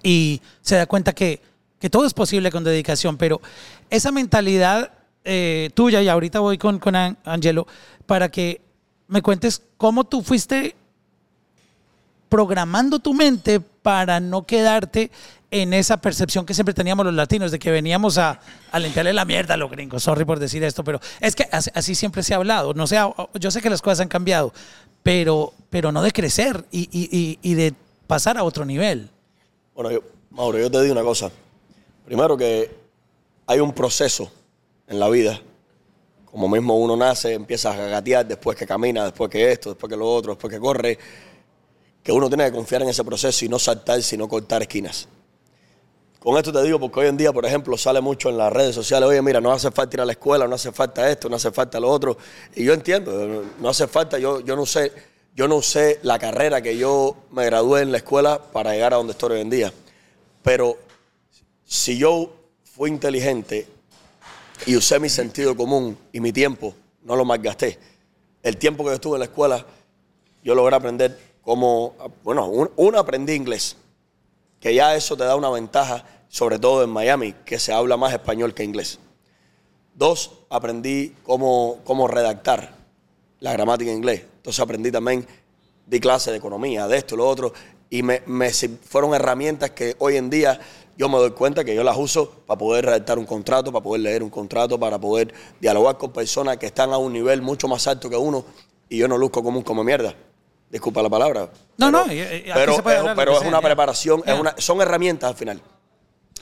y 0.02 0.40
se 0.60 0.76
da 0.76 0.86
cuenta 0.86 1.12
que, 1.12 1.40
que 1.84 1.90
todo 1.90 2.06
es 2.06 2.14
posible 2.14 2.50
con 2.50 2.64
dedicación, 2.64 3.18
pero 3.18 3.42
esa 3.90 4.10
mentalidad 4.10 4.90
eh, 5.22 5.68
tuya, 5.74 6.00
y 6.00 6.08
ahorita 6.08 6.40
voy 6.40 6.56
con, 6.56 6.78
con 6.78 6.96
An- 6.96 7.18
Angelo, 7.26 7.66
para 8.06 8.30
que 8.30 8.62
me 9.06 9.20
cuentes 9.20 9.60
cómo 9.76 10.04
tú 10.04 10.22
fuiste 10.22 10.74
programando 12.30 13.00
tu 13.00 13.12
mente 13.12 13.60
para 13.60 14.18
no 14.18 14.46
quedarte 14.46 15.10
en 15.50 15.74
esa 15.74 15.98
percepción 15.98 16.46
que 16.46 16.54
siempre 16.54 16.72
teníamos 16.72 17.04
los 17.04 17.14
latinos 17.14 17.50
de 17.50 17.58
que 17.58 17.70
veníamos 17.70 18.16
a, 18.16 18.40
a 18.72 18.78
limpiarle 18.78 19.12
la 19.12 19.26
mierda 19.26 19.52
a 19.52 19.56
los 19.58 19.70
gringos. 19.70 20.04
Sorry 20.04 20.24
por 20.24 20.38
decir 20.38 20.64
esto, 20.64 20.84
pero 20.84 21.00
es 21.20 21.36
que 21.36 21.46
así, 21.52 21.94
siempre 21.94 22.22
se 22.22 22.32
ha 22.32 22.38
hablado. 22.38 22.72
No 22.72 22.86
sé, 22.86 22.96
yo 23.38 23.50
sé 23.50 23.60
que 23.60 23.68
las 23.68 23.82
cosas 23.82 24.00
han 24.00 24.08
cambiado, 24.08 24.54
pero, 25.02 25.52
pero 25.68 25.92
no 25.92 26.00
de 26.00 26.12
crecer 26.12 26.64
y- 26.72 27.38
y 27.42 27.54
de 27.54 27.74
pasar 28.06 28.38
a 28.38 28.42
otro 28.42 28.64
nivel. 28.64 29.10
Bueno, 29.74 29.90
yo, 29.90 30.00
Mauro, 30.30 30.58
yo 30.58 30.70
te 30.70 30.80
digo 30.80 30.92
una 30.92 31.02
cosa. 31.02 31.30
Primero 32.04 32.36
que 32.36 32.70
hay 33.46 33.60
un 33.60 33.72
proceso 33.72 34.30
en 34.86 35.00
la 35.00 35.08
vida. 35.08 35.40
Como 36.26 36.48
mismo 36.48 36.76
uno 36.76 36.96
nace, 36.96 37.32
empieza 37.32 37.72
a 37.72 37.76
gatear, 37.76 38.26
después 38.26 38.56
que 38.56 38.66
camina, 38.66 39.04
después 39.04 39.30
que 39.30 39.52
esto, 39.52 39.70
después 39.70 39.90
que 39.90 39.96
lo 39.96 40.12
otro, 40.12 40.32
después 40.32 40.52
que 40.52 40.60
corre, 40.60 40.98
que 42.02 42.12
uno 42.12 42.28
tiene 42.28 42.44
que 42.46 42.52
confiar 42.52 42.82
en 42.82 42.88
ese 42.88 43.04
proceso 43.04 43.44
y 43.44 43.48
no 43.48 43.58
saltar, 43.58 44.02
sino 44.02 44.28
cortar 44.28 44.62
esquinas. 44.62 45.08
Con 46.18 46.36
esto 46.36 46.52
te 46.52 46.62
digo 46.62 46.80
porque 46.80 47.00
hoy 47.00 47.06
en 47.06 47.16
día, 47.16 47.32
por 47.32 47.44
ejemplo, 47.46 47.76
sale 47.78 48.00
mucho 48.00 48.30
en 48.30 48.36
las 48.36 48.52
redes 48.52 48.74
sociales, 48.74 49.08
oye, 49.08 49.22
mira, 49.22 49.40
no 49.40 49.52
hace 49.52 49.70
falta 49.70 49.96
ir 49.96 50.00
a 50.00 50.04
la 50.04 50.12
escuela, 50.12 50.48
no 50.48 50.54
hace 50.54 50.72
falta 50.72 51.08
esto, 51.10 51.28
no 51.28 51.36
hace 51.36 51.52
falta 51.52 51.78
lo 51.78 51.88
otro. 51.88 52.16
Y 52.54 52.64
yo 52.64 52.72
entiendo, 52.72 53.44
no 53.60 53.68
hace 53.68 53.86
falta, 53.86 54.18
yo, 54.18 54.40
yo 54.40 54.56
no 54.56 54.66
sé, 54.66 54.92
yo 55.34 55.48
no 55.48 55.62
sé 55.62 56.00
la 56.02 56.18
carrera 56.18 56.60
que 56.62 56.76
yo 56.76 57.16
me 57.30 57.44
gradué 57.44 57.82
en 57.82 57.92
la 57.92 57.98
escuela 57.98 58.40
para 58.40 58.72
llegar 58.72 58.94
a 58.94 58.96
donde 58.96 59.12
estoy 59.12 59.32
hoy 59.32 59.40
en 59.40 59.50
día. 59.50 59.72
Pero 60.42 60.78
si 61.64 61.98
yo 61.98 62.32
fui 62.64 62.90
inteligente 62.90 63.66
y 64.66 64.76
usé 64.76 64.98
mi 64.98 65.08
sentido 65.08 65.56
común 65.56 65.96
y 66.12 66.20
mi 66.20 66.32
tiempo, 66.32 66.74
no 67.02 67.16
lo 67.16 67.24
malgasté. 67.24 67.78
El 68.42 68.56
tiempo 68.56 68.84
que 68.84 68.94
estuve 68.94 69.14
en 69.16 69.20
la 69.20 69.24
escuela, 69.26 69.64
yo 70.42 70.54
logré 70.54 70.76
aprender 70.76 71.18
cómo, 71.42 71.94
bueno, 72.22 72.46
un- 72.48 72.70
uno 72.76 72.98
aprendí 72.98 73.32
inglés, 73.34 73.76
que 74.60 74.74
ya 74.74 74.94
eso 74.96 75.16
te 75.16 75.24
da 75.24 75.36
una 75.36 75.50
ventaja, 75.50 76.04
sobre 76.28 76.58
todo 76.58 76.82
en 76.82 76.90
Miami, 76.90 77.34
que 77.44 77.58
se 77.58 77.72
habla 77.72 77.96
más 77.96 78.12
español 78.12 78.54
que 78.54 78.64
inglés. 78.64 78.98
Dos, 79.94 80.32
aprendí 80.50 81.14
cómo, 81.22 81.78
cómo 81.84 82.08
redactar 82.08 82.74
la 83.40 83.52
gramática 83.52 83.90
en 83.90 83.98
inglés. 83.98 84.22
Entonces 84.36 84.60
aprendí 84.60 84.90
también, 84.90 85.26
di 85.86 86.00
clase 86.00 86.30
de 86.30 86.38
economía, 86.38 86.88
de 86.88 86.96
esto 86.96 87.16
lo 87.16 87.28
otro, 87.28 87.52
y 87.90 88.02
me, 88.02 88.22
me 88.26 88.50
fueron 88.50 89.14
herramientas 89.14 89.70
que 89.70 89.94
hoy 89.98 90.16
en 90.16 90.30
día 90.30 90.58
yo 90.96 91.08
me 91.08 91.18
doy 91.18 91.32
cuenta 91.32 91.64
que 91.64 91.74
yo 91.74 91.82
las 91.82 91.96
uso 91.96 92.30
para 92.46 92.58
poder 92.58 92.84
redactar 92.86 93.18
un 93.18 93.26
contrato, 93.26 93.72
para 93.72 93.82
poder 93.82 94.02
leer 94.02 94.22
un 94.22 94.30
contrato, 94.30 94.78
para 94.78 94.98
poder 94.98 95.34
dialogar 95.60 95.98
con 95.98 96.12
personas 96.12 96.56
que 96.56 96.66
están 96.66 96.92
a 96.92 96.98
un 96.98 97.12
nivel 97.12 97.42
mucho 97.42 97.66
más 97.68 97.86
alto 97.86 98.08
que 98.08 98.16
uno, 98.16 98.44
y 98.88 98.98
yo 98.98 99.08
no 99.08 99.18
luzco 99.18 99.42
como 99.42 99.58
un 99.58 99.64
come 99.64 99.82
mierda. 99.82 100.14
Disculpa 100.70 101.02
la 101.02 101.10
palabra. 101.10 101.50
No, 101.76 101.86
Pero- 101.86 101.90
no, 101.90 101.98
aquí 102.04 102.20
pero, 102.52 102.74
se 102.76 102.82
puede 102.82 102.96
es- 102.98 103.12
pero 103.16 103.32
es 103.32 103.38
sea, 103.40 103.48
una 103.48 103.58
ya. 103.58 103.66
preparación, 103.66 104.22
es 104.26 104.38
una, 104.38 104.54
son 104.58 104.80
herramientas 104.80 105.30
al 105.30 105.36
final. 105.36 105.60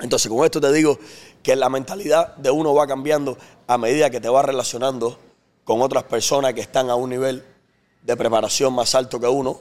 Entonces, 0.01 0.31
con 0.31 0.45
esto 0.45 0.61
te 0.61 0.73
digo 0.73 0.99
que 1.43 1.55
la 1.57 1.69
mentalidad 1.69 2.35
de 2.37 2.51
uno 2.51 2.75
va 2.75 2.87
cambiando 2.87 3.37
a 3.67 3.77
medida 3.79 4.11
que 4.11 4.21
te 4.21 4.29
vas 4.29 4.45
relacionando 4.45 5.19
con 5.65 5.81
otras 5.83 6.05
personas 6.05 6.55
que 6.55 6.61
están 6.61 6.89
a 6.91 6.95
un 6.95 7.11
nivel 7.11 7.45
de 8.03 8.17
preparación 8.17 8.73
más 8.75 8.95
alto 8.95 9.21
que 9.21 9.27
uno. 9.29 9.61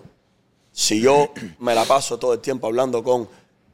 Si 0.72 1.02
yo 1.02 1.32
me 1.60 1.76
la 1.76 1.86
paso 1.86 2.18
todo 2.18 2.34
el 2.34 2.40
tiempo 2.40 2.68
hablando 2.68 3.04
con... 3.04 3.28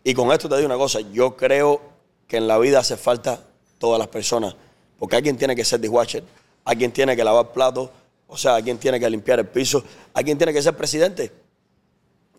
Y 0.04 0.14
con 0.14 0.32
esto 0.32 0.48
te 0.48 0.56
digo 0.56 0.66
una 0.66 0.78
cosa, 0.78 1.00
yo 1.02 1.36
creo 1.36 1.82
que 2.28 2.38
en 2.38 2.48
la 2.48 2.58
vida 2.58 2.80
hace 2.80 2.98
falta 2.98 3.42
todas 3.78 4.00
las 4.00 4.08
personas. 4.08 4.56
Porque 4.98 5.16
alguien 5.16 5.38
tiene 5.38 5.56
que 5.56 5.66
ser 5.66 5.80
dishwasher, 5.80 6.24
alguien 6.66 6.92
tiene 6.92 7.16
que 7.16 7.24
lavar 7.24 7.52
platos, 7.52 7.90
o 8.28 8.38
sea, 8.38 8.56
alguien 8.56 8.78
tiene 8.78 9.00
que 9.00 9.10
limpiar 9.10 9.40
el 9.40 9.48
piso, 9.48 9.84
alguien 10.14 10.38
tiene 10.38 10.54
que 10.54 10.62
ser 10.62 10.76
presidente. 10.76 11.32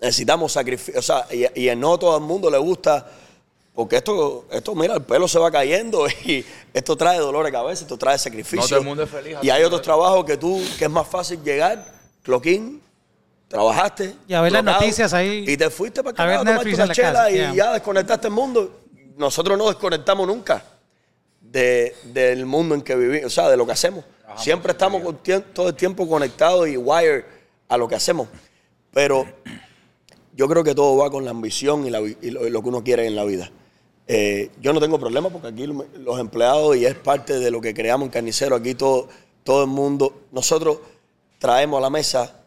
Necesitamos 0.01 0.53
sacrificio, 0.53 0.99
o 0.99 1.03
sea, 1.03 1.27
y, 1.31 1.61
y 1.61 1.69
a 1.69 1.77
no 1.77 1.99
todo 1.99 2.17
el 2.17 2.23
mundo 2.23 2.51
le 2.51 2.59
gusta, 2.59 3.07
porque 3.79 3.95
esto, 3.97 4.45
esto, 4.51 4.75
mira, 4.75 4.95
el 4.95 5.03
pelo 5.03 5.29
se 5.29 5.39
va 5.39 5.53
cayendo 5.53 6.09
y 6.25 6.45
esto 6.75 6.97
trae 6.97 7.19
dolor 7.19 7.47
de 7.47 7.53
cabeza, 7.53 7.83
esto 7.83 7.97
trae 7.97 8.19
sacrificio. 8.19 8.61
No 8.61 8.69
todo 8.69 8.79
el 8.81 8.85
mundo 8.85 9.03
es 9.05 9.11
feliz 9.11 9.37
Y 9.41 9.51
hay 9.51 9.63
otros 9.63 9.83
trabajos 9.83 10.25
que 10.25 10.37
tú, 10.37 10.61
que 10.79 10.87
es 10.87 10.91
más 10.91 11.07
fácil 11.07 11.43
llegar, 11.45 11.85
cloquín, 12.23 12.83
trabajaste. 13.49 14.15
Y 14.29 14.35
a 14.35 14.41
ver 14.43 14.53
las 14.53 14.65
noticias 14.65 15.13
ahí. 15.15 15.45
Y 15.49 15.57
te 15.57 15.71
fuiste 15.71 16.03
para 16.03 16.23
A 16.23 16.27
ver 16.27 16.35
acá, 16.37 16.43
una 16.43 16.51
en 16.63 16.79
la 16.79 16.95
chela 16.95 17.13
casa, 17.13 17.31
y 17.31 17.37
ya. 17.39 17.55
ya 17.55 17.73
desconectaste 17.73 18.29
el 18.29 18.35
mundo. 18.35 18.81
Nosotros 19.17 19.59
no 19.59 19.67
desconectamos 19.69 20.27
nunca 20.27 20.63
de- 21.41 21.95
del 22.05 22.47
mundo 22.47 22.75
en 22.75 22.83
que 22.83 22.95
vivimos, 22.95 23.27
o 23.27 23.31
sea, 23.31 23.49
de 23.49 23.57
lo 23.57 23.67
que 23.67 23.73
hacemos. 23.73 24.05
Siempre 24.37 24.73
estamos 24.73 25.03
con 25.03 25.19
todo 25.55 25.69
el 25.71 25.75
tiempo 25.75 26.07
conectados 26.09 26.69
y 26.69 26.77
wired 26.77 27.25
a 27.69 27.77
lo 27.79 27.89
que 27.89 27.95
hacemos. 27.95 28.29
Pero 28.93 29.27
yo 30.35 30.47
creo 30.49 30.63
que 30.63 30.75
todo 30.75 30.97
va 30.99 31.11
con 31.11 31.25
la 31.25 31.31
ambición 31.31 31.87
y, 31.87 31.91
la 31.91 32.01
vi- 32.01 32.17
y 32.21 32.31
lo, 32.31 32.47
y 32.47 32.51
lo 32.51 32.63
que 32.63 32.69
uno 32.69 32.85
quiere 32.85 33.07
en 33.07 33.17
la 33.17 33.25
vida. 33.25 33.51
Eh, 34.07 34.51
yo 34.61 34.73
no 34.73 34.81
tengo 34.81 34.99
problema 35.01 35.31
porque 35.31 35.49
aquí 35.49 35.67
lo- 35.67 35.87
los 35.99 36.21
empleados, 36.21 36.77
y 36.77 36.87
es 36.87 36.95
parte 36.95 37.39
de 37.41 37.51
lo 37.51 37.61
que 37.61 37.75
creamos 37.75 38.07
en 38.07 38.13
Carnicero, 38.13 38.55
aquí 38.57 38.75
todo, 38.75 39.09
todo 39.43 39.63
el 39.65 39.69
mundo, 39.69 40.23
nosotros 40.33 40.79
traemos 41.39 41.79
a 41.79 41.81
la 41.81 41.91
mesa 41.91 42.38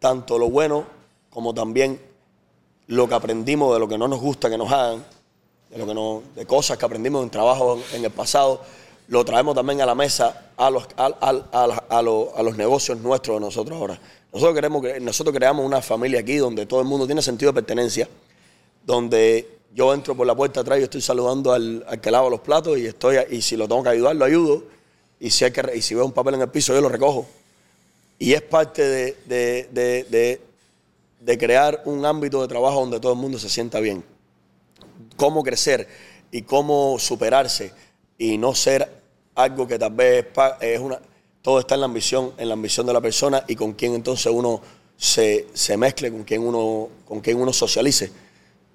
tanto 0.00 0.38
lo 0.38 0.50
bueno 0.50 0.84
como 1.30 1.54
también 1.54 2.00
lo 2.88 3.08
que 3.08 3.14
aprendimos 3.14 3.72
de 3.72 3.78
lo 3.78 3.86
que 3.86 3.96
no 3.96 4.08
nos 4.08 4.18
gusta 4.20 4.50
que 4.50 4.58
nos 4.58 4.72
hagan, 4.72 5.04
de, 5.70 5.78
lo 5.78 5.86
que 5.86 5.94
no, 5.94 6.22
de 6.34 6.44
cosas 6.46 6.76
que 6.76 6.84
aprendimos 6.84 7.22
en 7.22 7.30
trabajo 7.30 7.78
en, 7.94 8.04
el 8.04 8.10
pasado, 8.10 8.62
lo 9.06 9.24
traemos 9.24 9.54
también 9.54 9.80
a 9.80 9.86
la 9.86 9.94
mesa 9.94 10.50
a 10.56 10.70
los, 10.70 10.88
a, 10.96 11.06
a- 11.88 12.02
los- 12.02 12.56
negocios 12.56 12.98
nuestros 12.98 13.36
de 13.36 13.40
nosotros 13.46 13.78
ahora. 13.78 14.00
Nosotros, 14.32 14.54
queremos, 14.56 14.82
que- 14.82 14.98
nosotros 14.98 15.34
creamos 15.34 15.64
una 15.64 15.80
familia 15.80 16.20
aquí 16.20 16.36
donde 16.36 16.66
todo 16.66 16.80
el 16.80 16.86
mundo 16.86 17.06
tiene 17.06 17.22
sentido 17.22 17.52
de 17.52 17.62
pertenencia, 17.62 18.08
donde 18.84 19.58
yo 19.74 19.94
entro 19.94 20.16
por 20.16 20.26
la 20.26 20.34
puerta 20.34 20.60
atrás 20.60 20.80
y 20.80 20.82
estoy 20.82 21.00
saludando 21.00 21.52
al, 21.52 21.84
al 21.88 22.00
que 22.00 22.10
lava 22.10 22.28
los 22.28 22.40
platos 22.40 22.76
y, 22.78 22.86
estoy, 22.86 23.16
y 23.30 23.40
si 23.42 23.56
lo 23.56 23.68
tengo 23.68 23.82
que 23.84 23.90
ayudar, 23.90 24.16
lo 24.16 24.24
ayudo. 24.24 24.64
Y 25.20 25.30
si, 25.30 25.44
hay 25.44 25.52
que, 25.52 25.76
y 25.76 25.82
si 25.82 25.94
veo 25.94 26.04
un 26.06 26.12
papel 26.12 26.34
en 26.34 26.40
el 26.42 26.48
piso, 26.48 26.72
yo 26.74 26.80
lo 26.80 26.88
recojo. 26.88 27.26
Y 28.20 28.34
es 28.34 28.42
parte 28.42 28.86
de, 28.86 29.16
de- 29.24 29.68
de- 29.72 30.40
de- 31.20 31.38
crear 31.38 31.82
un 31.86 32.04
ámbito 32.04 32.42
de 32.42 32.48
trabajo 32.48 32.80
donde 32.80 33.00
todo 33.00 33.14
el 33.14 33.18
mundo 33.18 33.38
se 33.38 33.48
sienta 33.48 33.80
bien. 33.80 34.04
Cómo 35.16 35.42
crecer 35.42 35.88
y 36.30 36.42
cómo 36.42 36.98
superarse 36.98 37.72
y 38.18 38.36
no 38.36 38.54
ser 38.54 38.88
algo 39.34 39.66
que 39.66 39.78
tal 39.78 39.92
vez 39.94 40.26
es 40.60 40.78
una... 40.78 41.00
Todo 41.40 41.60
está 41.60 41.74
en 41.76 41.80
la 41.80 41.86
ambición, 41.86 42.34
en 42.36 42.48
la 42.48 42.54
ambición 42.54 42.86
de 42.86 42.92
la 42.92 43.00
persona 43.00 43.42
y 43.48 43.56
con 43.56 43.72
quién 43.72 43.94
entonces 43.94 44.30
uno 44.30 44.60
se, 44.98 45.46
se 45.54 45.78
mezcle, 45.78 46.10
con 46.12 46.22
quién 46.24 46.42
uno, 46.42 46.90
con 47.06 47.20
quién 47.20 47.40
uno 47.40 47.54
socialice. 47.54 48.12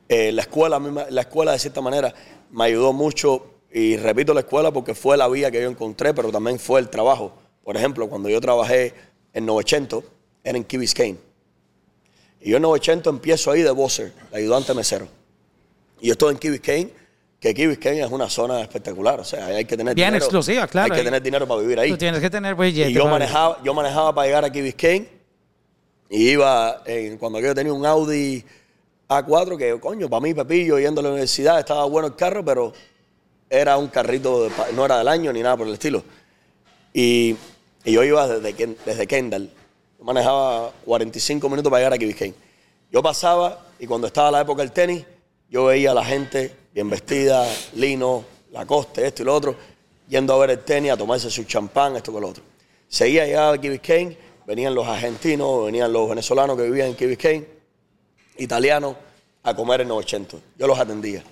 Eh, 0.10 0.32
la, 0.32 0.42
escuela, 0.42 0.80
la 0.80 1.22
escuela, 1.22 1.52
de 1.52 1.60
cierta 1.60 1.82
manera, 1.82 2.12
me 2.50 2.64
ayudó 2.66 2.94
mucho, 2.94 3.46
y 3.72 3.96
repito 3.98 4.34
la 4.34 4.40
escuela 4.40 4.72
porque 4.72 4.96
fue 4.96 5.16
la 5.18 5.28
vía 5.28 5.52
que 5.52 5.62
yo 5.62 5.70
encontré, 5.70 6.16
pero 6.16 6.32
también 6.32 6.58
fue 6.58 6.80
el 6.80 6.90
trabajo. 6.90 7.32
Por 7.64 7.78
ejemplo, 7.78 8.10
cuando 8.10 8.30
yo 8.30 8.42
trabajé 8.42 8.94
en 9.36 9.46
900, 9.46 10.04
era 10.44 10.58
en 10.58 10.64
Key 10.64 10.80
Biscayne. 10.80 11.18
Y 12.42 12.52
yo 12.52 12.56
en 12.58 12.64
900 12.64 13.14
empiezo 13.14 13.52
ahí 13.52 13.62
de 13.62 13.70
bosser, 13.72 14.14
de 14.32 14.38
ayudante 14.38 14.74
mesero. 14.74 15.08
Y 16.00 16.08
yo 16.08 16.14
estoy 16.14 16.32
en 16.34 16.40
Key 16.40 16.52
Biscayne, 16.52 16.90
que 17.40 17.54
Key 17.54 17.68
Biscayne 17.68 18.02
es 18.02 18.12
una 18.12 18.30
zona 18.30 18.62
espectacular. 18.62 19.20
O 19.20 19.24
sea, 19.26 19.48
hay 19.48 19.66
que 19.66 19.76
tener 19.76 19.94
Bien 19.94 20.08
dinero. 20.08 20.24
exclusiva, 20.26 20.68
claro, 20.68 20.94
Hay 20.94 21.00
que 21.00 21.06
tener 21.06 21.22
dinero 21.22 21.46
para 21.48 21.60
vivir 21.62 21.80
ahí. 21.80 21.92
Tú 21.92 21.98
tienes 21.98 22.22
que 22.22 22.30
tener 22.30 22.56
billete. 22.56 22.90
Y 22.90 22.94
yo 22.94 23.06
manejaba, 23.08 23.62
yo 23.64 23.74
manejaba 23.74 24.16
para 24.16 24.26
llegar 24.28 24.46
a 24.46 24.50
Biscayne 24.50 25.10
y 26.10 26.30
iba, 26.30 26.82
en- 26.86 27.18
cuando 27.18 27.40
yo 27.42 27.54
tenía 27.54 27.74
un 27.74 27.86
Audi 27.86 28.44
A4, 29.10 29.58
que 29.58 29.78
coño, 29.80 30.10
para 30.10 30.22
mí, 30.22 30.34
Pepillo, 30.34 30.80
yendo 30.80 31.02
a 31.02 31.04
la 31.04 31.10
universidad, 31.10 31.60
estaba 31.60 31.84
bueno 31.86 32.08
el 32.08 32.16
carro, 32.16 32.44
pero 32.46 32.72
era 33.50 33.78
un 33.78 33.88
carrito, 33.90 34.46
de 34.46 34.52
no 34.74 34.86
era 34.86 34.98
del 35.00 35.08
año 35.10 35.34
ni 35.34 35.42
nada 35.42 35.58
por 35.58 35.68
el 35.68 35.74
estilo. 35.74 36.04
Y, 36.94 37.36
y 37.86 37.94
yo 37.94 38.04
iba 38.04 38.28
desde, 38.28 38.76
desde 38.86 39.08
Kendall. 39.08 39.50
Yo 39.98 40.04
manejaba 40.04 40.72
45 40.84 41.48
minutos 41.48 41.70
para 41.70 41.80
llegar 41.82 41.94
a 41.94 41.98
Biscayne. 41.98 42.36
Yo 42.92 43.02
pasaba 43.02 43.66
y 43.80 43.88
cuando 43.88 44.08
estaba 44.08 44.32
la 44.32 44.42
época 44.42 44.62
del 44.64 44.72
tenis, 44.72 45.06
yo 45.50 45.66
veía 45.66 45.92
a 45.92 45.94
la 45.94 46.04
gente 46.04 46.54
bien 46.74 46.90
vestida, 46.90 47.48
lino, 47.76 48.26
Lacoste, 48.52 49.06
esto 49.06 49.22
y 49.22 49.26
lo 49.26 49.36
otro, 49.36 49.56
yendo 50.08 50.34
a 50.34 50.38
ver 50.38 50.50
el 50.52 50.60
tenis, 50.60 50.92
a 50.92 50.98
tomarse 50.98 51.30
su 51.30 51.44
champán, 51.44 51.96
esto 51.96 52.12
con 52.12 52.22
lo 52.22 52.30
otro. 52.30 52.44
Seguía, 52.88 53.26
llegaba 53.26 53.54
a 53.54 53.58
Key 53.60 54.18
venían 54.48 54.74
los 54.74 54.88
argentinos, 54.88 55.66
venían 55.66 55.92
los 55.92 56.10
venezolanos 56.10 56.58
que 56.58 56.64
vivían 56.64 56.90
en 56.90 56.96
Key 56.96 57.08
Biscayne, 57.08 57.48
italianos, 58.38 58.96
a 59.44 59.56
comer 59.56 59.82
en 59.82 59.90
900. 59.90 60.42
Yo 60.58 60.68
los 60.68 60.80
atendía. 60.80 61.24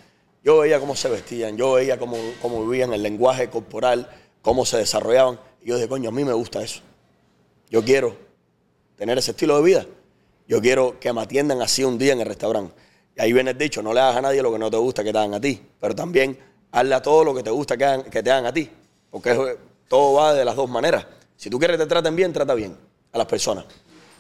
Yo 0.44 0.60
veía 0.60 0.80
cómo 0.80 0.96
se 0.96 1.10
vestían, 1.10 1.58
yo 1.58 1.74
veía 1.74 1.98
cómo, 1.98 2.18
cómo 2.42 2.66
vivían, 2.68 2.94
el 2.94 3.02
lenguaje 3.02 3.50
corporal, 3.50 4.10
cómo 4.42 4.66
se 4.66 4.78
desarrollaban. 4.78 5.39
Y 5.63 5.69
yo 5.69 5.76
dije, 5.76 5.88
coño, 5.88 6.10
a 6.10 6.12
mí 6.12 6.23
me 6.23 6.34
gusta 6.34 6.62
eso. 6.62 6.82
Yo 7.69 7.84
quiero 7.84 8.15
tener 8.95 9.17
ese 9.17 9.32
estilo 9.32 9.58
de 9.58 9.63
vida. 9.63 9.86
Yo 10.47 10.62
quiero 10.62 10.99
que 10.99 11.12
me 11.13 11.21
atiendan 11.21 11.62
así 11.62 11.84
un 11.84 11.97
día 11.97 12.13
en 12.13 12.19
el 12.19 12.26
restaurante. 12.26 12.76
Y 13.15 13.21
ahí 13.21 13.32
viene 13.32 13.52
el 13.52 13.58
dicho, 13.58 13.82
no 13.82 13.93
le 13.93 14.02
hagas 14.02 14.17
a 14.17 14.21
nadie 14.21 14.41
lo 14.41 14.52
que 14.52 14.60
no 14.60 14.69
te 14.69 14.78
gusta 14.78 15.04
que 15.04 15.12
te 15.12 15.17
hagan 15.17 15.34
a 15.36 15.41
ti, 15.41 15.62
pero 15.80 15.95
también 15.95 16.38
hazle 16.71 16.95
a 16.95 17.02
todo 17.02 17.23
lo 17.23 17.34
que 17.34 17.43
te 17.43 17.52
gusta 17.52 17.78
que, 17.78 18.10
que 18.10 18.21
te 18.21 18.32
hagan 18.32 18.45
a 18.45 18.54
ti. 18.54 18.69
Porque 19.10 19.58
todo 19.88 20.14
va 20.16 20.34
de 20.34 20.43
las 20.43 20.55
dos 20.55 20.70
maneras. 20.70 21.05
Si 21.38 21.49
tú 21.49 21.57
quieres 21.59 21.78
que 21.78 21.84
te 21.84 21.89
traten 21.89 22.16
bien, 22.16 22.34
trata 22.34 22.53
bien 22.55 22.76
a 23.11 23.18
las 23.18 23.28
personas. 23.28 23.66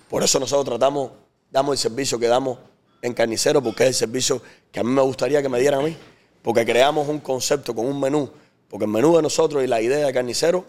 Por 0.09 0.23
eso 0.23 0.39
nosotros 0.39 0.65
tratamos, 0.65 1.11
damos 1.51 1.73
el 1.73 1.77
servicio 1.77 2.17
que 2.19 2.27
damos 2.27 2.57
en 3.01 3.13
Carnicero, 3.13 3.61
porque 3.61 3.83
es 3.83 3.89
el 3.89 3.95
servicio 3.95 4.41
que 4.71 4.79
a 4.79 4.83
mí 4.83 4.91
me 4.91 5.01
gustaría 5.01 5.41
que 5.41 5.49
me 5.49 5.59
dieran 5.59 5.81
a 5.81 5.83
mí. 5.83 5.97
Porque 6.41 6.65
creamos 6.65 7.07
un 7.09 7.19
concepto 7.19 7.75
con 7.75 7.85
un 7.85 7.99
menú. 7.99 8.29
Porque 8.69 8.85
el 8.85 8.91
menú 8.91 9.15
de 9.15 9.21
nosotros 9.21 9.63
y 9.63 9.67
la 9.67 9.81
idea 9.81 10.05
de 10.05 10.13
Carnicero 10.13 10.65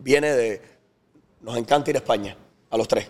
viene 0.00 0.32
de... 0.34 0.62
Nos 1.40 1.56
encanta 1.56 1.90
ir 1.90 1.96
a 1.96 2.00
España, 2.00 2.36
a 2.68 2.76
los 2.76 2.86
tres. 2.86 3.08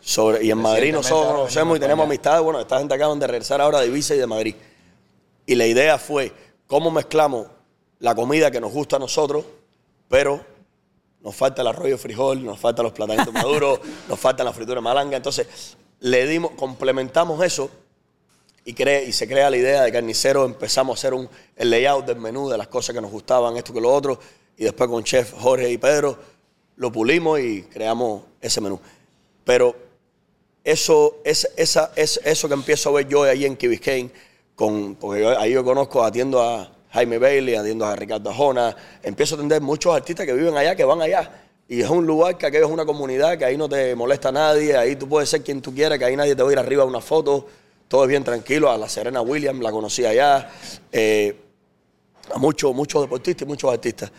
Sobre, 0.00 0.44
y 0.44 0.50
en 0.50 0.58
Madrid 0.58 0.92
nosotros 0.92 1.26
nos 1.26 1.36
conocemos 1.36 1.76
y 1.76 1.80
tenemos 1.80 2.06
amistades. 2.06 2.42
Bueno, 2.42 2.60
esta 2.60 2.78
gente 2.78 2.94
acaban 2.94 3.18
de 3.18 3.26
regresar 3.26 3.60
ahora 3.60 3.80
de 3.80 3.88
Ibiza 3.88 4.14
y 4.14 4.18
de 4.18 4.26
Madrid. 4.26 4.54
Y 5.44 5.54
la 5.54 5.66
idea 5.66 5.98
fue 5.98 6.32
cómo 6.66 6.90
mezclamos 6.90 7.46
la 7.98 8.14
comida 8.14 8.50
que 8.50 8.60
nos 8.60 8.72
gusta 8.72 8.96
a 8.96 8.98
nosotros, 8.98 9.44
pero 10.08 10.40
nos 11.20 11.34
falta 11.34 11.62
el 11.62 11.68
arroyo 11.68 11.96
de 11.96 11.98
frijol, 11.98 12.44
nos 12.44 12.58
faltan 12.58 12.84
los 12.84 12.92
platanitos 12.92 13.32
maduros, 13.32 13.80
nos 14.08 14.18
falta 14.18 14.44
la 14.44 14.52
fritura 14.52 14.76
de 14.76 14.82
malanga. 14.82 15.16
Entonces, 15.16 15.76
le 16.00 16.26
dimos, 16.26 16.52
complementamos 16.52 17.42
eso 17.44 17.70
y, 18.64 18.74
cree, 18.74 19.04
y 19.04 19.12
se 19.12 19.26
crea 19.26 19.50
la 19.50 19.56
idea 19.56 19.82
de 19.82 19.92
carnicero, 19.92 20.44
empezamos 20.44 20.96
a 20.96 21.00
hacer 21.00 21.14
un, 21.14 21.28
el 21.56 21.70
layout 21.70 22.06
del 22.06 22.18
menú, 22.18 22.48
de 22.48 22.58
las 22.58 22.68
cosas 22.68 22.94
que 22.94 23.00
nos 23.00 23.10
gustaban, 23.10 23.56
esto 23.56 23.72
que 23.72 23.80
lo 23.80 23.92
otro, 23.92 24.18
y 24.58 24.64
después 24.64 24.90
con 24.90 25.04
chef 25.04 25.32
Jorge 25.32 25.70
y 25.70 25.78
Pedro 25.78 26.18
lo 26.76 26.92
pulimos 26.92 27.40
y 27.40 27.62
creamos 27.62 28.22
ese 28.40 28.60
menú. 28.60 28.78
Pero 29.44 29.74
eso, 30.64 31.18
es, 31.24 31.48
esa, 31.56 31.92
es, 31.96 32.20
eso 32.24 32.48
que 32.48 32.54
empiezo 32.54 32.90
a 32.90 32.92
ver 32.92 33.08
yo 33.08 33.22
ahí 33.22 33.44
en 33.44 33.56
Key 33.56 33.68
Biscayne, 33.68 34.10
con, 34.54 34.96
porque 34.96 35.26
ahí 35.26 35.52
yo 35.52 35.64
conozco, 35.64 36.04
atiendo 36.04 36.42
a 36.42 36.70
Jaime 36.90 37.18
Bailey, 37.18 37.54
atiendo 37.54 37.86
a 37.86 37.96
Ricardo 37.96 38.30
Ajona, 38.30 38.76
empiezo 39.02 39.34
a 39.34 39.38
atender 39.38 39.62
muchos 39.62 39.94
artistas 39.94 40.26
que 40.26 40.32
viven 40.32 40.56
allá, 40.56 40.74
que 40.76 40.84
van 40.84 41.00
allá. 41.00 41.44
Y 41.68 41.80
es 41.80 41.88
un 41.90 42.06
lugar 42.06 42.36
que 42.36 42.46
aquello 42.46 42.66
es 42.66 42.72
una 42.72 42.84
comunidad, 42.84 43.38
que 43.38 43.44
ahí 43.44 43.56
no 43.56 43.68
te 43.68 43.94
molesta 43.94 44.32
nadie, 44.32 44.76
ahí 44.76 44.96
tú 44.96 45.08
puedes 45.08 45.28
ser 45.28 45.42
quien 45.42 45.60
tú 45.60 45.74
quieras, 45.74 45.98
que 45.98 46.04
ahí 46.04 46.16
nadie 46.16 46.34
te 46.34 46.42
va 46.42 46.48
a 46.48 46.52
ir 46.52 46.58
arriba 46.58 46.82
a 46.82 46.86
una 46.86 47.00
foto, 47.00 47.46
todo 47.88 48.04
es 48.04 48.08
bien 48.08 48.24
tranquilo. 48.24 48.70
A 48.70 48.78
la 48.78 48.88
Serena 48.88 49.20
Williams 49.20 49.62
la 49.62 49.70
conocí 49.70 50.04
allá, 50.04 50.50
eh, 50.90 51.36
a 52.32 52.38
muchos, 52.38 52.74
muchos 52.74 53.02
deportistas 53.02 53.42
y 53.42 53.48
muchos 53.48 53.72
artistas. 53.72 54.10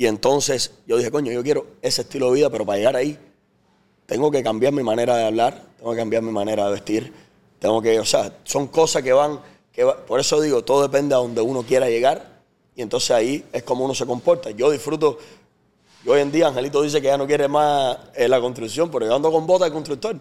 Y 0.00 0.06
entonces 0.06 0.72
yo 0.86 0.96
dije, 0.96 1.10
coño, 1.10 1.30
yo 1.30 1.42
quiero 1.42 1.66
ese 1.82 2.00
estilo 2.00 2.28
de 2.28 2.36
vida, 2.36 2.48
pero 2.48 2.64
para 2.64 2.78
llegar 2.78 2.96
ahí 2.96 3.18
tengo 4.06 4.30
que 4.30 4.42
cambiar 4.42 4.72
mi 4.72 4.82
manera 4.82 5.14
de 5.14 5.26
hablar, 5.26 5.62
tengo 5.76 5.90
que 5.90 5.98
cambiar 5.98 6.22
mi 6.22 6.32
manera 6.32 6.64
de 6.64 6.70
vestir, 6.70 7.12
tengo 7.58 7.82
que, 7.82 8.00
o 8.00 8.04
sea, 8.06 8.34
son 8.44 8.68
cosas 8.68 9.02
que 9.02 9.12
van, 9.12 9.40
que 9.70 9.84
por 9.84 10.18
eso 10.18 10.40
digo, 10.40 10.64
todo 10.64 10.80
depende 10.80 11.14
a 11.14 11.18
donde 11.18 11.42
uno 11.42 11.62
quiera 11.64 11.90
llegar 11.90 12.40
y 12.74 12.80
entonces 12.80 13.10
ahí 13.10 13.44
es 13.52 13.62
como 13.62 13.84
uno 13.84 13.94
se 13.94 14.06
comporta. 14.06 14.50
Yo 14.52 14.70
disfruto, 14.70 15.18
yo 16.02 16.12
hoy 16.12 16.22
en 16.22 16.32
día 16.32 16.46
Angelito 16.46 16.80
dice 16.80 17.02
que 17.02 17.08
ya 17.08 17.18
no 17.18 17.26
quiere 17.26 17.46
más 17.46 17.98
eh, 18.14 18.26
la 18.26 18.40
construcción, 18.40 18.90
pero 18.90 19.04
yo 19.04 19.14
ando 19.14 19.30
con 19.30 19.46
botas 19.46 19.68
de 19.68 19.74
constructor, 19.74 20.18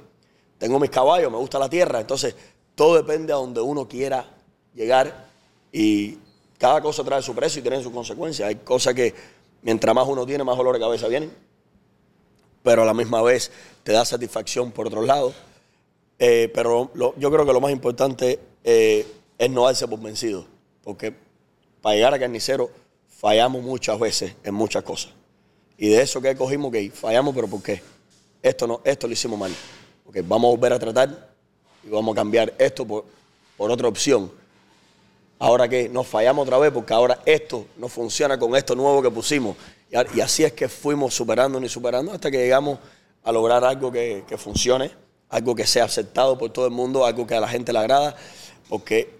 tengo 0.58 0.78
mis 0.78 0.90
caballos, 0.90 1.32
me 1.32 1.38
gusta 1.38 1.58
la 1.58 1.70
tierra, 1.70 2.02
entonces 2.02 2.36
todo 2.76 2.96
depende 2.96 3.32
a 3.32 3.38
donde 3.38 3.62
uno 3.62 3.88
quiera 3.88 4.30
llegar 4.76 5.30
y 5.72 6.18
cada 6.58 6.82
cosa 6.82 7.02
trae 7.06 7.22
su 7.22 7.34
precio 7.34 7.60
y 7.60 7.62
tiene 7.62 7.82
sus 7.82 7.94
consecuencias. 7.94 8.50
Hay 8.50 8.56
cosas 8.56 8.94
que 8.94 9.39
mientras 9.62 9.94
más 9.96 10.08
uno 10.08 10.26
tiene, 10.26 10.44
más 10.44 10.58
dolor 10.58 10.76
de 10.76 10.80
cabeza 10.80 11.08
vienen 11.08 11.32
pero 12.64 12.84
a 12.84 12.86
la 12.86 12.94
misma 12.94 13.22
vez 13.22 13.52
te 13.84 13.92
da 13.92 14.06
satisfacción 14.06 14.72
por 14.72 14.88
otro 14.88 15.02
lado. 15.02 15.34
Eh, 16.18 16.52
pero 16.54 16.92
yo 17.18 17.32
creo 17.32 17.46
que 17.46 17.54
lo 17.54 17.62
más 17.62 17.72
importante 17.72 18.40
eh, 18.64 19.08
es 19.38 19.50
no 19.50 19.66
darse 19.66 19.88
por 19.88 20.00
vencido, 20.02 20.46
porque 20.84 21.14
para 21.82 21.96
llegar 21.96 22.14
a 22.14 22.20
carnicero 22.20 22.70
fallamos 23.08 23.64
muchas 23.64 23.98
veces 24.00 24.36
en 24.44 24.54
muchas 24.54 24.84
cosas. 24.84 25.14
Y 25.78 25.88
de 25.88 26.02
eso 26.02 26.22
que 26.22 26.36
cogimos, 26.36 26.72
que 26.74 26.92
fallamos, 26.92 27.34
pero 27.34 27.48
¿por 27.48 27.64
qué? 27.64 27.82
Esto, 28.44 28.68
no, 28.68 28.82
esto 28.84 29.08
lo 29.08 29.14
hicimos 29.14 29.40
mal. 29.40 29.52
porque 30.04 30.22
vamos 30.22 30.50
a 30.50 30.52
volver 30.58 30.74
a 30.74 30.80
tratar 30.80 31.30
y 31.86 31.90
vamos 31.90 32.14
a 32.14 32.16
cambiar 32.16 32.54
esto 32.58 32.86
por, 32.86 33.06
por 33.56 33.72
otra 33.72 33.88
opción. 33.88 34.30
Ahora 35.40 35.70
que 35.70 35.88
nos 35.88 36.06
fallamos 36.06 36.44
otra 36.44 36.58
vez 36.58 36.72
porque 36.72 36.94
ahora 36.94 37.22
esto 37.26 37.68
no 37.78 37.88
funciona 37.88 38.38
con 38.38 38.56
esto 38.56 38.76
nuevo 38.76 39.02
que 39.02 39.10
pusimos. 39.10 39.56
Y, 39.90 40.20
así 40.20 40.44
es 40.44 40.52
que 40.54 40.68
fuimos 40.68 41.14
superando 41.14 41.60
y 41.64 41.70
superando 41.70 42.12
hasta 42.12 42.30
que 42.30 42.38
llegamos 42.38 42.78
a 43.24 43.32
lograr 43.32 43.64
algo 43.64 43.92
que, 43.92 44.26
que 44.28 44.38
funcione, 44.38 44.92
algo 45.30 45.56
que 45.56 45.66
sea 45.66 45.86
aceptado 45.86 46.38
por 46.38 46.52
todo 46.52 46.66
el 46.66 46.72
mundo, 46.72 47.06
algo 47.06 47.26
que 47.26 47.36
a 47.36 47.40
la 47.40 47.48
gente 47.48 47.72
le 47.72 47.80
agrada. 47.80 48.16
Porque 48.68 49.18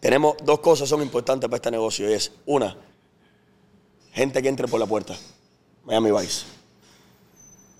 tenemos 0.00 0.34
dos 0.42 0.58
cosas 0.58 0.88
son 0.88 1.02
importantes 1.02 1.48
para 1.48 1.56
este 1.56 1.70
negocio 1.70 2.10
y 2.10 2.14
es 2.14 2.32
una, 2.46 2.76
gente 4.12 4.42
que 4.42 4.48
entre 4.48 4.66
por 4.66 4.80
la 4.80 4.86
puerta, 4.86 5.16
Miami 5.84 6.10
Vice. 6.10 6.46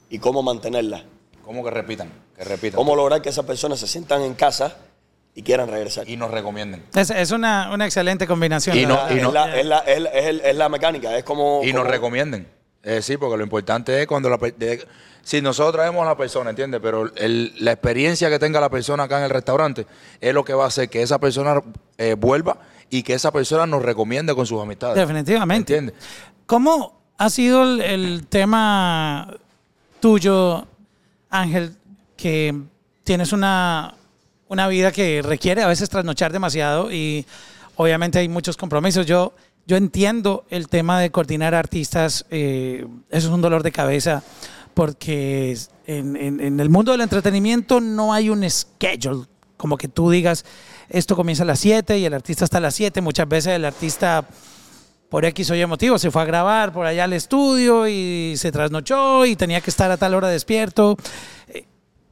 Y 0.09 0.19
cómo 0.19 0.43
mantenerla. 0.43 1.05
¿Cómo 1.45 1.65
que 1.65 1.71
repitan? 1.71 2.13
Que 2.37 2.45
repitan. 2.45 2.77
Cómo 2.77 2.95
lograr 2.95 3.21
que 3.21 3.29
esas 3.29 3.45
personas 3.45 3.81
se 3.81 3.89
sientan 3.89 4.23
en 4.23 4.35
casa 4.35 4.77
y 5.35 5.43
quieran 5.43 5.69
regresar. 5.69 6.09
Y 6.09 6.17
nos 6.17 6.31
recomienden. 6.31 6.85
Es, 6.95 7.11
es 7.11 7.31
una, 7.31 7.71
una 7.73 7.85
excelente 7.87 8.27
combinación. 8.27 8.77
Y 8.77 8.87
no- 8.87 9.07
es, 9.09 9.33
la, 9.33 9.59
es, 9.59 9.67
la, 9.67 9.79
es, 9.79 10.01
la, 10.03 10.11
es 10.11 10.57
la 10.57 10.69
mecánica, 10.69 11.17
es 11.17 11.25
como... 11.25 11.61
Y 11.65 11.73
nos 11.73 11.87
recomienden. 11.87 12.47
Eh, 12.83 13.03
sí, 13.03 13.17
porque 13.17 13.37
lo 13.37 13.45
importante 13.45 14.01
es 14.01 14.07
cuando 14.07 14.31
la 14.31 14.39
de- 14.39 14.87
si 15.23 15.43
nosotros 15.43 15.75
traemos 15.75 16.03
a 16.03 16.07
la 16.07 16.17
persona, 16.17 16.51
¿entiendes? 16.51 16.81
Pero 16.83 17.15
el- 17.15 17.53
la 17.61 17.73
experiencia 17.73 18.31
que 18.31 18.39
tenga 18.39 18.59
la 18.59 18.71
persona 18.71 19.03
acá 19.05 19.19
en 19.19 19.25
el 19.25 19.31
restaurante 19.31 19.87
es 20.21 20.33
lo 20.35 20.45
que 20.45 20.55
va 20.55 20.65
a 20.65 20.69
hacer 20.69 20.89
que 20.89 21.03
esa 21.03 21.19
persona 21.19 21.63
eh, 21.99 22.15
vuelva 22.19 22.57
y 22.89 23.03
que 23.03 23.13
esa 23.15 23.31
persona 23.31 23.67
nos 23.67 23.83
recomiende 23.83 24.35
con 24.35 24.47
sus 24.47 24.61
amistades. 24.63 24.97
Definitivamente. 24.97 25.77
¿Entiendes? 25.77 25.95
¿Cómo 26.47 26.99
ha 27.19 27.29
sido 27.31 27.63
el, 27.65 27.83
el 27.83 28.27
tema 28.29 29.29
tuyo, 30.01 30.67
Ángel, 31.29 31.77
que 32.17 32.55
tienes 33.05 33.33
una, 33.33 33.95
una 34.51 34.69
vida 34.69 34.93
que 34.93 35.23
requiere 35.23 35.63
a 35.63 35.67
veces 35.69 35.89
trasnochar 35.89 36.33
demasiado 36.33 36.93
y 36.93 37.25
obviamente 37.77 38.19
hay 38.19 38.29
muchos 38.29 38.57
compromisos? 38.59 39.07
Yo, 39.07 39.33
yo 39.67 39.77
entiendo 39.79 40.45
el 40.51 40.69
tema 40.69 41.01
de 41.01 41.11
coordinar 41.11 41.55
artistas, 41.55 42.27
eh, 42.31 42.87
eso 43.11 43.29
es 43.29 43.33
un 43.33 43.41
dolor 43.41 43.63
de 43.63 43.73
cabeza 43.73 44.23
porque 44.75 45.57
en, 45.87 46.17
en- 46.17 46.41
en 46.41 46.61
el 46.61 46.69
mundo 46.69 46.93
del 46.93 47.01
entretenimiento 47.01 47.81
no 47.81 48.13
hay 48.13 48.29
un 48.29 48.49
schedule, 48.49 49.27
como 49.57 49.77
que 49.77 49.89
tú 49.89 50.11
digas, 50.11 50.45
esto 50.89 51.17
comienza 51.17 51.43
a 51.45 51.47
las 51.47 51.61
7 51.61 51.99
y 51.99 52.05
el 52.05 52.15
artista 52.15 52.45
está 52.45 52.59
a 52.59 52.61
las 52.61 52.75
7, 52.75 53.01
muchas 53.01 53.29
veces 53.29 53.55
el 53.55 53.65
artista 53.65 54.25
por 55.09 55.25
X 55.25 55.51
o 55.51 55.55
Y 55.57 55.67
motivo 55.67 55.99
se 55.99 56.11
fue 56.11 56.23
a 56.23 56.25
grabar 56.25 56.73
por 56.73 56.87
allá 56.87 57.05
al 57.05 57.13
estudio 57.13 57.89
y 57.89 58.35
se 58.37 58.53
trasnochó 58.53 59.27
y 59.27 59.35
tenía 59.37 59.61
que 59.61 59.71
estar 59.71 59.91
a 59.91 59.97
tal 59.97 60.15
hora 60.15 60.29
despierto. 60.29 60.97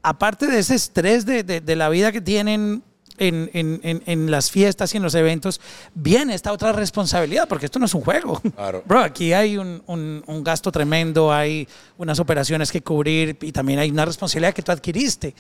Aparte 0.03 0.47
de 0.47 0.59
ese 0.61 0.75
estrés 0.75 1.27
de, 1.27 1.43
de- 1.43 1.61
de 1.61 1.77
la 1.77 1.89
vida 1.89 2.13
que 2.13 2.21
tienen 2.21 2.83
en, 3.21 3.51
en- 3.53 3.81
en- 3.83 4.03
en 4.07 4.31
las 4.31 4.51
fiestas 4.51 4.95
y 4.95 4.97
en 4.97 5.03
los 5.03 5.15
eventos, 5.17 5.61
viene 5.93 6.35
esta 6.35 6.53
otra 6.53 6.71
responsabilidad, 6.73 7.49
porque 7.49 7.67
esto 7.67 7.81
no 7.81 7.87
es 7.87 7.95
un 7.95 8.03
juego. 8.03 8.41
Claro. 8.55 8.83
Bro, 8.87 9.01
aquí 9.01 9.33
hay 9.33 9.57
un, 9.59 9.83
un- 9.87 10.23
un 10.27 10.45
gasto 10.45 10.71
tremendo, 10.71 11.33
hay 11.33 11.67
unas 11.97 12.21
operaciones 12.21 12.71
que 12.71 12.81
cubrir 12.81 13.37
y 13.41 13.51
también 13.51 13.81
hay 13.81 13.91
una 13.91 14.05
responsabilidad 14.05 14.55
que 14.55 14.63
tú 14.63 14.71
adquiriste. 14.71 15.35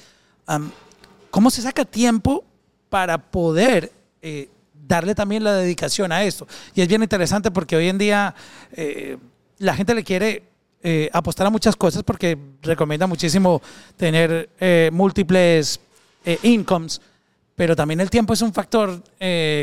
¿Cómo 1.31 1.51
se 1.51 1.63
saca 1.63 1.85
tiempo 1.85 2.45
para 2.89 3.19
poder 3.31 3.93
eh, 4.23 4.49
darle 4.87 5.15
también 5.15 5.45
la 5.45 5.53
dedicación 5.55 6.11
a 6.11 6.25
esto? 6.25 6.49
Y 6.75 6.81
es 6.81 6.89
bien 6.89 7.03
interesante 7.03 7.51
porque 7.51 7.77
hoy 7.77 7.89
en 7.89 7.99
día 7.99 8.35
eh, 8.73 9.19
la 9.59 9.75
gente 9.75 9.95
le 9.95 10.03
quiere 10.05 10.43
eh, 10.83 11.11
apostar 11.12 11.47
a 11.47 11.51
muchas 11.51 11.74
cosas 11.76 12.03
porque 12.03 12.37
recomienda 12.62 13.07
muchísimo 13.07 13.61
tener 13.97 14.49
eh, 14.61 14.91
múltiples 14.93 15.81
eh, 16.24 16.39
incomes, 16.43 17.01
pero 17.57 17.74
también 17.74 18.01
el 18.01 18.11
tiempo 18.11 18.33
es 18.35 18.43
un 18.43 18.53
factor 18.53 19.03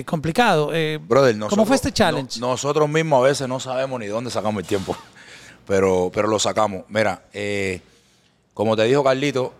complicado. 0.06 0.68
Brother, 0.68 1.34
¿Cómo 1.34 1.46
nosotros- 1.46 1.68
fue 1.68 1.76
este 1.78 1.92
challenge? 1.94 2.40
no- 2.40 2.48
nosotros 2.50 2.90
mismos 2.90 3.24
a 3.24 3.28
veces 3.28 3.48
no 3.48 3.60
sabemos 3.60 4.00
ni 4.00 4.08
dónde 4.08 4.30
sacamos 4.32 4.62
el 4.62 4.68
tiempo, 4.68 4.96
pero, 5.68 6.12
pero 6.14 6.28
lo 6.28 6.38
sacamos. 6.40 6.84
Mira, 6.90 7.24
como 8.54 8.76
te 8.76 8.84
dijo 8.84 9.04
Carlito, 9.04 9.54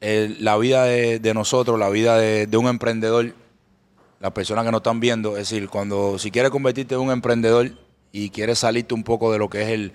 el- 0.00 0.44
la 0.44 0.56
vida 0.56 0.84
de, 0.84 1.18
de 1.18 1.34
nosotros, 1.34 1.78
la 1.78 1.88
vida 1.88 2.16
de, 2.18 2.46
de 2.46 2.56
un 2.56 2.66
emprendedor, 2.68 3.34
las 4.20 4.32
personas 4.32 4.64
que 4.64 4.70
nos 4.70 4.78
están 4.80 5.00
viendo, 5.00 5.32
es 5.36 5.48
decir, 5.50 5.68
cuando 5.68 6.18
si 6.18 6.30
quieres 6.30 6.50
convertirte 6.52 6.94
en 6.94 7.00
un 7.00 7.10
emprendedor 7.10 7.72
y 8.12 8.30
quieres 8.30 8.60
salirte 8.60 8.94
un 8.94 9.02
poco 9.02 9.32
de 9.32 9.38
lo 9.38 9.48
que 9.50 9.62
es 9.62 9.68
el, 9.70 9.92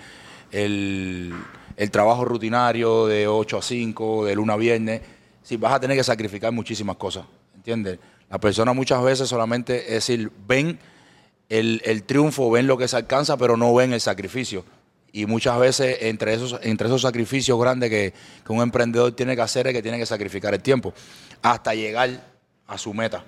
el, 0.52 1.34
el 1.76 1.91
trabajo 1.91 2.26
rutinario 2.26 3.08
de 3.08 3.28
8 3.28 3.58
a 3.58 3.62
5, 3.62 4.26
de 4.26 4.36
luna 4.36 4.54
a 4.54 4.58
viernes, 4.58 5.02
sí, 5.43 5.58
vas 5.58 5.74
a 5.74 5.80
tener 5.80 5.98
que 5.98 6.04
sacrificar 6.04 6.52
muchísimas 6.52 6.98
cosas, 6.98 7.26
¿entiendes? 7.56 8.00
Las 8.30 8.39
personas 8.39 8.76
muchas 8.76 9.02
veces 9.04 9.30
solamente, 9.30 9.86
es 9.86 9.93
decir, 9.93 10.32
ven 10.48 10.80
el, 11.50 11.82
el 11.86 12.04
triunfo, 12.04 12.52
ven 12.52 12.68
lo 12.68 12.78
que 12.78 12.88
se 12.88 12.98
alcanza, 12.98 13.38
pero 13.38 13.56
no 13.56 13.74
ven 13.74 13.93
el 13.93 14.02
sacrificio. 14.02 14.66
Y 15.14 15.26
muchas 15.26 15.58
veces 15.60 15.98
entre 16.02 16.34
esos, 16.34 16.60
entre 16.62 16.88
esos 16.88 17.02
sacrificios 17.02 17.60
grandes 17.60 17.89
que, 17.89 18.14
que 18.45 18.52
un 18.52 18.62
emprendedor 18.62 19.14
tiene 19.14 19.36
que 19.36 19.41
hacer 19.41 19.68
es 19.68 19.74
que 19.74 19.82
tiene 19.82 19.98
que 19.98 20.06
sacrificar 20.06 20.54
el 20.54 20.62
tiempo 20.62 20.93
hasta 21.41 21.74
llegar 21.74 22.10
a 22.68 22.78
su 22.78 22.93
meta. 22.93 23.24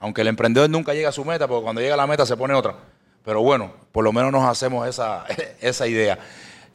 Aunque 0.00 0.22
el 0.22 0.28
emprendedor 0.28 0.70
nunca 0.70 0.94
llega 0.94 1.10
a 1.10 1.12
su 1.12 1.24
meta, 1.24 1.46
porque 1.46 1.62
cuando 1.64 1.80
llega 1.80 1.94
a 1.94 1.96
la 1.98 2.06
meta 2.06 2.24
se 2.24 2.36
pone 2.36 2.54
otra. 2.54 2.76
Pero 3.24 3.42
bueno, 3.42 3.72
por 3.92 4.04
lo 4.04 4.12
menos 4.12 4.32
nos 4.32 4.44
hacemos 4.44 4.88
esa, 4.88 5.26
esa 5.60 5.86
idea. 5.86 6.18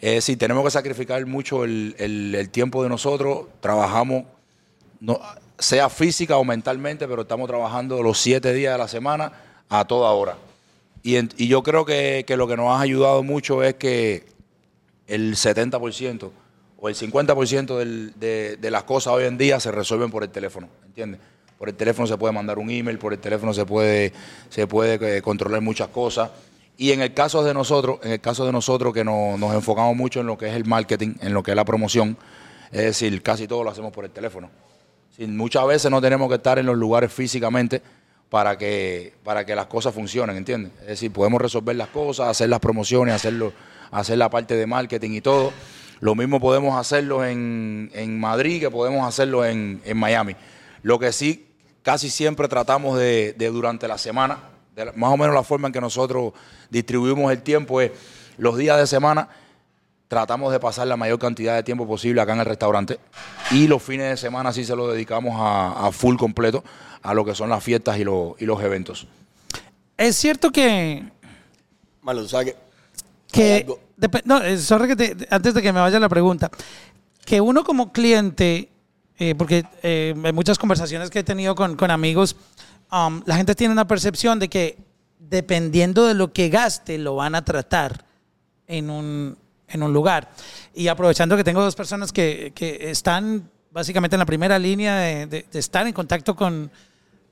Es 0.04 0.16
decir, 0.16 0.38
tenemos 0.38 0.66
que 0.66 0.72
sacrificar 0.72 1.26
mucho 1.26 1.64
el, 1.64 1.96
el- 1.98 2.36
el 2.36 2.50
tiempo 2.50 2.84
de 2.84 2.90
nosotros, 2.90 3.46
trabajamos, 3.62 4.26
no, 5.00 5.18
sea 5.58 5.88
física 5.90 6.36
o 6.36 6.44
mentalmente, 6.44 7.08
pero 7.08 7.22
estamos 7.22 7.48
trabajando 7.48 8.04
los 8.04 8.18
siete 8.20 8.52
días 8.54 8.74
de 8.74 8.78
la 8.80 8.90
semana 8.90 9.32
a 9.70 9.86
toda 9.86 10.12
hora. 10.12 10.36
Y, 11.04 11.16
en- 11.16 11.30
y 11.38 11.48
yo 11.48 11.64
creo 11.64 11.86
que, 11.86 12.26
que 12.28 12.36
lo 12.36 12.48
que 12.50 12.58
nos 12.58 12.68
ha 12.68 12.82
ayudado 12.82 13.24
mucho 13.24 13.64
es 13.64 13.76
que 13.76 14.26
el 15.08 15.36
70% 15.38 16.32
o 16.78 16.90
el 16.90 16.96
50% 16.96 17.78
del- 17.78 18.12
de, 18.20 18.58
de 18.58 18.72
las 18.72 18.84
cosas 18.84 19.14
hoy 19.14 19.24
en 19.24 19.38
día 19.38 19.62
se 19.62 19.72
resuelven 19.72 20.12
por 20.12 20.24
el 20.24 20.30
teléfono, 20.32 20.68
¿entiendes? 20.86 21.22
Por 21.58 21.70
el 21.70 21.76
teléfono 21.76 22.08
se 22.08 22.18
puede 22.18 22.34
mandar 22.34 22.60
un 22.60 22.70
email, 22.70 23.00
por 23.00 23.14
el 23.14 23.20
teléfono 23.20 23.54
se 23.54 23.66
puede, 23.66 24.12
se 24.50 24.68
puede 24.68 25.18
eh, 25.18 25.22
controlar 25.22 25.62
muchas 25.62 25.88
cosas. 25.88 26.30
Y 26.78 26.92
en 26.92 27.02
el 27.02 27.14
caso 27.14 27.44
de 27.44 27.54
nosotros, 27.54 28.00
en 28.04 28.14
el 28.14 28.22
caso 28.22 28.46
de 28.46 28.52
nosotros 28.52 28.94
que 28.94 29.04
no- 29.04 29.38
nos 29.38 29.54
enfocamos 29.54 29.96
mucho 29.96 30.22
en 30.22 30.28
lo 30.28 30.38
que 30.38 30.48
es 30.50 30.56
el 30.56 30.66
marketing, 30.66 31.16
en 31.22 31.34
lo 31.34 31.44
que 31.44 31.52
es 31.52 31.56
la 31.58 31.66
promoción, 31.66 32.18
es 32.72 32.82
decir, 32.82 33.22
casi 33.22 33.48
todo 33.48 33.64
lo 33.64 33.70
hacemos 33.70 33.92
por 33.94 34.06
el 34.06 34.12
teléfono. 34.12 34.50
Muchas 35.20 35.68
veces 35.68 35.92
no 35.92 36.02
tenemos 36.02 36.28
que 36.30 36.36
estar 36.36 36.58
en 36.58 36.66
los 36.66 36.76
lugares 36.76 37.14
físicamente 37.14 37.82
para 38.30 38.58
que, 38.58 39.14
para 39.24 39.46
que 39.46 39.56
las 39.56 39.68
cosas 39.68 39.94
funcionen, 39.94 40.36
¿entiendes? 40.36 40.72
Es 40.82 40.88
decir, 40.88 41.14
podemos 41.14 41.40
resolver 41.40 41.76
las 41.76 41.90
cosas, 41.90 42.30
hacer 42.30 42.50
las 42.50 42.60
promociones, 42.60 43.14
hacerlo, 43.14 43.54
hacer 43.92 44.18
la 44.18 44.32
parte 44.32 44.56
de 44.56 44.66
marketing 44.66 45.12
y 45.12 45.22
todo. 45.22 45.54
Lo 46.00 46.16
mismo 46.16 46.40
podemos 46.40 46.76
hacerlo 46.80 47.24
en, 47.24 47.92
en 47.94 48.20
Madrid 48.20 48.60
que 48.60 48.72
podemos 48.72 49.08
hacerlo 49.08 49.46
en, 49.46 49.80
en 49.86 49.98
Miami. 49.98 50.36
Lo 50.82 50.98
que 50.98 51.14
sí, 51.14 51.46
casi 51.84 52.10
siempre 52.10 52.48
tratamos 52.48 52.98
de, 52.98 53.34
de 53.38 53.48
durante 53.50 53.88
la 53.88 54.00
semana, 54.00 54.40
de 54.76 54.86
la- 54.86 54.92
más 54.94 55.12
o 55.12 55.18
menos 55.18 55.34
la 55.36 55.44
forma 55.44 55.68
en 55.68 55.74
que 55.74 55.82
nosotros 55.82 56.34
distribuimos 56.70 57.32
el 57.32 57.42
tiempo 57.42 57.82
es 57.82 57.92
los 58.38 58.58
días 58.58 58.78
de 58.78 58.88
semana 58.88 59.28
tratamos 60.08 60.52
de 60.52 60.60
pasar 60.60 60.88
la 60.88 60.98
mayor 60.98 61.20
cantidad 61.20 61.56
de 61.56 61.64
tiempo 61.64 61.88
posible 61.88 62.22
acá 62.22 62.34
en 62.34 62.40
el 62.40 62.46
restaurante 62.46 63.00
y 63.52 63.68
los 63.68 63.82
fines 63.82 64.10
de 64.10 64.18
semana 64.18 64.52
sí 64.54 64.64
se 64.64 64.76
lo 64.76 64.88
dedicamos 64.92 65.36
a, 65.38 65.88
a 65.88 65.92
full 65.92 66.16
completo 66.18 66.64
a 67.02 67.14
lo 67.14 67.26
que 67.26 67.36
son 67.36 67.50
las 67.50 67.64
fiestas 67.64 67.98
y, 67.98 68.04
los- 68.04 68.34
y 68.40 68.46
los 68.46 68.62
eventos. 68.64 69.08
Es 69.98 70.16
cierto 70.16 70.52
que 70.52 71.04
Marlon, 72.02 72.26
tú 72.26 72.30
sabes 72.30 72.56
que. 73.32 73.66
no, 74.26 74.42
eh, 74.42 74.58
sorry 74.58 74.88
que 74.88 74.96
te- 74.96 75.28
antes 75.30 75.54
de 75.54 75.62
que 75.62 75.72
me 75.74 75.80
vaya 75.80 76.00
la 76.00 76.10
pregunta, 76.10 76.50
que 77.26 77.40
uno 77.42 77.64
como 77.64 77.92
cliente, 77.92 78.70
eh, 79.20 79.36
porque 79.36 79.64
eh, 79.84 80.14
en 80.22 80.36
muchas 80.36 80.58
conversaciones 80.58 81.10
que 81.10 81.20
he 81.20 81.24
tenido 81.24 81.56
con, 81.56 81.76
con 81.76 81.92
amigos, 81.92 82.36
um, 82.92 83.22
la 83.26 83.36
gente 83.36 83.56
tiene 83.56 83.72
una 83.72 83.88
percepción 83.88 84.40
de 84.40 84.50
que 84.50 84.78
dependiendo 85.20 86.06
de 86.06 86.14
lo 86.14 86.32
que 86.32 86.50
gaste, 86.50 86.98
lo 86.98 87.16
van 87.16 87.36
a 87.36 87.44
tratar 87.44 88.06
en 88.68 88.90
un, 88.90 89.38
en 89.68 89.84
un 89.84 89.94
lugar. 89.94 90.30
Y 90.74 90.88
aprovechando 90.88 91.36
que 91.38 91.44
tengo 91.44 91.62
dos 91.62 91.76
personas 91.76 92.12
que, 92.12 92.52
que 92.56 92.92
están 92.92 93.50
básicamente 93.72 94.16
en 94.16 94.20
la 94.20 94.26
primera 94.26 94.60
línea 94.60 94.96
de, 94.96 95.46
estar 95.54 95.88
en 95.88 95.94
contacto 95.94 96.36
con, 96.36 96.72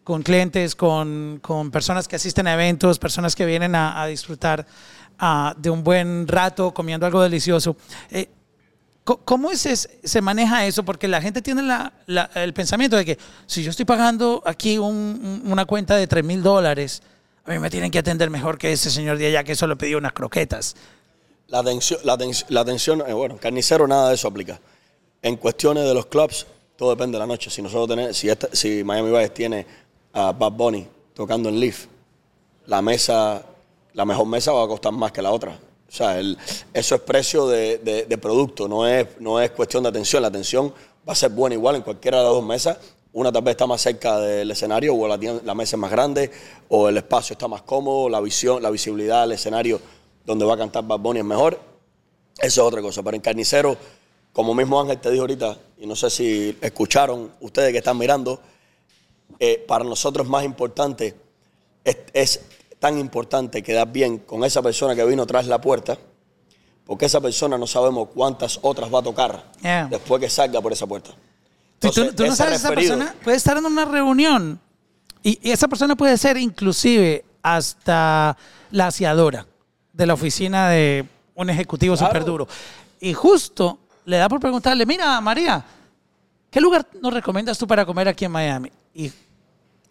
con 0.04 0.24
clientes, 0.24 0.76
con, 0.76 1.40
con 1.42 1.70
personas 1.70 2.08
que 2.08 2.16
asisten 2.16 2.48
a 2.48 2.54
eventos, 2.54 2.98
personas 2.98 3.36
que 3.36 3.46
vienen 3.46 3.76
a, 3.76 4.06
disfrutar 4.08 4.66
ah, 5.20 5.54
de 5.58 5.70
un 5.70 5.84
buen 5.84 6.28
rato 6.28 6.74
comiendo 6.74 7.06
algo 7.06 7.22
delicioso. 7.22 7.78
Eh, 8.10 8.28
¿Cómo 9.04 9.50
es, 9.52 9.90
se 10.04 10.22
maneja 10.22 10.66
eso? 10.68 10.84
Porque 10.84 11.08
la 11.08 11.22
gente 11.22 11.42
tiene 11.42 11.64
el 12.36 12.54
pensamiento 12.54 12.96
de 12.98 13.04
que 13.06 13.18
si 13.48 13.64
yo 13.64 13.72
estoy 13.72 13.86
pagando 13.86 14.44
aquí 14.46 14.78
un- 14.78 15.42
un- 15.46 15.52
una 15.52 15.66
cuenta 15.66 15.96
de 15.96 16.06
3 16.06 16.24
mil 16.24 16.44
dólares, 16.44 17.02
a 17.44 17.52
mí 17.52 17.58
me 17.60 17.70
tienen 17.72 17.90
que 17.90 17.98
atender 17.98 18.30
mejor 18.30 18.60
que 18.60 18.72
ese 18.72 18.92
señor 18.92 19.18
de 19.18 19.26
allá 19.28 19.44
que 19.44 19.56
solo 19.56 19.76
pidió 19.78 19.98
unas 19.98 20.14
croquetas. 20.14 20.76
La 21.48 21.60
atención, 21.60 22.00
la, 22.04 22.16
aten- 22.18 22.46
la 22.50 22.62
atención 22.62 23.04
eh, 23.06 23.14
bueno, 23.14 23.38
carnicero 23.38 23.88
nada 23.88 24.10
de 24.10 24.16
eso 24.16 24.28
aplica. 24.28 24.62
En 25.24 25.36
cuestiones 25.36 25.84
de 25.86 25.94
los 25.96 26.06
clubs, 26.06 26.46
todo 26.78 26.92
depende 26.92 27.16
de 27.16 27.20
la 27.20 27.28
noche. 27.28 27.50
Si 27.50 27.62
nosotros 27.64 27.90
tenemos, 27.90 28.16
si, 28.16 28.30
esta- 28.30 28.50
si 28.54 28.84
Miami 28.84 29.10
Vice 29.12 29.30
tiene 29.30 29.66
a 30.14 30.32
Bad 30.32 30.52
Bunny 30.52 30.88
tocando 31.16 31.50
en 31.50 31.60
Leaf, 31.60 31.88
la 32.68 32.82
mesa, 32.84 33.42
la 33.94 34.06
mejor 34.06 34.28
mesa 34.28 34.52
va 34.52 34.64
a 34.64 34.68
costar 34.68 34.92
más 34.94 35.12
que 35.12 35.22
la 35.24 35.32
otra. 35.32 35.58
O 35.92 35.94
sea, 35.94 36.22
eso 36.74 36.96
es 36.96 37.02
precio 37.02 37.48
de, 37.48 37.78
de- 38.08 38.18
producto, 38.18 38.66
no 38.70 38.88
es, 38.88 39.08
no 39.20 39.42
es 39.42 39.52
cuestión 39.52 39.84
de 39.84 39.90
atención. 39.90 40.22
La 40.22 40.30
atención 40.30 40.74
va 41.08 41.12
a 41.12 41.16
ser 41.16 41.32
buena 41.32 41.54
igual 41.54 41.76
en 41.76 41.82
cualquiera 41.82 42.20
de 42.20 42.24
las 42.24 42.32
dos 42.32 42.46
mesas. 42.46 42.78
Una 43.12 43.30
tal 43.30 43.44
vez 43.44 43.52
está 43.52 43.68
más 43.68 43.82
cerca 43.82 44.18
del 44.20 44.50
escenario 44.52 44.96
o 44.96 45.06
la, 45.06 45.18
la 45.44 45.54
mesa 45.54 45.76
es 45.76 45.80
más 45.82 45.92
grande 45.92 46.32
o 46.70 46.88
el 46.88 46.96
espacio 46.96 47.34
está 47.34 47.50
más 47.50 47.64
cómodo, 47.64 48.08
la 48.08 48.22
visión, 48.22 48.64
la 48.64 48.70
visibilidad 48.70 49.24
del 49.24 49.34
escenario 49.34 49.82
donde 50.26 50.46
va 50.46 50.54
a 50.54 50.58
cantar 50.58 50.86
Bad 50.86 51.00
Bunny 51.00 51.20
es 51.20 51.26
mejor. 51.26 51.60
Eso 52.40 52.62
es 52.62 52.68
otra 52.68 52.82
cosa. 52.82 53.04
Pero 53.04 53.16
en 53.18 53.22
carnicero, 53.22 53.76
como 54.32 54.54
mismo 54.56 54.80
Ángel 54.80 54.98
te 54.98 55.12
dijo 55.12 55.24
ahorita, 55.24 55.58
y 55.78 55.88
no 55.88 55.98
sé 55.98 56.10
si 56.10 56.58
escucharon 56.62 57.32
ustedes 57.42 57.74
que 57.74 57.80
están 57.80 57.98
mirando, 57.98 58.40
eh, 59.40 59.62
para 59.68 59.84
nosotros 59.84 60.26
más 60.26 60.46
importante, 60.46 61.16
es 61.84 62.40
tan 62.82 62.98
importante 62.98 63.62
quedar 63.62 63.90
bien 63.92 64.18
con 64.18 64.44
esa 64.44 64.62
persona 64.62 64.96
que 64.96 65.06
vino 65.06 65.26
tras 65.28 65.46
la 65.46 65.62
puerta, 65.62 65.98
porque 66.84 67.06
esa 67.06 67.22
persona 67.22 67.58
no 67.58 67.68
sabemos 67.68 68.10
cuántas 68.14 68.58
otras 68.64 68.92
va 68.94 69.00
a 69.00 69.04
tocar 69.04 69.52
Yeah. 69.62 69.88
después 69.90 70.20
que 70.20 70.30
salga 70.30 70.60
por 70.60 70.74
esa 70.74 70.88
puerta. 70.88 71.12
Si 71.12 71.16
tú, 71.80 71.88
Entonces, 72.02 72.16
tú 72.16 72.26
no 72.26 72.36
sabes, 72.36 72.56
esa 72.56 72.70
referido- 72.72 72.98
persona 72.98 73.16
puede 73.24 73.38
estar 73.38 73.56
en 73.58 73.66
una 73.66 73.86
reunión 73.86 74.60
y, 75.22 75.38
y 75.48 75.52
esa 75.52 75.68
persona 75.68 75.96
puede 75.96 76.18
ser 76.18 76.38
inclusive 76.38 77.24
hasta 77.44 78.36
la 78.72 78.88
aseadora 78.88 79.46
de 79.94 80.06
la 80.08 80.16
oficina 80.16 80.70
de 80.70 81.06
un 81.36 81.50
ejecutivo 81.52 81.96
Claro. 81.96 82.10
súper 82.12 82.26
duro. 82.26 82.48
Y 83.00 83.14
justo 83.14 83.78
le 84.06 84.18
da 84.18 84.28
por 84.28 84.40
preguntarle, 84.40 84.88
mira, 84.88 85.22
María, 85.22 85.64
¿qué 86.50 86.60
lugar 86.60 86.88
nos 87.00 87.14
recomiendas 87.14 87.60
tú 87.60 87.68
para 87.68 87.86
comer 87.86 88.08
aquí 88.08 88.26
en 88.26 88.32
Miami? 88.32 88.72
Y, 88.96 89.12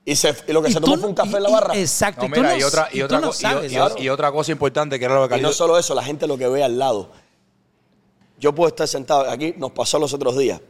Y, 0.05 0.16
se- 0.16 0.34
y 0.48 0.53
lo 0.53 0.62
que 0.62 0.70
y 0.70 0.72
se 0.72 0.80
tomó 0.80 0.94
no- 0.96 1.01
fue 1.01 1.09
un 1.11 1.14
café 1.14 1.30
y- 1.32 1.36
en 1.36 1.42
la 1.42 1.51
barra. 1.51 1.76
exacto. 1.76 2.22
No, 2.22 2.26
y 2.28 2.30
mira, 2.30 2.66
otra, 2.66 2.88
y 2.92 2.98
no 3.01 3.32
sabes 3.32 3.72
y 3.72 3.76
cosa 4.32 4.53
importante 4.53 4.98
que 4.98 5.05
era 5.05 5.14
lo 5.20 5.28
que 5.28 5.36
Y 5.36 5.40
no 5.40 5.53
solo 5.53 5.78
eso, 5.78 5.94
la 5.94 6.03
gente 6.03 6.26
lo 6.26 6.38
que 6.38 6.48
ve 6.48 6.64
al 6.64 6.78
lado. 6.78 7.11
Yo 8.38 8.55
puedo 8.55 8.68
estar 8.68 8.88
sentado, 8.88 9.28
aquí 9.30 9.55
nos 9.59 9.72
pasó 9.72 9.98
los 9.98 10.12
otros 10.14 10.36
días, 10.38 10.61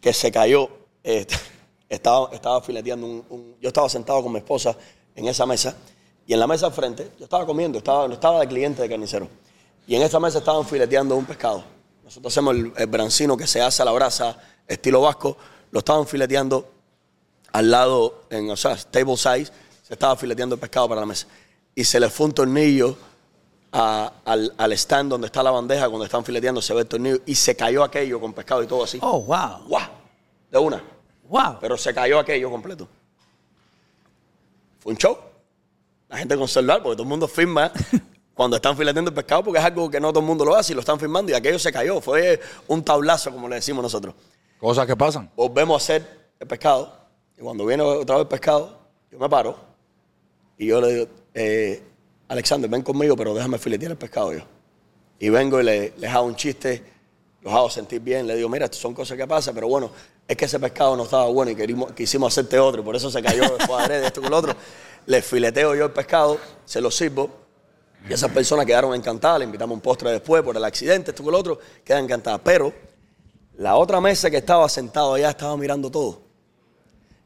que 0.00 0.12
se 0.12 0.32
cayó, 0.32 0.68
eh, 1.04 1.26
estaba, 1.88 2.30
estaba 2.32 2.60
fileteando 2.60 3.06
un, 3.06 3.24
un- 3.28 3.54
Yo 3.60 3.68
estaba 3.68 3.88
sentado 3.88 4.22
con 4.22 4.32
mi 4.32 4.38
esposa 4.38 4.76
en 5.14 5.28
esa 5.28 5.46
mesa, 5.46 5.76
y 6.26 6.32
en 6.32 6.40
la 6.40 6.46
mesa 6.46 6.66
al 6.66 6.72
frente, 6.72 7.12
yo 7.18 7.24
estaba 7.24 7.46
comiendo, 7.46 7.78
estaba, 7.78 8.08
no 8.08 8.14
estaba 8.14 8.40
de 8.40 8.48
cliente 8.48 8.82
de 8.82 8.88
carnicero, 8.88 9.28
y 9.86 9.94
en 9.94 10.02
esa 10.02 10.18
mesa 10.18 10.38
estaban 10.38 10.66
fileteando 10.66 11.14
un 11.14 11.24
pescado. 11.24 11.62
Nosotros 12.02 12.32
hacemos 12.32 12.54
el, 12.56 12.72
el 12.76 12.86
brancino 12.86 13.36
que 13.36 13.46
se 13.46 13.62
hace 13.62 13.82
a 13.82 13.84
la 13.84 13.92
brasa, 13.92 14.36
estilo 14.66 15.00
vasco, 15.00 15.36
lo 15.70 15.78
estaban 15.78 16.06
fileteando 16.06 16.68
al 17.54 17.70
lado, 17.70 18.24
en, 18.30 18.50
o 18.50 18.56
sea, 18.56 18.74
table 18.76 19.16
size, 19.16 19.46
se 19.82 19.94
estaba 19.94 20.16
fileteando 20.16 20.56
el 20.56 20.60
pescado 20.60 20.88
para 20.88 21.00
la 21.02 21.06
mesa. 21.06 21.26
Y 21.74 21.84
se 21.84 22.00
le 22.00 22.10
fue 22.10 22.26
un 22.26 22.32
tornillo 22.32 22.96
a- 23.72 24.12
al, 24.24 24.52
al 24.58 24.72
stand 24.72 25.10
donde 25.10 25.26
está 25.28 25.40
la 25.42 25.52
bandeja, 25.52 25.88
cuando 25.88 26.04
están 26.04 26.24
fileteando, 26.24 26.60
se 26.60 26.74
ve 26.74 26.80
el 26.80 26.86
tornillo 26.88 27.18
y 27.26 27.34
se 27.36 27.54
cayó 27.54 27.84
aquello 27.84 28.20
con 28.20 28.32
pescado 28.32 28.62
y 28.62 28.66
todo 28.66 28.82
así. 28.82 28.98
Oh, 29.00 29.20
wow. 29.22 29.66
¡Guau! 29.68 29.88
De 30.50 30.58
una. 30.58 30.82
Wow. 31.28 31.58
Pero 31.60 31.76
se 31.78 31.94
cayó 31.94 32.18
aquello 32.18 32.50
completo. 32.50 32.88
Fue 34.80 34.92
un 34.92 34.98
show. 34.98 35.16
La 36.08 36.18
gente 36.18 36.36
con 36.36 36.48
celular, 36.48 36.82
porque 36.82 36.94
todo 36.96 37.04
el 37.04 37.08
mundo 37.08 37.26
firma 37.28 37.70
cuando 38.34 38.56
están 38.56 38.76
fileteando 38.76 39.10
el 39.10 39.14
pescado, 39.14 39.44
porque 39.44 39.58
es 39.60 39.64
algo 39.64 39.88
que 39.90 40.00
no 40.00 40.08
todo 40.10 40.20
el 40.20 40.26
mundo 40.26 40.44
lo 40.44 40.54
hace 40.56 40.72
y 40.72 40.74
lo 40.74 40.80
están 40.80 40.98
firmando 40.98 41.30
y 41.32 41.34
aquello 41.34 41.58
se 41.58 41.72
cayó. 41.72 42.00
Fue 42.00 42.40
un 42.68 42.82
tablazo, 42.84 43.30
como 43.30 43.48
le 43.48 43.56
decimos 43.56 43.82
nosotros. 43.82 44.14
Cosas 44.58 44.86
que 44.86 44.96
pasan. 44.96 45.30
Volvemos 45.36 45.74
a 45.74 45.84
hacer 45.84 46.30
el 46.40 46.46
pescado 46.46 47.03
y 47.36 47.42
cuando 47.42 47.66
viene 47.66 47.82
otra 47.82 48.16
vez 48.16 48.22
el 48.22 48.28
pescado, 48.28 48.78
yo 49.10 49.18
me 49.18 49.28
paro 49.28 49.56
y 50.56 50.66
yo 50.66 50.80
le 50.80 50.92
digo, 50.92 51.06
eh, 51.34 51.82
Alexander, 52.28 52.70
ven 52.70 52.82
conmigo, 52.82 53.16
pero 53.16 53.34
déjame 53.34 53.58
filetear 53.58 53.92
el 53.92 53.98
pescado 53.98 54.32
yo. 54.32 54.40
Y 55.18 55.28
vengo 55.28 55.60
y 55.60 55.64
le, 55.64 55.92
les 55.96 56.10
hago 56.10 56.26
un 56.26 56.36
chiste, 56.36 56.82
los 57.42 57.52
hago 57.52 57.68
sentir 57.70 58.00
bien, 58.00 58.26
le 58.26 58.36
digo, 58.36 58.48
mira, 58.48 58.68
son 58.72 58.94
cosas 58.94 59.16
que 59.16 59.26
pasan, 59.26 59.54
pero 59.54 59.68
bueno, 59.68 59.90
es 60.26 60.36
que 60.36 60.44
ese 60.44 60.58
pescado 60.58 60.96
no 60.96 61.04
estaba 61.04 61.26
bueno 61.26 61.50
y 61.50 61.54
querimos, 61.54 61.92
quisimos 61.92 62.32
hacerte 62.32 62.58
otro, 62.58 62.82
y 62.82 62.84
por 62.84 62.96
eso 62.96 63.10
se 63.10 63.22
cayó 63.22 63.42
después 63.42 63.70
adrede, 63.70 64.06
esto 64.06 64.20
con 64.20 64.30
lo 64.30 64.38
otro. 64.38 64.54
Le 65.06 65.20
fileteo 65.20 65.74
yo 65.74 65.84
el 65.84 65.92
pescado, 65.92 66.38
se 66.64 66.80
lo 66.80 66.90
sirvo, 66.90 67.30
y 68.08 68.12
esas 68.12 68.30
personas 68.30 68.66
quedaron 68.66 68.94
encantadas, 68.94 69.38
le 69.38 69.44
invitamos 69.44 69.74
un 69.74 69.80
postre 69.80 70.10
después 70.10 70.42
por 70.42 70.56
el 70.56 70.64
accidente, 70.64 71.10
esto 71.10 71.22
con 71.22 71.32
lo 71.32 71.38
otro, 71.38 71.58
quedan 71.84 72.04
encantadas. 72.04 72.40
Pero 72.44 72.72
la 73.56 73.76
otra 73.76 74.00
mesa 74.00 74.30
que 74.30 74.38
estaba 74.38 74.68
sentado 74.68 75.14
allá 75.14 75.30
estaba 75.30 75.56
mirando 75.56 75.90
todo. 75.90 76.20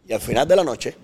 Y 0.09 0.15
al 0.15 0.21
final 0.21 0.49
de 0.49 0.57
la 0.57 0.65
noche, 0.65 0.97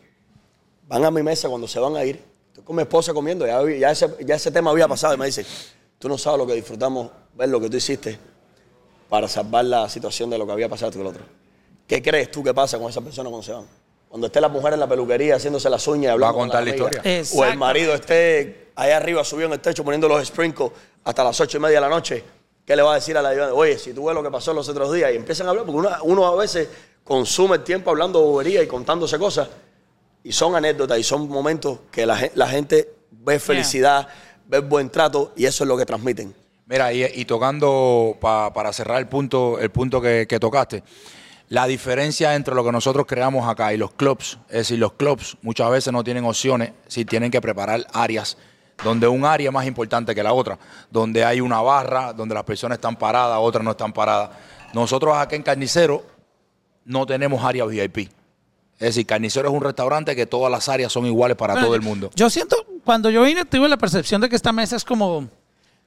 van 0.89 1.05
a 1.05 1.11
mi 1.11 1.23
mesa 1.23 1.47
cuando 1.51 1.69
se 1.69 1.79
van 1.79 1.95
a 1.95 2.05
ir. 2.05 2.19
Estoy 2.49 2.65
con 2.65 2.75
mi 2.75 2.83
esposa 2.83 3.13
comiendo, 3.13 3.47
ya, 3.47 3.63
ya, 3.79 3.91
ese, 3.91 4.09
ya 4.25 4.37
ese 4.37 4.51
tema 4.51 4.71
había 4.71 4.89
pasado 4.89 5.13
y 5.13 5.19
me 5.19 5.27
dice, 5.27 5.45
tú 5.99 6.09
no 6.09 6.17
sabes 6.17 6.39
lo 6.39 6.47
que 6.47 6.55
disfrutamos, 6.55 7.11
ver 7.35 7.51
lo 7.51 7.61
que 7.61 7.69
tú 7.69 7.77
hiciste 7.77 8.19
para 9.11 9.29
salvar 9.29 9.67
la 9.67 9.91
situación 9.91 10.31
de 10.31 10.39
lo 10.39 10.47
que 10.47 10.53
había 10.53 10.71
pasado 10.71 10.91
con 10.93 11.03
el 11.03 11.07
otro. 11.09 11.23
¿Qué 11.87 12.01
crees 12.01 12.31
tú 12.31 12.43
que 12.43 12.55
pasa 12.55 12.79
con 12.79 12.89
esas 12.89 13.05
personas 13.05 13.31
cuando 13.31 13.43
se 13.43 13.53
van? 13.53 13.67
Cuando 14.09 14.29
esté 14.29 14.41
la 14.41 14.49
mujer 14.49 14.73
en 14.73 14.81
la 14.81 14.89
peluquería 14.89 15.37
haciéndose 15.37 15.69
las 15.69 15.87
uñas 15.87 16.05
y 16.05 16.07
hablando 16.07 16.39
Va 16.39 16.43
a 16.43 16.45
contar 16.45 16.61
con 16.61 16.69
la 16.69 16.75
historia. 16.75 17.23
O 17.37 17.45
el 17.45 17.59
marido 17.59 17.93
esté 17.93 18.71
allá 18.75 18.97
arriba 18.97 19.23
subido 19.23 19.49
en 19.49 19.53
el 19.53 19.61
techo 19.61 19.85
poniendo 19.85 20.09
los 20.09 20.27
sprinkles 20.27 20.71
hasta 21.05 21.23
las 21.23 21.39
ocho 21.39 21.59
y 21.59 21.61
media 21.61 21.77
de 21.77 21.81
la 21.83 21.91
noche. 21.91 22.25
¿Qué 22.65 22.75
le 22.75 22.81
va 22.81 22.93
a 22.93 22.95
decir 22.95 23.19
a 23.19 23.21
la 23.21 23.31
ayudante? 23.31 23.53
Oye, 23.53 23.79
si 23.79 23.93
tú 23.93 24.07
ves 24.07 24.15
lo 24.15 24.23
que 24.23 24.31
pasó 24.31 24.55
los 24.55 24.67
otros 24.67 24.91
días 24.95 25.13
y 25.13 25.17
empiezan 25.17 25.47
a 25.49 25.51
hablar, 25.51 25.67
porque 25.67 25.79
uno, 25.79 25.91
uno 26.05 26.27
a 26.27 26.37
veces 26.37 26.69
consume 27.05 27.57
el 27.57 27.65
tiempo 27.65 27.91
hablando 27.91 28.21
bobería 28.21 28.63
y 28.63 28.67
contándose 28.67 29.19
cosas 29.19 29.49
y 30.23 30.33
son 30.33 30.57
anécdotas 30.57 30.99
y 30.99 31.03
son 31.03 31.29
momentos 31.29 31.81
que 31.91 32.07
la, 32.07 32.17
gen- 32.17 32.33
la 32.35 32.49
gente 32.49 32.89
ve 33.11 33.39
felicidad, 33.39 34.09
ve 34.47 34.59
buen 34.61 34.91
trato 34.91 35.33
y 35.37 35.45
eso 35.45 35.65
es 35.65 35.69
lo 35.69 35.77
que 35.77 35.85
transmiten. 35.85 36.35
Mira, 36.67 36.93
y, 36.93 37.05
y 37.05 37.25
tocando 37.27 38.17
pa- 38.21 38.53
para 38.53 38.73
cerrar 38.73 38.99
el 38.99 39.07
punto, 39.09 39.59
el 39.59 39.71
punto 39.71 40.01
que, 40.01 40.27
que 40.27 40.41
tocaste, 40.41 40.83
la 41.51 41.67
diferencia 41.67 42.35
entre 42.35 42.55
lo 42.55 42.65
que 42.65 42.73
nosotros 42.73 43.05
creamos 43.07 43.47
acá 43.47 43.75
y 43.75 43.77
los 43.77 43.93
clubs, 43.93 44.39
es 44.49 44.55
decir, 44.57 44.79
los 44.79 44.95
clubs 44.95 45.37
muchas 45.43 45.71
veces 45.71 45.93
no 45.93 46.03
tienen 46.03 46.25
opciones, 46.25 46.73
si 46.89 47.05
tienen 47.05 47.31
que 47.31 47.41
preparar 47.43 47.87
áreas 47.93 48.39
donde 48.83 49.07
un 49.07 49.25
área 49.27 49.49
es 49.51 49.53
más 49.53 49.67
importante 49.67 50.15
que 50.15 50.23
la 50.23 50.33
otra, 50.33 50.59
donde 50.91 51.23
hay 51.23 51.41
una 51.41 51.61
barra, 51.61 52.13
donde 52.15 52.35
las 52.35 52.45
personas 52.45 52.77
están 52.79 52.97
paradas, 52.97 53.39
otras 53.41 53.63
no 53.63 53.73
están 53.73 53.93
paradas. 53.93 54.31
Nosotros 54.73 55.15
acá 55.17 55.37
en 55.37 55.43
Carnicero 55.43 56.03
no 56.85 57.07
tenemos 57.07 57.45
área 57.45 57.65
VIP. 57.65 57.99
Es 58.79 58.89
decir, 58.91 59.07
Carnicero 59.07 59.49
es 59.49 59.55
un 59.55 59.63
restaurante 59.63 60.17
que 60.17 60.27
todas 60.27 60.51
las 60.51 60.69
áreas 60.69 60.93
son 60.93 61.07
iguales 61.07 61.37
para 61.37 61.55
Bueno, 61.55 61.67
todo 61.69 61.77
el 61.77 61.83
mundo. 61.83 62.11
Yo 62.17 62.29
siento, 62.29 62.57
cuando 62.85 63.09
yo 63.09 63.23
vine, 63.23 63.45
tuve 63.45 63.69
la 63.69 63.77
percepción 63.77 64.21
de 64.21 64.29
que 64.29 64.37
esta 64.37 64.53
mesa 64.53 64.77
es 64.77 64.85
como. 64.85 65.29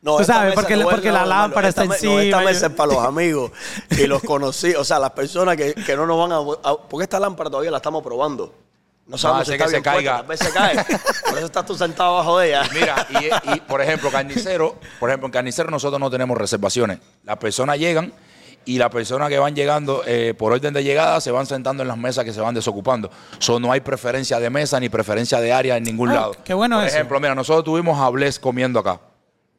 No, 0.01 0.17
Tú 0.17 0.23
sabes, 0.23 0.53
porque 0.53 0.75
no 0.75 0.83
la- 0.83 0.85
es- 0.89 0.91
porque 0.95 1.07
no, 1.07 1.13
la 1.15 1.21
no, 1.21 1.25
lámpara 1.27 1.67
esta 1.67 1.81
está 1.83 1.93
me- 2.01 2.07
no, 2.07 2.19
encima, 2.19 2.39
esta 2.39 2.49
mesa 2.51 2.65
es 2.67 2.73
para 2.73 2.93
los 2.93 3.03
amigos 3.05 3.51
y 3.91 4.07
los 4.07 4.21
conocí. 4.21 4.73
O 4.75 4.83
sea, 4.85 4.99
las 4.99 5.11
personas 5.11 5.57
que, 5.57 5.73
que 5.73 5.95
no 5.95 6.05
nos 6.05 6.17
van 6.17 6.31
a, 6.31 6.69
a- 6.69 6.77
Porque 6.87 7.03
esta 7.03 7.19
lámpara 7.19 7.49
todavía 7.49 7.71
la 7.71 7.77
estamos 7.77 8.01
probando. 8.03 8.53
No 9.07 9.17
sabemos 9.17 9.43
hace 9.43 9.53
si 9.53 9.57
que 9.57 9.63
está 9.63 9.77
se 9.77 9.81
caiga. 9.83 10.21
Vez 10.21 10.39
se 10.39 10.51
cae. 10.51 10.75
Por 11.29 11.37
eso 11.37 11.45
estás 11.47 11.65
tú 11.65 11.75
sentado 11.75 12.15
abajo 12.15 12.39
de 12.39 12.49
ella. 12.49 12.63
Mira, 12.73 13.07
y, 13.45 13.55
y, 13.55 13.59
por 13.61 13.81
ejemplo, 13.81 14.09
Carnicero, 14.11 14.75
por 14.99 15.09
ejemplo, 15.09 15.27
en 15.27 15.31
Carnicero 15.31 15.69
nosotros 15.71 15.99
no 15.99 16.09
tenemos 16.11 16.37
reservaciones. 16.37 16.99
Las 17.23 17.37
personas 17.37 17.79
llegan 17.79 18.13
y 18.67 18.77
las 18.77 18.89
personas 18.89 19.29
que 19.29 19.39
van 19.39 19.55
llegando 19.55 20.03
eh, 20.05 20.33
por 20.37 20.51
orden 20.53 20.73
de 20.73 20.83
llegada 20.83 21.19
se 21.21 21.31
van 21.31 21.45
sentando 21.45 21.81
en 21.83 21.87
las 21.87 21.97
mesas 21.97 22.23
que 22.25 22.33
se 22.33 22.41
van 22.41 22.53
desocupando. 22.53 23.09
So, 23.39 23.59
no 23.59 23.71
hay 23.71 23.79
preferencia 23.79 24.39
de 24.39 24.49
mesa 24.49 24.79
ni 24.79 24.89
preferencia 24.89 25.39
de 25.39 25.51
área 25.51 25.77
en 25.77 25.83
ningún 25.83 26.09
Ah, 26.11 26.13
lado. 26.13 26.35
qué 26.43 26.53
bueno 26.53 26.77
Por 26.77 26.85
eso. 26.85 26.95
ejemplo, 26.95 27.19
mira, 27.19 27.33
nosotros 27.33 27.63
tuvimos 27.63 27.99
a 27.99 28.09
Bless 28.09 28.37
comiendo 28.39 28.79
acá. 28.79 28.99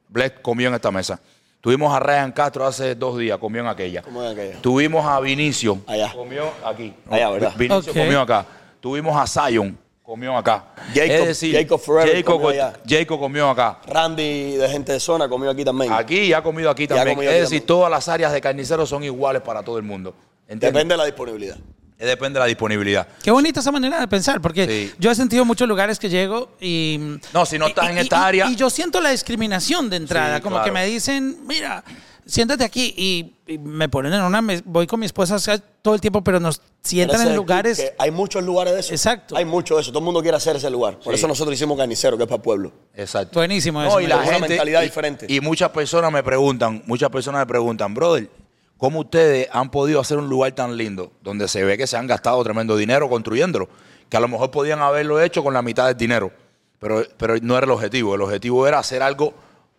Bless 0.08 0.32
comió 0.42 0.68
en 0.68 0.74
esta 0.74 0.90
mesa. 0.90 1.18
Tuvimos 1.60 1.92
a 1.92 1.98
Ryan 1.98 2.30
Castro 2.30 2.64
hace 2.66 2.94
dos 2.94 3.18
días, 3.18 3.36
comió 3.38 3.62
en 3.62 3.66
aquella. 3.66 4.02
Comió 4.02 4.24
en 4.24 4.32
aquella. 4.38 4.60
Tuvimos 4.62 5.04
a 5.04 5.18
Vinicio. 5.20 5.78
Allá. 5.88 6.12
Comió 6.14 6.50
aquí. 6.64 6.94
Allá, 7.10 7.30
¿verdad? 7.30 7.52
Vinicio 7.56 7.92
comió 7.92 8.20
acá. 8.20 8.46
Tuvimos 8.80 9.16
a 9.16 9.26
Zion. 9.26 9.76
Comió 10.08 10.34
acá. 10.38 10.64
Jacob- 10.94 11.10
es 11.10 11.26
decir, 11.26 11.54
Jacob 11.54 11.78
Forever 11.78 12.16
Jacob, 12.16 12.40
comió 12.40 12.48
allá. 12.48 12.72
Jacob 12.88 13.20
comió 13.20 13.50
acá. 13.50 13.78
Randy 13.86 14.52
de 14.56 14.66
gente 14.70 14.92
de 14.92 15.00
zona 15.00 15.28
comió 15.28 15.50
aquí 15.50 15.66
también. 15.66 15.92
Aquí 15.92 16.18
y 16.20 16.32
ha 16.32 16.42
comido 16.42 16.70
aquí 16.70 16.88
también. 16.88 17.14
comido 17.14 17.30
es 17.30 17.34
aquí 17.36 17.40
decir, 17.42 17.58
también. 17.60 17.66
todas 17.66 17.90
las 17.90 18.08
áreas 18.08 18.32
de 18.32 18.40
carnicero 18.40 18.86
son 18.86 19.04
iguales 19.04 19.42
para 19.42 19.62
todo 19.62 19.76
el 19.76 19.82
mundo. 19.82 20.14
¿Entiendes? 20.48 20.72
Depende 20.72 20.94
de 20.94 20.96
la 20.96 21.04
disponibilidad. 21.04 21.58
Eh, 21.98 22.06
Depende 22.06 22.38
de 22.38 22.40
la 22.40 22.46
disponibilidad. 22.46 23.06
Qué 23.22 23.30
bonita 23.30 23.60
esa 23.60 23.70
manera 23.70 24.00
de 24.00 24.08
pensar, 24.08 24.40
porque 24.40 24.66
Sí. 24.66 24.94
yo 24.98 25.10
he 25.10 25.14
sentido 25.14 25.44
muchos 25.44 25.68
lugares 25.68 25.98
que 25.98 26.08
llego 26.08 26.52
y... 26.58 27.18
No, 27.34 27.44
si 27.44 27.58
no 27.58 27.66
estás 27.66 27.84
y- 27.84 27.90
en 27.90 27.98
y- 27.98 28.00
esta 28.00 28.16
y- 28.16 28.24
área- 28.24 28.46
Y 28.46 28.56
yo 28.56 28.70
siento 28.70 29.02
la 29.02 29.10
discriminación 29.10 29.90
de 29.90 29.96
entrada, 29.98 30.36
Sí, 30.36 30.42
como 30.42 30.54
claro. 30.56 30.64
que 30.64 30.72
me 30.72 30.86
dicen, 30.86 31.40
mira, 31.46 31.84
siéntate 32.28 32.62
aquí 32.62 32.94
y, 32.96 33.34
y 33.52 33.58
me 33.58 33.88
ponen 33.88 34.12
en 34.12 34.20
una... 34.22 34.40
mes- 34.40 34.62
voy 34.64 34.86
con 34.86 35.00
mi 35.00 35.06
esposa 35.06 35.34
o 35.34 35.38
sea, 35.40 35.58
todo 35.58 35.94
el 35.94 36.00
tiempo, 36.00 36.22
pero 36.22 36.38
nos 36.38 36.60
sientan 36.82 37.22
en 37.22 37.28
es 37.28 37.34
lugares... 37.34 37.78
que 37.78 37.94
Hay 37.98 38.10
muchos 38.12 38.44
lugares 38.44 38.74
de 38.74 38.80
eso. 38.80 38.92
Exacto. 38.92 39.36
Hay 39.36 39.44
mucho 39.44 39.74
de 39.76 39.80
eso. 39.82 39.90
Todo 39.90 40.00
el 40.00 40.04
mundo 40.04 40.20
quiere 40.22 40.36
hacer 40.36 40.54
ese 40.54 40.70
lugar. 40.70 40.94
Por 41.00 41.14
Sí. 41.14 41.18
eso 41.18 41.26
nosotros 41.26 41.54
hicimos 41.54 41.76
carnicero, 41.76 42.16
que 42.16 42.22
es 42.24 42.28
para 42.28 42.36
el 42.36 42.42
pueblo. 42.42 42.72
Exacto. 42.94 43.40
Buenísimo 43.40 43.80
No, 43.82 43.88
eso. 43.88 44.00
y 44.00 44.04
me 44.04 44.08
la 44.10 44.14
Con 44.16 44.24
una 44.24 44.32
gente, 44.34 44.48
mentalidad 44.50 44.82
y- 44.82 44.84
diferente. 44.84 45.26
Y 45.28 45.40
muchas 45.40 45.70
personas 45.70 46.12
me 46.12 46.22
preguntan, 46.22 46.82
muchas 46.86 47.10
personas 47.10 47.40
me 47.40 47.46
preguntan, 47.46 47.94
brother, 47.94 48.28
¿cómo 48.76 49.00
ustedes 49.00 49.48
han 49.50 49.70
podido 49.70 49.98
hacer 50.00 50.18
un 50.18 50.28
lugar 50.28 50.52
tan 50.52 50.76
lindo 50.76 51.10
donde 51.22 51.48
se 51.48 51.64
ve 51.64 51.76
que 51.78 51.86
se 51.86 51.96
han 51.96 52.06
gastado 52.06 52.42
tremendo 52.44 52.76
dinero 52.76 53.08
construyéndolo? 53.08 53.68
Que 54.08 54.16
a 54.16 54.20
lo 54.20 54.28
mejor 54.28 54.50
podían 54.50 54.80
haberlo 54.80 55.20
hecho 55.20 55.42
con 55.42 55.52
la 55.54 55.62
mitad 55.62 55.86
del 55.86 55.96
dinero, 55.96 56.30
pero, 56.78 57.02
pero 57.16 57.34
no 57.42 57.56
era 57.56 57.64
el 57.64 57.70
objetivo. 57.70 58.14
El 58.14 58.22
objetivo 58.22 58.66
era 58.66 58.78
hacer 58.78 59.02
algo 59.02 59.34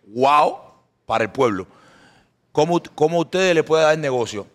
wow 0.06 0.56
para 1.06 1.24
el 1.24 1.30
pueblo. 1.30 1.66
¿Cómo, 2.52 2.82
cómo 2.94 3.18
ustedes 3.20 3.54
le 3.54 3.62
pueden 3.62 3.86
dar 3.86 3.98
negocio? 3.98 4.46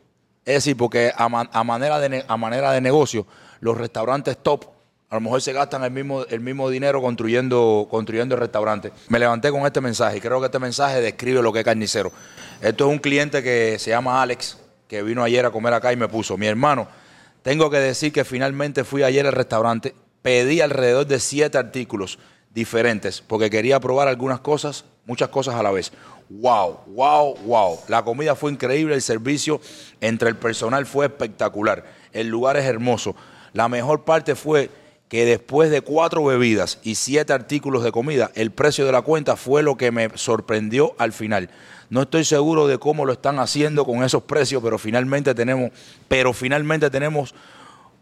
Es 0.43 0.55
decir, 0.55 0.77
porque 0.77 1.11
a, 1.15 1.25
a 1.25 1.63
manera 1.63 1.99
de, 1.99 2.25
a 2.27 2.37
manera 2.37 2.71
de 2.71 2.81
negocio, 2.81 3.25
los 3.59 3.77
restaurantes 3.77 4.37
top 4.37 4.65
a 5.09 5.15
lo 5.15 5.21
mejor 5.21 5.41
se 5.41 5.53
gastan 5.53 5.83
el 5.83 5.91
mismo, 5.91 6.25
el 6.25 6.39
mismo 6.39 6.69
dinero 6.69 7.01
construyendo, 7.01 7.87
construyendo 7.89 8.35
el 8.35 8.41
restaurante. 8.41 8.91
Me 9.07 9.19
levanté 9.19 9.51
con 9.51 9.65
este 9.65 9.79
mensaje 9.79 10.17
y 10.17 10.19
creo 10.19 10.39
que 10.39 10.47
este 10.47 10.59
mensaje 10.59 10.99
describe 10.99 11.41
lo 11.41 11.53
que 11.53 11.59
es 11.59 11.65
carnicero. 11.65 12.11
Esto 12.59 12.87
es 12.87 12.91
un 12.91 12.99
cliente 12.99 13.43
que 13.43 13.77
se 13.79 13.91
llama 13.91 14.21
Alex, 14.21 14.57
que 14.87 15.03
vino 15.03 15.23
ayer 15.23 15.45
a 15.45 15.51
comer 15.51 15.73
acá 15.73 15.93
y 15.93 15.95
me 15.95 16.07
puso, 16.07 16.37
mi 16.37 16.47
hermano, 16.47 16.87
tengo 17.43 17.69
que 17.69 17.77
decir 17.77 18.11
que 18.11 18.25
finalmente 18.25 18.83
fui 18.83 19.03
ayer 19.03 19.25
al 19.27 19.33
restaurante, 19.33 19.93
pedí 20.21 20.59
alrededor 20.59 21.05
de 21.05 21.19
siete 21.19 21.57
artículos 21.57 22.17
diferentes 22.53 23.21
porque 23.21 23.49
quería 23.49 23.79
probar 23.79 24.07
algunas 24.07 24.39
cosas, 24.39 24.85
muchas 25.05 25.29
cosas 25.29 25.55
a 25.55 25.63
la 25.63 25.71
vez. 25.71 25.91
Wow, 26.29 26.79
wow, 26.87 27.35
wow. 27.45 27.79
La 27.87 28.03
comida 28.03 28.35
fue 28.35 28.51
increíble, 28.51 28.95
el 28.95 29.01
servicio 29.01 29.61
entre 30.01 30.29
el 30.29 30.35
personal 30.35 30.85
fue 30.85 31.05
espectacular, 31.05 31.85
el 32.13 32.27
lugar 32.27 32.57
es 32.57 32.65
hermoso. 32.65 33.15
La 33.53 33.69
mejor 33.69 34.03
parte 34.03 34.35
fue 34.35 34.69
que 35.07 35.25
después 35.25 35.69
de 35.69 35.81
cuatro 35.81 36.23
bebidas 36.23 36.79
y 36.83 36.95
siete 36.95 37.31
artículos 37.31 37.83
de 37.83 37.91
comida, 37.91 38.31
el 38.33 38.51
precio 38.51 38.85
de 38.85 38.91
la 38.91 39.03
cuenta 39.03 39.35
fue 39.35 39.61
lo 39.61 39.77
que 39.77 39.91
me 39.91 40.09
sorprendió 40.15 40.95
al 40.97 41.13
final. 41.13 41.49
No 41.89 42.01
estoy 42.01 42.25
seguro 42.25 42.67
de 42.67 42.79
cómo 42.79 43.05
lo 43.05 43.13
están 43.13 43.37
haciendo 43.37 43.85
con 43.85 44.03
esos 44.03 44.23
precios, 44.23 44.63
pero 44.63 44.79
finalmente 44.79 45.35
tenemos, 45.35 45.71
pero 46.07 46.33
finalmente 46.33 46.89
tenemos 46.89 47.35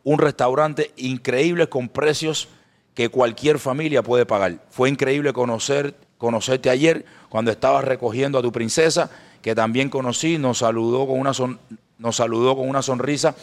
un 0.05 0.17
restaurante 0.19 0.91
increíble 0.95 1.67
con 1.67 1.89
precios 1.89 2.47
que 2.93 3.09
cualquier 3.09 3.59
familia 3.59 4.01
puede 4.01 4.25
pagar. 4.25 4.63
Fue 4.69 4.89
increíble 4.89 5.33
conocer, 5.33 5.95
conocerte 6.23 6.69
ayer 6.69 7.03
cuando 7.27 7.51
estabas 7.51 7.83
recogiendo 7.83 8.39
a 8.39 8.41
tu 8.41 8.49
princesa, 8.49 9.09
que 9.41 9.53
también 9.53 9.89
conocí, 9.89 10.37
nos 10.37 10.59
saludó 10.59 11.05
con 11.05 11.19
una 11.19 11.33
son- 11.33 11.59
nos 11.97 12.15
saludó 12.15 12.55
con 12.55 12.69
una 12.69 12.81
sonrisa 12.81 13.35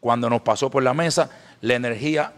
cuando 0.00 0.28
nos 0.28 0.42
pasó 0.42 0.68
por 0.70 0.82
la 0.82 0.92
mesa. 0.92 1.30
La 1.62 1.74
energía, 1.76 2.32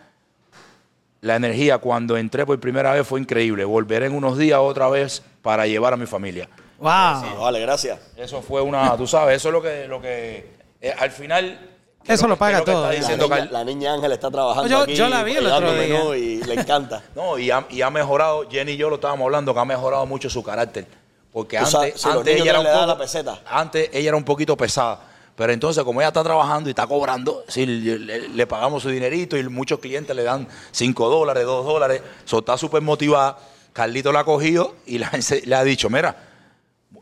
la 1.20 1.34
energía 1.34 1.78
cuando 1.78 2.16
entré 2.16 2.46
por 2.46 2.60
primera 2.60 2.92
vez 2.92 3.04
fue 3.08 3.18
increíble. 3.20 3.64
Volveré 3.64 4.06
en 4.06 4.14
unos 4.14 4.38
días 4.38 4.60
otra 4.60 4.88
vez 4.88 5.20
para 5.42 5.66
llevar 5.66 5.92
a 5.94 5.96
mi 5.96 6.06
familia. 6.06 6.48
Wow. 6.78 7.40
Vale, 7.40 7.58
gracias. 7.60 7.98
Eso 8.16 8.40
fue 8.40 8.62
una, 8.62 8.96
tú 8.96 9.06
sabes, 9.08 9.38
eso 9.38 9.48
es 9.48 9.52
lo 9.52 9.60
que, 9.60 9.88
lo 9.88 10.00
que 10.00 10.48
eh, 10.80 10.94
al 10.96 11.10
final. 11.10 11.67
Eso 12.08 12.26
lo 12.26 12.36
paga 12.36 12.64
todo, 12.64 12.90
está. 12.90 13.14
La 13.16 13.16
niña, 13.28 13.48
la 13.50 13.64
niña 13.64 13.94
Ángel 13.94 14.12
está 14.12 14.30
trabajando 14.30 14.68
Yo- 14.68 14.78
aquí. 14.80 14.94
yo 14.94 15.08
la 15.08 15.22
vi 15.22 15.32
el 15.36 15.46
otro 15.46 15.72
día. 15.74 15.82
menú 15.98 16.14
Y 16.14 16.42
le 16.42 16.54
encanta. 16.54 17.02
No, 17.14 17.38
y 17.38 17.50
ha, 17.50 17.66
y 17.70 17.82
ha 17.82 17.90
mejorado, 17.90 18.48
Jenny 18.50 18.72
y 18.72 18.76
yo 18.76 18.88
lo 18.88 18.96
estábamos 18.96 19.24
hablando, 19.26 19.52
que 19.54 19.60
ha 19.60 19.64
mejorado 19.64 20.06
mucho 20.06 20.28
su 20.30 20.42
carácter. 20.42 20.86
Porque 21.32 21.58
antes, 21.58 21.72
sabes, 21.72 22.00
si 22.00 22.08
los 22.08 22.16
antes 22.18 22.40
ella 22.40 22.50
era 22.50 22.60
un 22.60 22.66
poco, 22.66 22.86
la 22.86 22.98
peseta. 22.98 23.40
antes 23.46 23.90
ella 23.92 24.08
era 24.08 24.16
un 24.16 24.24
poquito 24.24 24.56
pesada. 24.56 25.00
Pero 25.36 25.52
entonces, 25.52 25.84
como 25.84 26.00
ella 26.00 26.08
está 26.08 26.24
trabajando 26.24 26.68
y 26.68 26.72
está 26.72 26.86
cobrando, 26.88 27.44
sí, 27.46 27.64
le, 27.64 27.98
le- 27.98 28.28
le 28.28 28.46
pagamos 28.48 28.82
su 28.82 28.88
dinerito 28.88 29.36
y 29.36 29.44
muchos 29.48 29.78
clientes 29.78 30.16
le 30.16 30.24
dan 30.24 30.48
5 30.72 31.08
dólares, 31.08 31.44
2 31.44 31.64
dólares. 31.64 32.02
So, 32.24 32.38
está 32.40 32.56
súper 32.58 32.82
motivada. 32.82 33.38
Carlito 33.72 34.10
la 34.10 34.20
ha 34.20 34.24
cogido 34.24 34.74
y 34.86 34.98
le 34.98 35.04
ha 35.04 35.10
ense- 35.12 35.42
le 35.44 35.54
ha 35.54 35.62
dicho, 35.62 35.88
mira, 35.90 36.16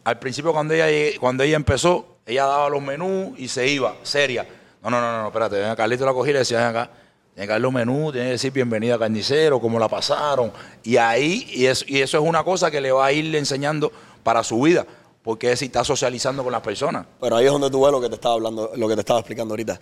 al 0.05 0.19
principio 0.19 0.53
cuando 0.53 0.75
ella, 0.75 1.17
cuando 1.19 1.45
ella 1.45 1.57
empezó, 1.57 2.17
ella 2.27 2.45
daba 2.45 2.69
los 2.69 2.83
menús 2.83 3.39
y 3.39 3.49
se 3.49 3.69
iba, 3.69 3.95
seria. 4.03 4.47
No, 4.91 5.01
no, 5.01 5.12
no, 5.12 5.22
no, 5.22 5.26
espérate, 5.26 5.57
ven 5.57 5.64
acá, 5.64 5.82
Carlito 5.82 6.07
la 6.07 6.12
cogí 6.12 6.30
y 6.30 6.32
le 6.32 6.39
decía, 6.41 6.59
ven 6.59 6.68
acá, 6.68 6.91
tiene 7.34 7.49
que 7.49 7.53
dar 7.53 7.61
los 7.61 7.72
menús, 7.72 8.12
tiene 8.12 8.28
que 8.28 8.32
decir 8.32 8.53
bienvenida 8.53 8.97
carnicero, 8.97 9.61
cómo 9.61 9.80
la 9.80 9.89
pasaron. 9.89 10.53
Y 10.84 10.97
ahí, 10.97 11.45
y 11.53 11.66
eso, 11.66 11.84
y 11.89 12.01
eso 12.01 12.18
es 12.18 12.24
una 12.24 12.45
cosa 12.45 12.70
que 12.70 12.80
le 12.80 12.93
va 12.93 13.07
a 13.07 13.12
ir 13.12 13.34
enseñando 13.34 13.91
para 14.22 14.45
su 14.45 14.61
vida, 14.61 14.87
porque 15.24 15.51
es 15.51 15.59
si 15.59 15.64
está 15.64 15.82
socializando 15.82 16.45
con 16.45 16.53
las 16.53 16.62
personas. 16.62 17.05
Pero 17.20 17.37
ahí 17.37 17.47
es 17.47 17.53
donde 17.53 17.68
tú 17.68 17.82
ves 17.82 17.91
lo 17.91 18.01
que 18.01 18.09
te 18.09 18.14
estaba 18.14 18.37
hablando, 18.37 18.70
lo 18.76 18.89
que 18.89 18.95
te 18.95 19.01
estaba 19.01 19.18
explicando 19.18 19.55
ahorita. 19.55 19.80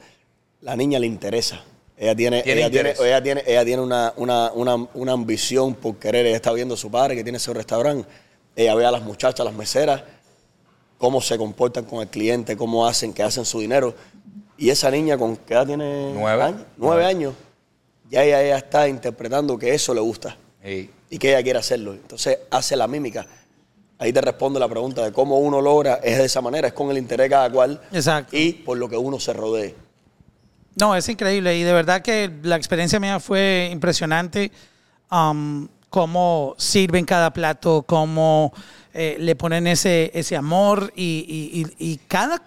La 0.62 0.74
niña 0.74 0.98
le 0.98 1.06
interesa. 1.06 1.62
Ella 1.96 2.16
tiene, 2.16 2.42
Tiene 2.42 2.60
ella 2.62 2.70
tiene, 2.70 2.94
ella 2.98 3.22
tiene, 3.22 3.42
ella 3.46 3.64
tiene 3.64 3.82
una, 3.82 4.12
una, 4.16 4.50
una, 4.52 4.74
una 4.94 5.12
ambición 5.12 5.74
por 5.74 5.96
querer. 5.96 6.26
Ella 6.26 6.36
está 6.36 6.52
viendo 6.52 6.74
a 6.74 6.76
su 6.78 6.90
padre 6.90 7.14
que 7.14 7.22
tiene 7.22 7.36
ese 7.36 7.52
restaurante. 7.52 8.08
Ella 8.56 8.74
ve 8.74 8.86
a 8.86 8.90
las 8.90 9.02
muchachas, 9.02 9.44
las 9.44 9.54
meseras, 9.54 10.02
cómo 10.98 11.20
se 11.20 11.36
comportan 11.36 11.84
con 11.84 12.00
el 12.00 12.08
cliente, 12.08 12.56
cómo 12.56 12.86
hacen, 12.86 13.12
que 13.12 13.22
hacen 13.22 13.44
su 13.44 13.60
dinero. 13.60 13.94
Y 14.56 14.70
esa 14.70 14.90
niña, 14.90 15.18
¿con 15.18 15.36
qué 15.36 15.54
edad 15.54 15.66
tiene? 15.66 16.12
Nueve. 16.14 16.42
años? 16.42 16.62
Nueve 16.76 17.04
años. 17.04 17.34
Ya 18.10 18.22
ella, 18.22 18.42
ella 18.42 18.58
está 18.58 18.88
interpretando 18.88 19.58
que 19.58 19.74
eso 19.74 19.92
le 19.94 20.00
gusta 20.00 20.36
Y 20.64 20.90
y 21.10 21.18
que 21.18 21.30
ella 21.30 21.42
quiere 21.42 21.58
hacerlo. 21.58 21.92
Entonces 21.94 22.38
hace 22.50 22.76
la 22.76 22.86
mímica. 22.88 23.26
Ahí 23.98 24.12
te 24.12 24.20
responde 24.20 24.58
la 24.58 24.68
pregunta 24.68 25.04
de 25.04 25.12
cómo 25.12 25.38
uno 25.38 25.60
logra, 25.60 26.00
es 26.02 26.18
de 26.18 26.24
esa 26.24 26.40
manera, 26.40 26.66
es 26.68 26.74
con 26.74 26.90
el 26.90 26.98
interés 26.98 27.26
de 27.26 27.30
cada 27.30 27.50
cual 27.50 27.80
Exacto. 27.92 28.36
y 28.36 28.52
por 28.52 28.76
lo 28.78 28.88
que 28.88 28.96
uno 28.96 29.20
se 29.20 29.32
rodee. 29.32 29.74
No, 30.76 30.96
es 30.96 31.08
increíble 31.08 31.56
y 31.56 31.62
de 31.62 31.72
verdad 31.72 32.02
que 32.02 32.30
la 32.42 32.56
experiencia 32.56 32.98
mía 32.98 33.20
fue 33.20 33.68
impresionante. 33.72 34.50
um, 35.12 35.68
cómo 35.90 36.56
sirven 36.58 37.04
cada 37.04 37.32
plato, 37.32 37.84
cómo 37.86 38.52
eh, 38.92 39.16
le 39.20 39.36
ponen 39.36 39.68
ese, 39.68 40.10
ese 40.12 40.34
amor 40.36 40.92
y, 40.96 41.24
y- 41.78 41.84
y- 41.84 41.92
y 41.92 41.96
cada 42.08 42.42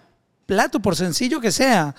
plato, 0.47 0.79
por 0.79 0.95
sencillo 0.95 1.39
que 1.39 1.51
sea, 1.51 1.93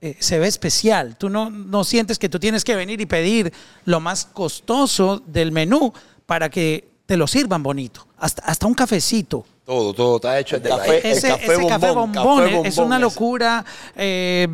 eh, 0.00 0.16
se 0.18 0.38
ve 0.38 0.46
especial. 0.48 1.16
Tú 1.18 1.28
no, 1.28 1.50
no 1.50 1.84
sientes 1.84 2.18
que 2.18 2.30
tú 2.30 2.38
tienes 2.38 2.64
que 2.64 2.74
venir 2.74 3.00
y 3.02 3.06
pedir 3.06 3.52
lo 3.84 4.00
más 4.00 4.24
costoso 4.24 5.22
del 5.26 5.52
menú 5.52 5.92
para 6.24 6.48
que 6.48 6.88
te 7.04 7.18
lo 7.18 7.26
sirvan 7.26 7.62
bonito. 7.62 8.06
Hasta, 8.16 8.42
hasta 8.44 8.66
un 8.66 8.72
cafecito. 8.74 9.44
todo, 9.66 9.92
todo 9.92 10.16
está 10.16 10.38
hecho 10.38 10.58
de 10.58 10.70
café- 10.70 11.00
El 11.04 11.12
Ese, 11.12 11.28
café 11.28 11.52
ese 11.54 11.66
café 11.66 11.86
bombón, 11.90 12.12
bombón, 12.12 12.38
café 12.44 12.68
es 12.68 12.76
bombón 12.76 12.86
una 12.86 12.96
ese. 12.96 13.02
locura. 13.02 13.64
Eh, 13.96 14.48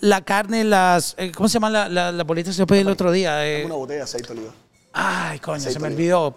la 0.00 0.20
carne, 0.22 0.64
las. 0.64 1.14
eh, 1.18 1.30
¿Cómo 1.34 1.48
se 1.48 1.54
llama 1.54 1.70
la, 1.70 1.88
la, 1.88 2.10
la 2.12 2.24
bolita 2.24 2.50
que 2.50 2.54
se 2.54 2.66
pedí 2.66 2.80
el 2.80 2.88
otro 2.88 3.12
día? 3.12 3.46
Eh, 3.46 3.64
Una 3.64 3.74
botella 3.76 3.98
de 3.98 4.02
aceite 4.04 4.28
de 4.34 4.40
oliva. 4.40 4.54
ay, 4.92 5.38
coño, 5.38 5.56
aceite 5.56 5.74
se 5.74 5.80
me 5.80 5.88
olvidó. 5.88 6.36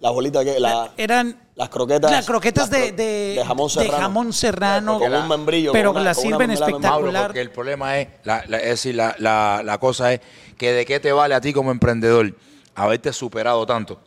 Las 0.00 0.12
bolitas 0.12 0.44
que 0.44 0.60
la, 0.60 0.92
Eran. 0.96 1.36
las 1.56 1.68
croquetas. 1.70 2.10
Las 2.10 2.24
croquetas 2.26 2.70
las 2.70 2.80
de, 2.80 2.92
cro- 2.92 2.96
de, 2.96 3.34
de 3.36 3.44
jamón 3.44 3.68
serrano. 3.70 3.98
jamón 3.98 4.32
serrano, 4.32 4.98
Con 5.00 5.12
un 5.12 5.28
membrillo. 5.28 5.72
pero 5.72 5.92
con 5.92 6.02
una- 6.02 6.14
sirven 6.14 6.48
de 6.48 6.54
espectacular. 6.54 7.26
Porque 7.26 7.40
el 7.40 7.50
problema 7.50 7.98
es, 7.98 8.08
la, 8.22 8.44
la- 8.46 8.58
es 8.58 8.68
decir, 8.68 8.94
la, 8.94 9.16
la- 9.18 9.62
la 9.64 9.78
cosa 9.78 10.12
es 10.12 10.20
que 10.56 10.72
de 10.72 10.84
qué 10.86 11.00
te 11.00 11.10
vale 11.12 11.34
a 11.34 11.40
ti 11.40 11.52
como 11.52 11.72
emprendedor 11.72 12.32
haberte 12.76 13.12
superado 13.12 13.66
tanto 13.66 13.98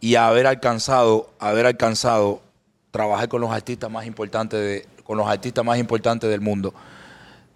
y 0.00 0.16
haber 0.16 0.46
alcanzado, 0.46 1.30
haber 1.38 1.64
alcanzado 1.64 2.42
trabajar 2.90 3.28
con 3.30 3.40
los 3.40 3.50
artistas 3.50 3.90
más 3.90 4.04
importantes 4.06 4.60
de, 4.60 4.86
con 5.04 5.16
los 5.16 5.26
artistas 5.26 5.64
más 5.64 5.78
importantes 5.78 6.28
del 6.28 6.42
mundo, 6.42 6.74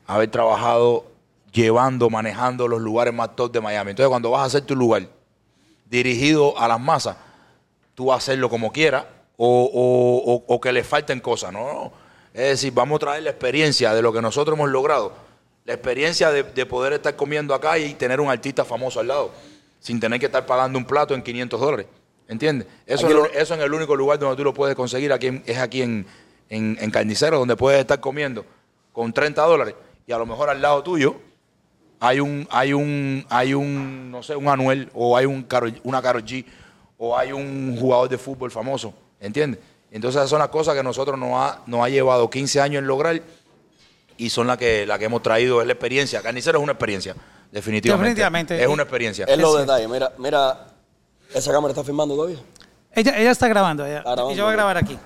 haber 0.06 0.30
trabajado 0.30 1.04
llevando, 1.52 2.08
manejando 2.08 2.66
los 2.66 2.80
lugares 2.80 3.12
más 3.12 3.36
top 3.36 3.52
de 3.52 3.60
Miami. 3.60 3.90
Entonces, 3.90 4.08
cuando 4.08 4.30
vas 4.30 4.40
a 4.42 4.44
hacer 4.46 4.62
tu 4.62 4.74
lugar 4.74 5.06
dirigido 5.88 6.58
a 6.58 6.66
las 6.68 6.80
masas, 6.80 7.16
tú 7.98 8.04
vas 8.06 8.14
a 8.14 8.18
hacerlo 8.18 8.48
como 8.48 8.70
quieras 8.70 9.06
o, 9.36 9.68
o- 9.74 10.44
o- 10.54 10.60
que 10.60 10.70
le 10.70 10.84
falten 10.84 11.18
cosas, 11.18 11.52
¿no? 11.52 11.64
no. 11.72 11.92
Es 12.32 12.48
decir, 12.50 12.72
vamos 12.72 12.94
a 12.96 12.98
traer 13.00 13.24
la 13.24 13.30
experiencia 13.30 13.92
de 13.92 14.00
lo 14.02 14.12
que 14.12 14.22
nosotros 14.22 14.54
hemos 14.56 14.70
logrado, 14.70 15.12
la 15.64 15.72
experiencia 15.72 16.30
de, 16.30 16.44
de 16.44 16.64
poder 16.64 16.92
estar 16.92 17.16
comiendo 17.16 17.54
acá 17.54 17.76
y 17.76 17.94
tener 17.94 18.20
un 18.20 18.30
artista 18.30 18.64
famoso 18.64 19.00
al 19.00 19.08
lado, 19.08 19.32
sin 19.80 19.98
tener 19.98 20.20
que 20.20 20.26
estar 20.26 20.46
pagando 20.46 20.78
un 20.78 20.84
plato 20.84 21.12
en 21.12 21.22
500 21.22 21.60
dólares. 21.60 21.86
¿Entiendes? 22.28 22.68
Eso, 22.86 23.06
Aquí 23.08 23.16
es, 23.34 23.42
eso 23.42 23.54
en 23.54 23.62
el 23.62 23.72
único 23.74 23.96
lugar 23.96 24.16
donde 24.20 24.36
tú 24.36 24.44
lo 24.44 24.54
puedes 24.54 24.76
conseguir 24.76 25.12
aquí 25.12 25.42
es 25.44 25.58
aquí 25.58 25.82
en, 25.82 26.06
en, 26.50 26.78
en 26.80 26.90
Carnicero, 26.92 27.40
donde 27.40 27.56
puedes 27.56 27.80
estar 27.80 27.98
comiendo 27.98 28.46
con 28.92 29.12
30 29.12 29.42
dólares 29.42 29.74
y 30.06 30.12
a 30.12 30.18
lo 30.18 30.26
mejor 30.26 30.50
al 30.50 30.62
lado 30.62 30.84
tuyo 30.84 31.16
hay 31.98 32.20
un, 32.20 32.46
hay 32.52 32.72
un, 32.74 33.26
hay 33.28 33.54
un, 33.54 34.12
no 34.12 34.22
sé, 34.22 34.36
un 34.36 34.46
Anuel, 34.46 34.88
o 34.94 35.16
hay 35.16 35.26
un 35.26 35.48
Karol- 35.48 35.80
una 35.82 36.00
Karol 36.00 36.22
G, 36.24 36.44
o 36.98 37.16
hay 37.16 37.32
un 37.32 37.76
jugador 37.80 38.08
de 38.08 38.18
fútbol 38.18 38.50
famoso, 38.50 38.92
¿entiendes? 39.20 39.60
Entonces 39.90 40.18
esas 40.18 40.28
son 40.30 40.40
las 40.40 40.48
cosas 40.48 40.74
que 40.74 40.82
nosotros 40.82 41.18
nos 41.18 41.30
ha, 41.32 41.62
nos 41.66 41.80
ha 41.84 41.88
llevado 41.88 42.28
15 42.28 42.60
años 42.60 42.80
en 42.80 42.86
lograr 42.86 43.20
y 44.16 44.30
son 44.30 44.46
las 44.46 44.58
que, 44.58 44.84
las 44.86 44.98
que 44.98 45.04
hemos 45.06 45.22
traído, 45.22 45.60
es 45.60 45.66
la 45.66 45.72
experiencia. 45.72 46.20
Carnicero 46.20 46.58
es 46.58 46.62
una 46.62 46.72
experiencia, 46.72 47.14
definitivamente. 47.52 48.08
Definitivamente. 48.10 48.62
Es 48.62 48.68
una 48.68 48.82
experiencia. 48.82 49.24
Es 49.26 49.38
los 49.38 49.58
detalles. 49.58 49.88
Mira, 49.88 50.12
mira, 50.18 50.66
esa 51.32 51.52
cámara 51.52 51.72
está 51.72 51.84
filmando 51.84 52.14
todavía. 52.16 52.38
Ella, 52.92 53.16
ella 53.18 53.30
está 53.30 53.46
grabando. 53.48 53.86
ella- 53.86 53.98
Está 53.98 54.10
grabando, 54.12 54.34
y 54.34 54.36
yo 54.36 54.44
voy 54.44 54.52
a 54.52 54.56
grabar 54.56 54.76
aquí. 54.76 54.98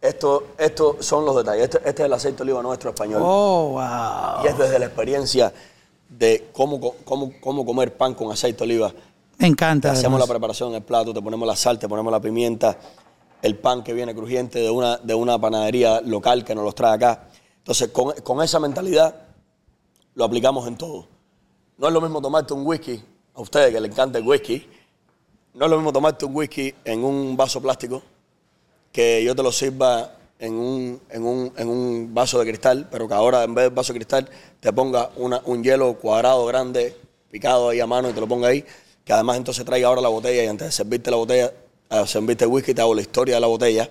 Esto, 0.00 0.48
esto 0.58 0.96
son 1.00 1.24
los 1.24 1.36
detalles. 1.36 1.64
Este, 1.64 1.78
este 1.78 2.02
es 2.02 2.06
el 2.06 2.12
aceite 2.12 2.36
de 2.38 2.42
oliva 2.42 2.62
nuestro 2.62 2.90
español. 2.90 3.22
Oh, 3.24 3.70
wow. 3.70 4.44
Y 4.44 4.48
es 4.48 4.58
desde 4.58 4.78
la 4.78 4.86
experiencia 4.86 5.52
de 6.08 6.48
cómo, 6.52 6.78
cómo, 7.04 7.32
cómo 7.40 7.64
comer 7.64 7.96
pan 7.96 8.12
con 8.14 8.30
aceite 8.30 8.58
de 8.58 8.64
oliva. 8.64 8.92
Me 9.42 9.48
encanta. 9.48 9.90
Hacemos 9.90 10.20
la 10.20 10.26
preparación 10.28 10.68
en 10.70 10.76
el 10.76 10.82
plato, 10.82 11.12
te 11.12 11.20
ponemos 11.20 11.46
la 11.48 11.56
sal, 11.56 11.76
te 11.76 11.88
ponemos 11.88 12.12
la 12.12 12.20
pimienta, 12.20 12.78
el 13.42 13.58
pan 13.58 13.82
que 13.82 13.92
viene 13.92 14.14
crujiente 14.14 14.60
de 14.60 14.70
una, 14.70 14.98
de 14.98 15.14
una 15.14 15.36
panadería 15.36 16.00
local 16.00 16.44
que 16.44 16.54
nos 16.54 16.62
los 16.64 16.76
trae 16.76 16.94
acá. 16.94 17.28
Entonces, 17.58 17.88
con, 17.88 18.12
con 18.22 18.40
esa 18.40 18.60
mentalidad 18.60 19.14
lo 20.14 20.24
aplicamos 20.24 20.68
en 20.68 20.76
todo. 20.76 21.08
No 21.76 21.88
es 21.88 21.92
lo 21.92 22.00
mismo 22.00 22.22
tomarte 22.22 22.54
un 22.54 22.64
whisky, 22.64 23.02
a 23.34 23.40
ustedes 23.40 23.72
que 23.74 23.80
les 23.80 23.90
encanta 23.90 24.18
el 24.18 24.24
whisky, 24.26 24.64
no 25.54 25.64
es 25.64 25.70
lo 25.72 25.76
mismo 25.76 25.92
tomarte 25.92 26.24
un 26.24 26.36
whisky 26.36 26.72
en 26.84 27.02
un 27.02 27.36
vaso 27.36 27.60
plástico 27.60 28.00
que 28.92 29.24
yo 29.24 29.34
te 29.34 29.42
lo 29.42 29.50
sirva 29.50 30.12
en 30.38 30.54
un, 30.54 31.00
en 31.10 31.26
un, 31.26 31.52
en 31.56 31.68
un 31.68 32.14
vaso 32.14 32.38
de 32.38 32.46
cristal, 32.46 32.86
pero 32.92 33.08
que 33.08 33.14
ahora 33.14 33.42
en 33.42 33.54
vez 33.56 33.64
de 33.64 33.74
vaso 33.74 33.92
de 33.92 33.98
cristal 33.98 34.28
te 34.60 34.72
ponga 34.72 35.10
una- 35.16 35.42
un 35.46 35.64
hielo 35.64 35.94
cuadrado 35.94 36.46
grande, 36.46 36.96
picado 37.28 37.70
ahí 37.70 37.80
a 37.80 37.88
mano 37.88 38.08
y 38.08 38.12
te 38.12 38.20
lo 38.20 38.28
ponga 38.28 38.46
ahí, 38.48 38.64
que 39.04 39.12
además 39.12 39.36
entonces 39.36 39.64
traiga 39.64 39.88
ahora 39.88 40.00
la 40.00 40.08
botella 40.08 40.44
y 40.44 40.46
antes 40.46 40.68
de 40.68 40.72
servirte 40.72 41.10
la 41.10 41.16
botella, 41.16 41.52
eh, 41.90 42.06
servirte 42.06 42.44
el 42.44 42.50
whisky, 42.50 42.74
te 42.74 42.80
hago 42.82 42.94
la 42.94 43.00
historia 43.02 43.34
de 43.36 43.40
la 43.40 43.46
botella, 43.46 43.88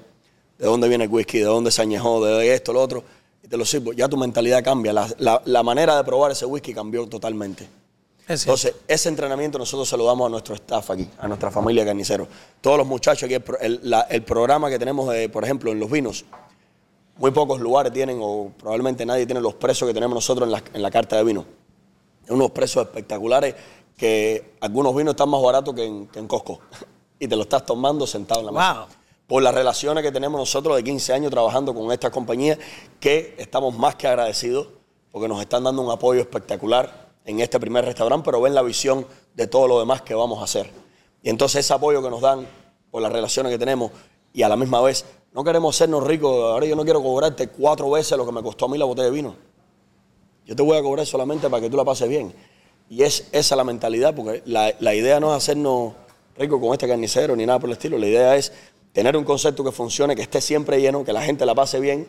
de 0.58 0.66
dónde 0.66 0.88
viene 0.88 1.06
el 1.06 1.10
whisky, 1.10 1.40
de 1.40 1.46
dónde 1.46 1.72
se 1.72 1.82
añejó, 1.82 2.24
de 2.26 2.54
esto, 2.54 2.72
lo 2.74 2.82
otro, 2.82 3.04
y 3.44 3.48
te 3.48 3.58
lo 3.58 3.66
sirvo. 3.66 3.94
Ya 3.94 4.08
tu 4.08 4.18
mentalidad 4.18 4.64
cambia, 4.64 4.94
la, 4.94 5.08
la- 5.20 5.42
la 5.46 5.64
manera 5.64 5.98
de 5.98 6.04
probar 6.04 6.32
ese 6.32 6.46
whisky 6.46 6.74
cambió 6.74 7.06
totalmente. 7.08 7.68
Es. 8.28 8.44
Entonces, 8.44 8.76
ese 8.88 9.10
entrenamiento 9.10 9.58
nosotros 9.58 9.90
se 9.90 9.98
lo 9.98 10.06
damos 10.06 10.28
a 10.28 10.30
nuestro 10.30 10.56
staff 10.56 10.92
aquí, 10.92 11.10
a 11.20 11.28
nuestra 11.28 11.52
familia 11.52 11.84
carnicero. 11.84 12.28
Todos 12.62 12.78
los 12.78 12.88
muchachos 12.88 13.24
aquí, 13.24 13.34
el, 13.34 13.42
pro- 13.42 13.60
el- 13.60 13.80
la- 13.84 14.02
el 14.04 14.24
programa 14.24 14.70
que 14.70 14.80
tenemos, 14.80 15.14
por 15.34 15.44
ejemplo, 15.44 15.72
en 15.72 15.80
los 15.80 15.90
vinos, 15.92 16.24
muy 17.18 17.32
pocos 17.32 17.60
lugares 17.60 17.92
tienen, 17.92 18.20
o 18.22 18.52
probablemente 18.58 19.06
nadie 19.06 19.26
tiene 19.26 19.42
los 19.42 19.56
precios 19.56 19.88
que 19.88 19.94
tenemos 19.94 20.16
nosotros 20.16 20.48
en 20.48 20.52
la, 20.54 20.64
en 20.74 20.82
la 20.82 20.90
carta 20.90 21.18
de 21.18 21.24
vino. 21.24 21.46
Unos 22.30 22.52
precios 22.52 22.86
espectaculares 22.86 23.56
que 24.02 24.56
algunos 24.62 24.96
vinos 24.96 25.12
están 25.12 25.30
más 25.30 25.40
baratos 25.44 25.76
que 25.76 25.86
en, 25.86 26.08
que 26.08 26.18
en 26.18 26.28
Costco. 26.28 26.60
y 27.20 27.28
te 27.28 27.36
lo 27.36 27.44
estás 27.44 27.64
tomando 27.68 28.08
sentado 28.08 28.40
en 28.40 28.48
la 28.48 28.52
mesa. 28.52 28.74
Wow. 28.74 28.86
Por 29.28 29.44
las 29.44 29.54
relaciones 29.54 30.04
que 30.04 30.12
tenemos 30.12 30.40
nosotros 30.40 30.76
de 30.76 30.84
15 30.84 31.14
años 31.14 31.30
trabajando 31.30 31.72
con 31.72 31.92
estas 31.92 32.10
compañías, 32.10 32.58
que 33.00 33.36
estamos 33.38 33.78
más 33.78 33.94
que 33.94 34.08
agradecidos 34.08 34.70
porque 35.12 35.28
nos 35.28 35.40
están 35.40 35.64
dando 35.66 35.84
un 35.84 35.92
apoyo 35.92 36.20
espectacular 36.20 37.12
en 37.26 37.42
este 37.42 37.60
primer 37.60 37.86
restaurante, 37.86 38.26
pero 38.26 38.42
ven 38.42 38.56
la 38.56 38.64
visión 38.64 39.06
de 39.36 39.46
todo 39.46 39.68
lo 39.68 39.80
demás 39.80 40.02
que 40.02 40.16
vamos 40.16 40.40
a 40.40 40.46
hacer. 40.46 40.72
Y 41.22 41.30
entonces 41.30 41.64
ese 41.64 41.72
apoyo 41.76 42.02
que 42.02 42.10
nos 42.10 42.22
dan 42.22 42.48
por 42.90 43.04
las 43.04 43.12
relaciones 43.12 43.52
que 43.52 43.60
tenemos 43.60 43.92
y 44.34 44.42
a 44.42 44.50
la 44.50 44.56
misma 44.56 44.82
vez 44.82 45.06
no 45.32 45.44
queremos 45.44 45.76
sernos 45.76 46.04
ricos, 46.08 46.34
ahora 46.52 46.66
yo 46.66 46.76
no 46.76 46.84
quiero 46.84 47.04
cobrarte 47.04 47.50
cuatro 47.50 47.92
veces 47.92 48.18
lo 48.18 48.26
que 48.26 48.32
me 48.32 48.42
costó 48.42 48.66
a 48.66 48.70
mí 48.70 48.80
la 48.80 48.86
botella 48.86 49.06
de 49.06 49.12
vino. 49.12 49.36
Yo 50.48 50.56
te 50.56 50.64
voy 50.64 50.76
a 50.76 50.82
cobrar 50.82 51.06
solamente 51.06 51.48
para 51.52 51.62
que 51.62 51.70
tú 51.70 51.78
la 51.78 51.86
pases 51.86 52.10
bien. 52.10 52.34
Y 52.92 53.04
es 53.04 53.30
esa 53.32 53.56
la 53.56 53.64
mentalidad, 53.64 54.14
porque 54.14 54.44
la, 54.46 54.74
la 54.82 54.94
idea 54.94 55.22
no 55.22 55.32
es 55.32 55.38
hacernos 55.42 55.94
ricos 56.38 56.60
con 56.60 56.74
este 56.74 56.90
carnicero 56.90 57.38
ni 57.38 57.46
nada 57.46 57.58
por 57.58 57.70
el 57.70 57.74
estilo. 57.78 57.98
La 57.98 58.06
idea 58.06 58.36
es 58.36 58.52
tener 58.92 59.16
un 59.16 59.24
concepto 59.24 59.64
que 59.64 59.72
funcione, 59.72 60.14
que 60.14 60.22
esté 60.24 60.42
siempre 60.42 60.82
lleno, 60.82 61.06
que 61.06 61.14
la 61.14 61.22
gente 61.22 61.46
la 61.46 61.56
pase 61.56 61.80
bien 61.80 62.06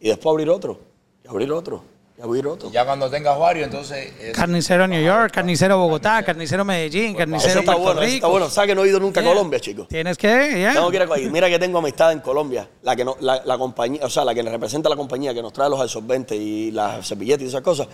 y 0.00 0.08
después 0.08 0.32
abrir 0.32 0.48
otro, 0.48 0.80
y 1.22 1.28
abrir 1.28 1.52
otro, 1.52 1.82
y 2.18 2.22
abrir 2.22 2.46
otro. 2.46 2.70
Ya 2.70 2.86
cuando 2.86 3.10
tengas 3.10 3.38
varios, 3.38 3.66
entonces... 3.66 4.10
es- 4.18 4.32
Carnicero 4.34 4.86
New 4.88 5.04
York, 5.04 5.32
carnicero 5.34 5.76
Bogotá, 5.76 6.22
carnicero 6.22 6.64
Medellín, 6.64 7.08
Eso 7.10 7.18
carnicero 7.18 7.60
está 7.60 7.72
Puerto 7.72 7.82
bueno, 7.82 8.00
Rico. 8.00 8.14
está 8.14 8.26
bueno. 8.28 8.48
¿Sabes 8.48 8.68
que 8.68 8.74
no 8.74 8.84
he 8.84 8.88
ido 8.88 8.98
nunca 9.00 9.20
a 9.20 9.22
Yeah. 9.22 9.32
Colombia, 9.34 9.60
chicos? 9.60 9.86
Tienes 9.88 10.16
que, 10.16 10.60
ya. 10.62 10.70
A 10.72 10.74
Colombia. 10.76 11.30
Mira 11.30 11.50
que 11.50 11.58
tengo 11.58 11.76
amistad 11.80 12.12
en 12.12 12.20
Colombia. 12.20 12.66
La 12.82 12.96
que 12.96 13.04
no, 13.04 13.16
la, 13.20 13.42
la 13.44 13.58
compañía, 13.58 14.00
o 14.02 14.08
sea, 14.08 14.24
la 14.24 14.34
que 14.34 14.40
representa 14.42 14.88
la 14.88 14.96
compañía 14.96 15.34
que 15.34 15.42
nos 15.42 15.52
trae 15.52 15.68
los 15.68 15.78
absorbentes 15.78 16.38
y 16.40 16.70
las 16.70 17.06
servilletas 17.06 17.42
y 17.42 17.46
esas 17.48 17.60
cosas, 17.60 17.86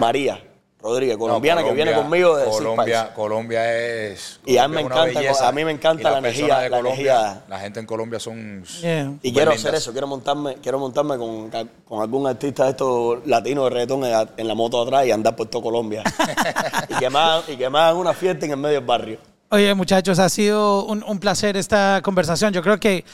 María 0.00 0.42
Rodríguez, 0.80 1.16
No, 1.16 1.24
colombiana, 1.24 1.64
que 1.64 1.72
viene 1.72 1.92
conmigo 1.92 2.36
de 2.36 2.44
Colombia. 2.44 3.12
Colombia 3.12 3.74
es. 3.74 4.38
Y 4.46 4.58
a 4.58 4.68
mí 4.68 4.76
me 4.76 4.82
Colombia 4.84 4.84
es 4.84 4.86
una 4.86 5.10
encanta, 5.10 5.20
belleza. 5.20 5.48
a 5.48 5.52
mí 5.52 5.64
me 5.64 5.72
encanta 5.72 6.10
la 6.12 6.18
energía- 6.18 6.58
de 6.58 6.70
la 6.70 6.76
Colombia, 6.76 7.20
energía- 7.20 7.42
La 7.48 7.58
gente 7.58 7.80
en 7.80 7.86
Colombia 7.86 8.20
son. 8.20 8.64
Yeah. 8.80 9.12
Y 9.22 9.32
quiero 9.32 9.50
lindas. 9.50 9.64
hacer 9.66 9.74
eso, 9.74 9.90
quiero 9.92 10.06
montarme, 10.06 10.54
quiero 10.62 10.78
montarme 10.78 11.18
con, 11.18 11.50
con 11.84 12.00
algún 12.00 12.26
artista 12.28 12.64
de 12.64 12.70
estos 12.70 13.26
latinos 13.26 13.64
de 13.64 13.70
reggaetón 13.70 14.04
en, 14.04 14.28
en 14.36 14.48
la 14.48 14.54
moto 14.54 14.80
atrás 14.80 15.04
y 15.06 15.10
andar 15.10 15.34
por 15.34 15.48
todo 15.48 15.62
Colombia. 15.62 16.04
y, 16.88 16.94
que 16.94 17.52
y 17.52 17.56
que 17.56 17.70
me 17.70 17.78
hagan 17.78 17.96
una 17.96 18.14
fiesta 18.14 18.46
en 18.46 18.52
el 18.52 18.56
medio 18.58 18.76
del 18.76 18.84
barrio. 18.86 19.18
Oye, 19.50 19.74
muchachos, 19.74 20.18
ha 20.20 20.28
sido 20.28 20.84
un, 20.84 21.02
un 21.02 21.18
placer 21.18 21.56
esta 21.56 22.00
conversación. 22.04 22.52
Yo 22.52 22.62
creo 22.62 22.78
que 22.78 23.04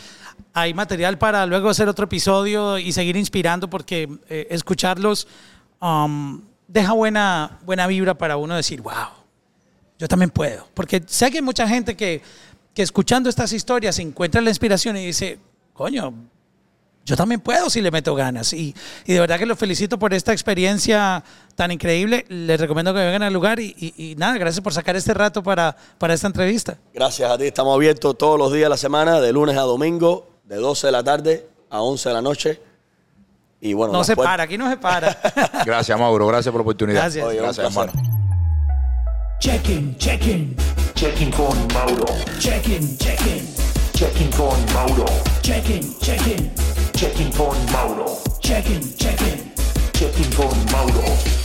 hay 0.53 0.75
material 0.75 1.17
para 1.17 1.47
luego 1.47 1.71
hacer 1.71 1.89
otro 1.89 2.05
episodio 2.05 2.77
y 2.77 2.93
seguir 2.93 3.17
inspirando 3.17 3.71
porque 3.71 4.09
eh, 4.29 4.49
escucharlos 4.51 5.27
um, 5.81 6.43
deja 6.75 6.93
buena, 6.93 7.59
buena 7.65 7.87
vibra 7.87 8.13
para 8.15 8.37
uno 8.37 8.55
decir, 8.57 8.83
wow, 8.83 8.93
yo 9.99 10.09
también 10.09 10.29
puedo. 10.31 10.69
Porque 10.75 11.03
sé 11.07 11.31
que 11.31 11.39
hay 11.39 11.43
mucha 11.43 11.67
gente 11.67 11.97
que, 11.97 12.21
que 12.75 12.83
escuchando 12.83 13.31
estas 13.31 13.53
historias 13.53 13.99
encuentra 14.01 14.41
la 14.43 14.51
inspiración 14.51 14.97
y 14.97 15.07
dice, 15.07 15.39
coño, 15.73 16.13
yo 17.07 17.17
también 17.17 17.41
puedo 17.41 17.71
si 17.71 17.81
le 17.81 17.91
meto 17.91 18.15
ganas. 18.15 18.53
Y, 18.55 18.75
y 19.05 19.13
de 19.13 19.21
verdad 19.21 19.39
que 19.39 19.47
los 19.47 19.59
felicito 19.59 19.99
por 19.99 20.13
esta 20.15 20.33
experiencia 20.33 21.23
tan 21.55 21.71
increíble. 21.71 22.25
Les 22.29 22.59
recomiendo 22.59 22.93
que 22.93 23.01
vengan 23.01 23.23
al 23.23 23.33
lugar 23.33 23.61
y, 23.61 23.75
y- 23.79 23.95
y 24.13 24.17
nada, 24.17 24.37
gracias 24.39 24.63
por 24.63 24.73
sacar 24.73 24.97
este 24.97 25.15
rato 25.15 25.43
para, 25.43 25.77
para 25.99 26.13
esta 26.15 26.27
entrevista. 26.27 26.77
Gracias 26.93 27.31
a 27.31 27.39
ti, 27.39 27.45
estamos 27.45 27.75
abiertos 27.75 28.19
todos 28.19 28.39
los 28.39 28.53
días 28.53 28.65
de 28.65 28.71
la 28.71 28.77
semana, 28.77 29.21
de 29.21 29.33
lunes 29.33 29.57
a 29.57 29.61
domingo, 29.63 30.29
de 30.45 30.57
12 30.57 30.89
de 30.89 30.93
la 30.93 31.05
tarde 31.05 31.47
a 31.71 31.83
11 31.83 32.09
de 32.09 32.15
la 32.15 32.23
noche. 32.23 32.61
Y 33.65 33.73
bueno, 33.73 33.95
No 33.95 34.05
se 34.05 34.15
puertas- 34.15 34.33
para, 34.33 34.43
aquí 34.43 34.59
no 34.59 34.69
se 34.69 34.77
para. 34.77 35.17
Gracias, 35.65 35.99
Mauro. 35.99 36.27
Gracias 36.27 36.53
por 36.53 36.59
la 36.61 36.63
oportunidad. 36.65 37.01
Gracias. 37.01 37.25
Oye, 37.25 37.39
Gracias, 37.39 37.67
hermano. 37.67 37.93
Checking, 39.41 39.97
checking, 39.97 40.55
Checking 40.95 41.31
con 41.31 41.67
Mauro. 41.73 42.05
checking, 42.39 42.99
checking, 42.99 43.47
Checking 43.95 44.31
con 44.33 44.55
Mauro. 44.75 45.07
checking, 45.41 45.99
checking, 45.99 46.53
Checking 46.93 47.31
con 47.33 47.57
Mauro. 47.73 48.19
checking, 48.41 48.95
checking. 48.97 49.53
Checking 49.95 50.31
con 50.35 50.65
Mauro. 50.71 51.44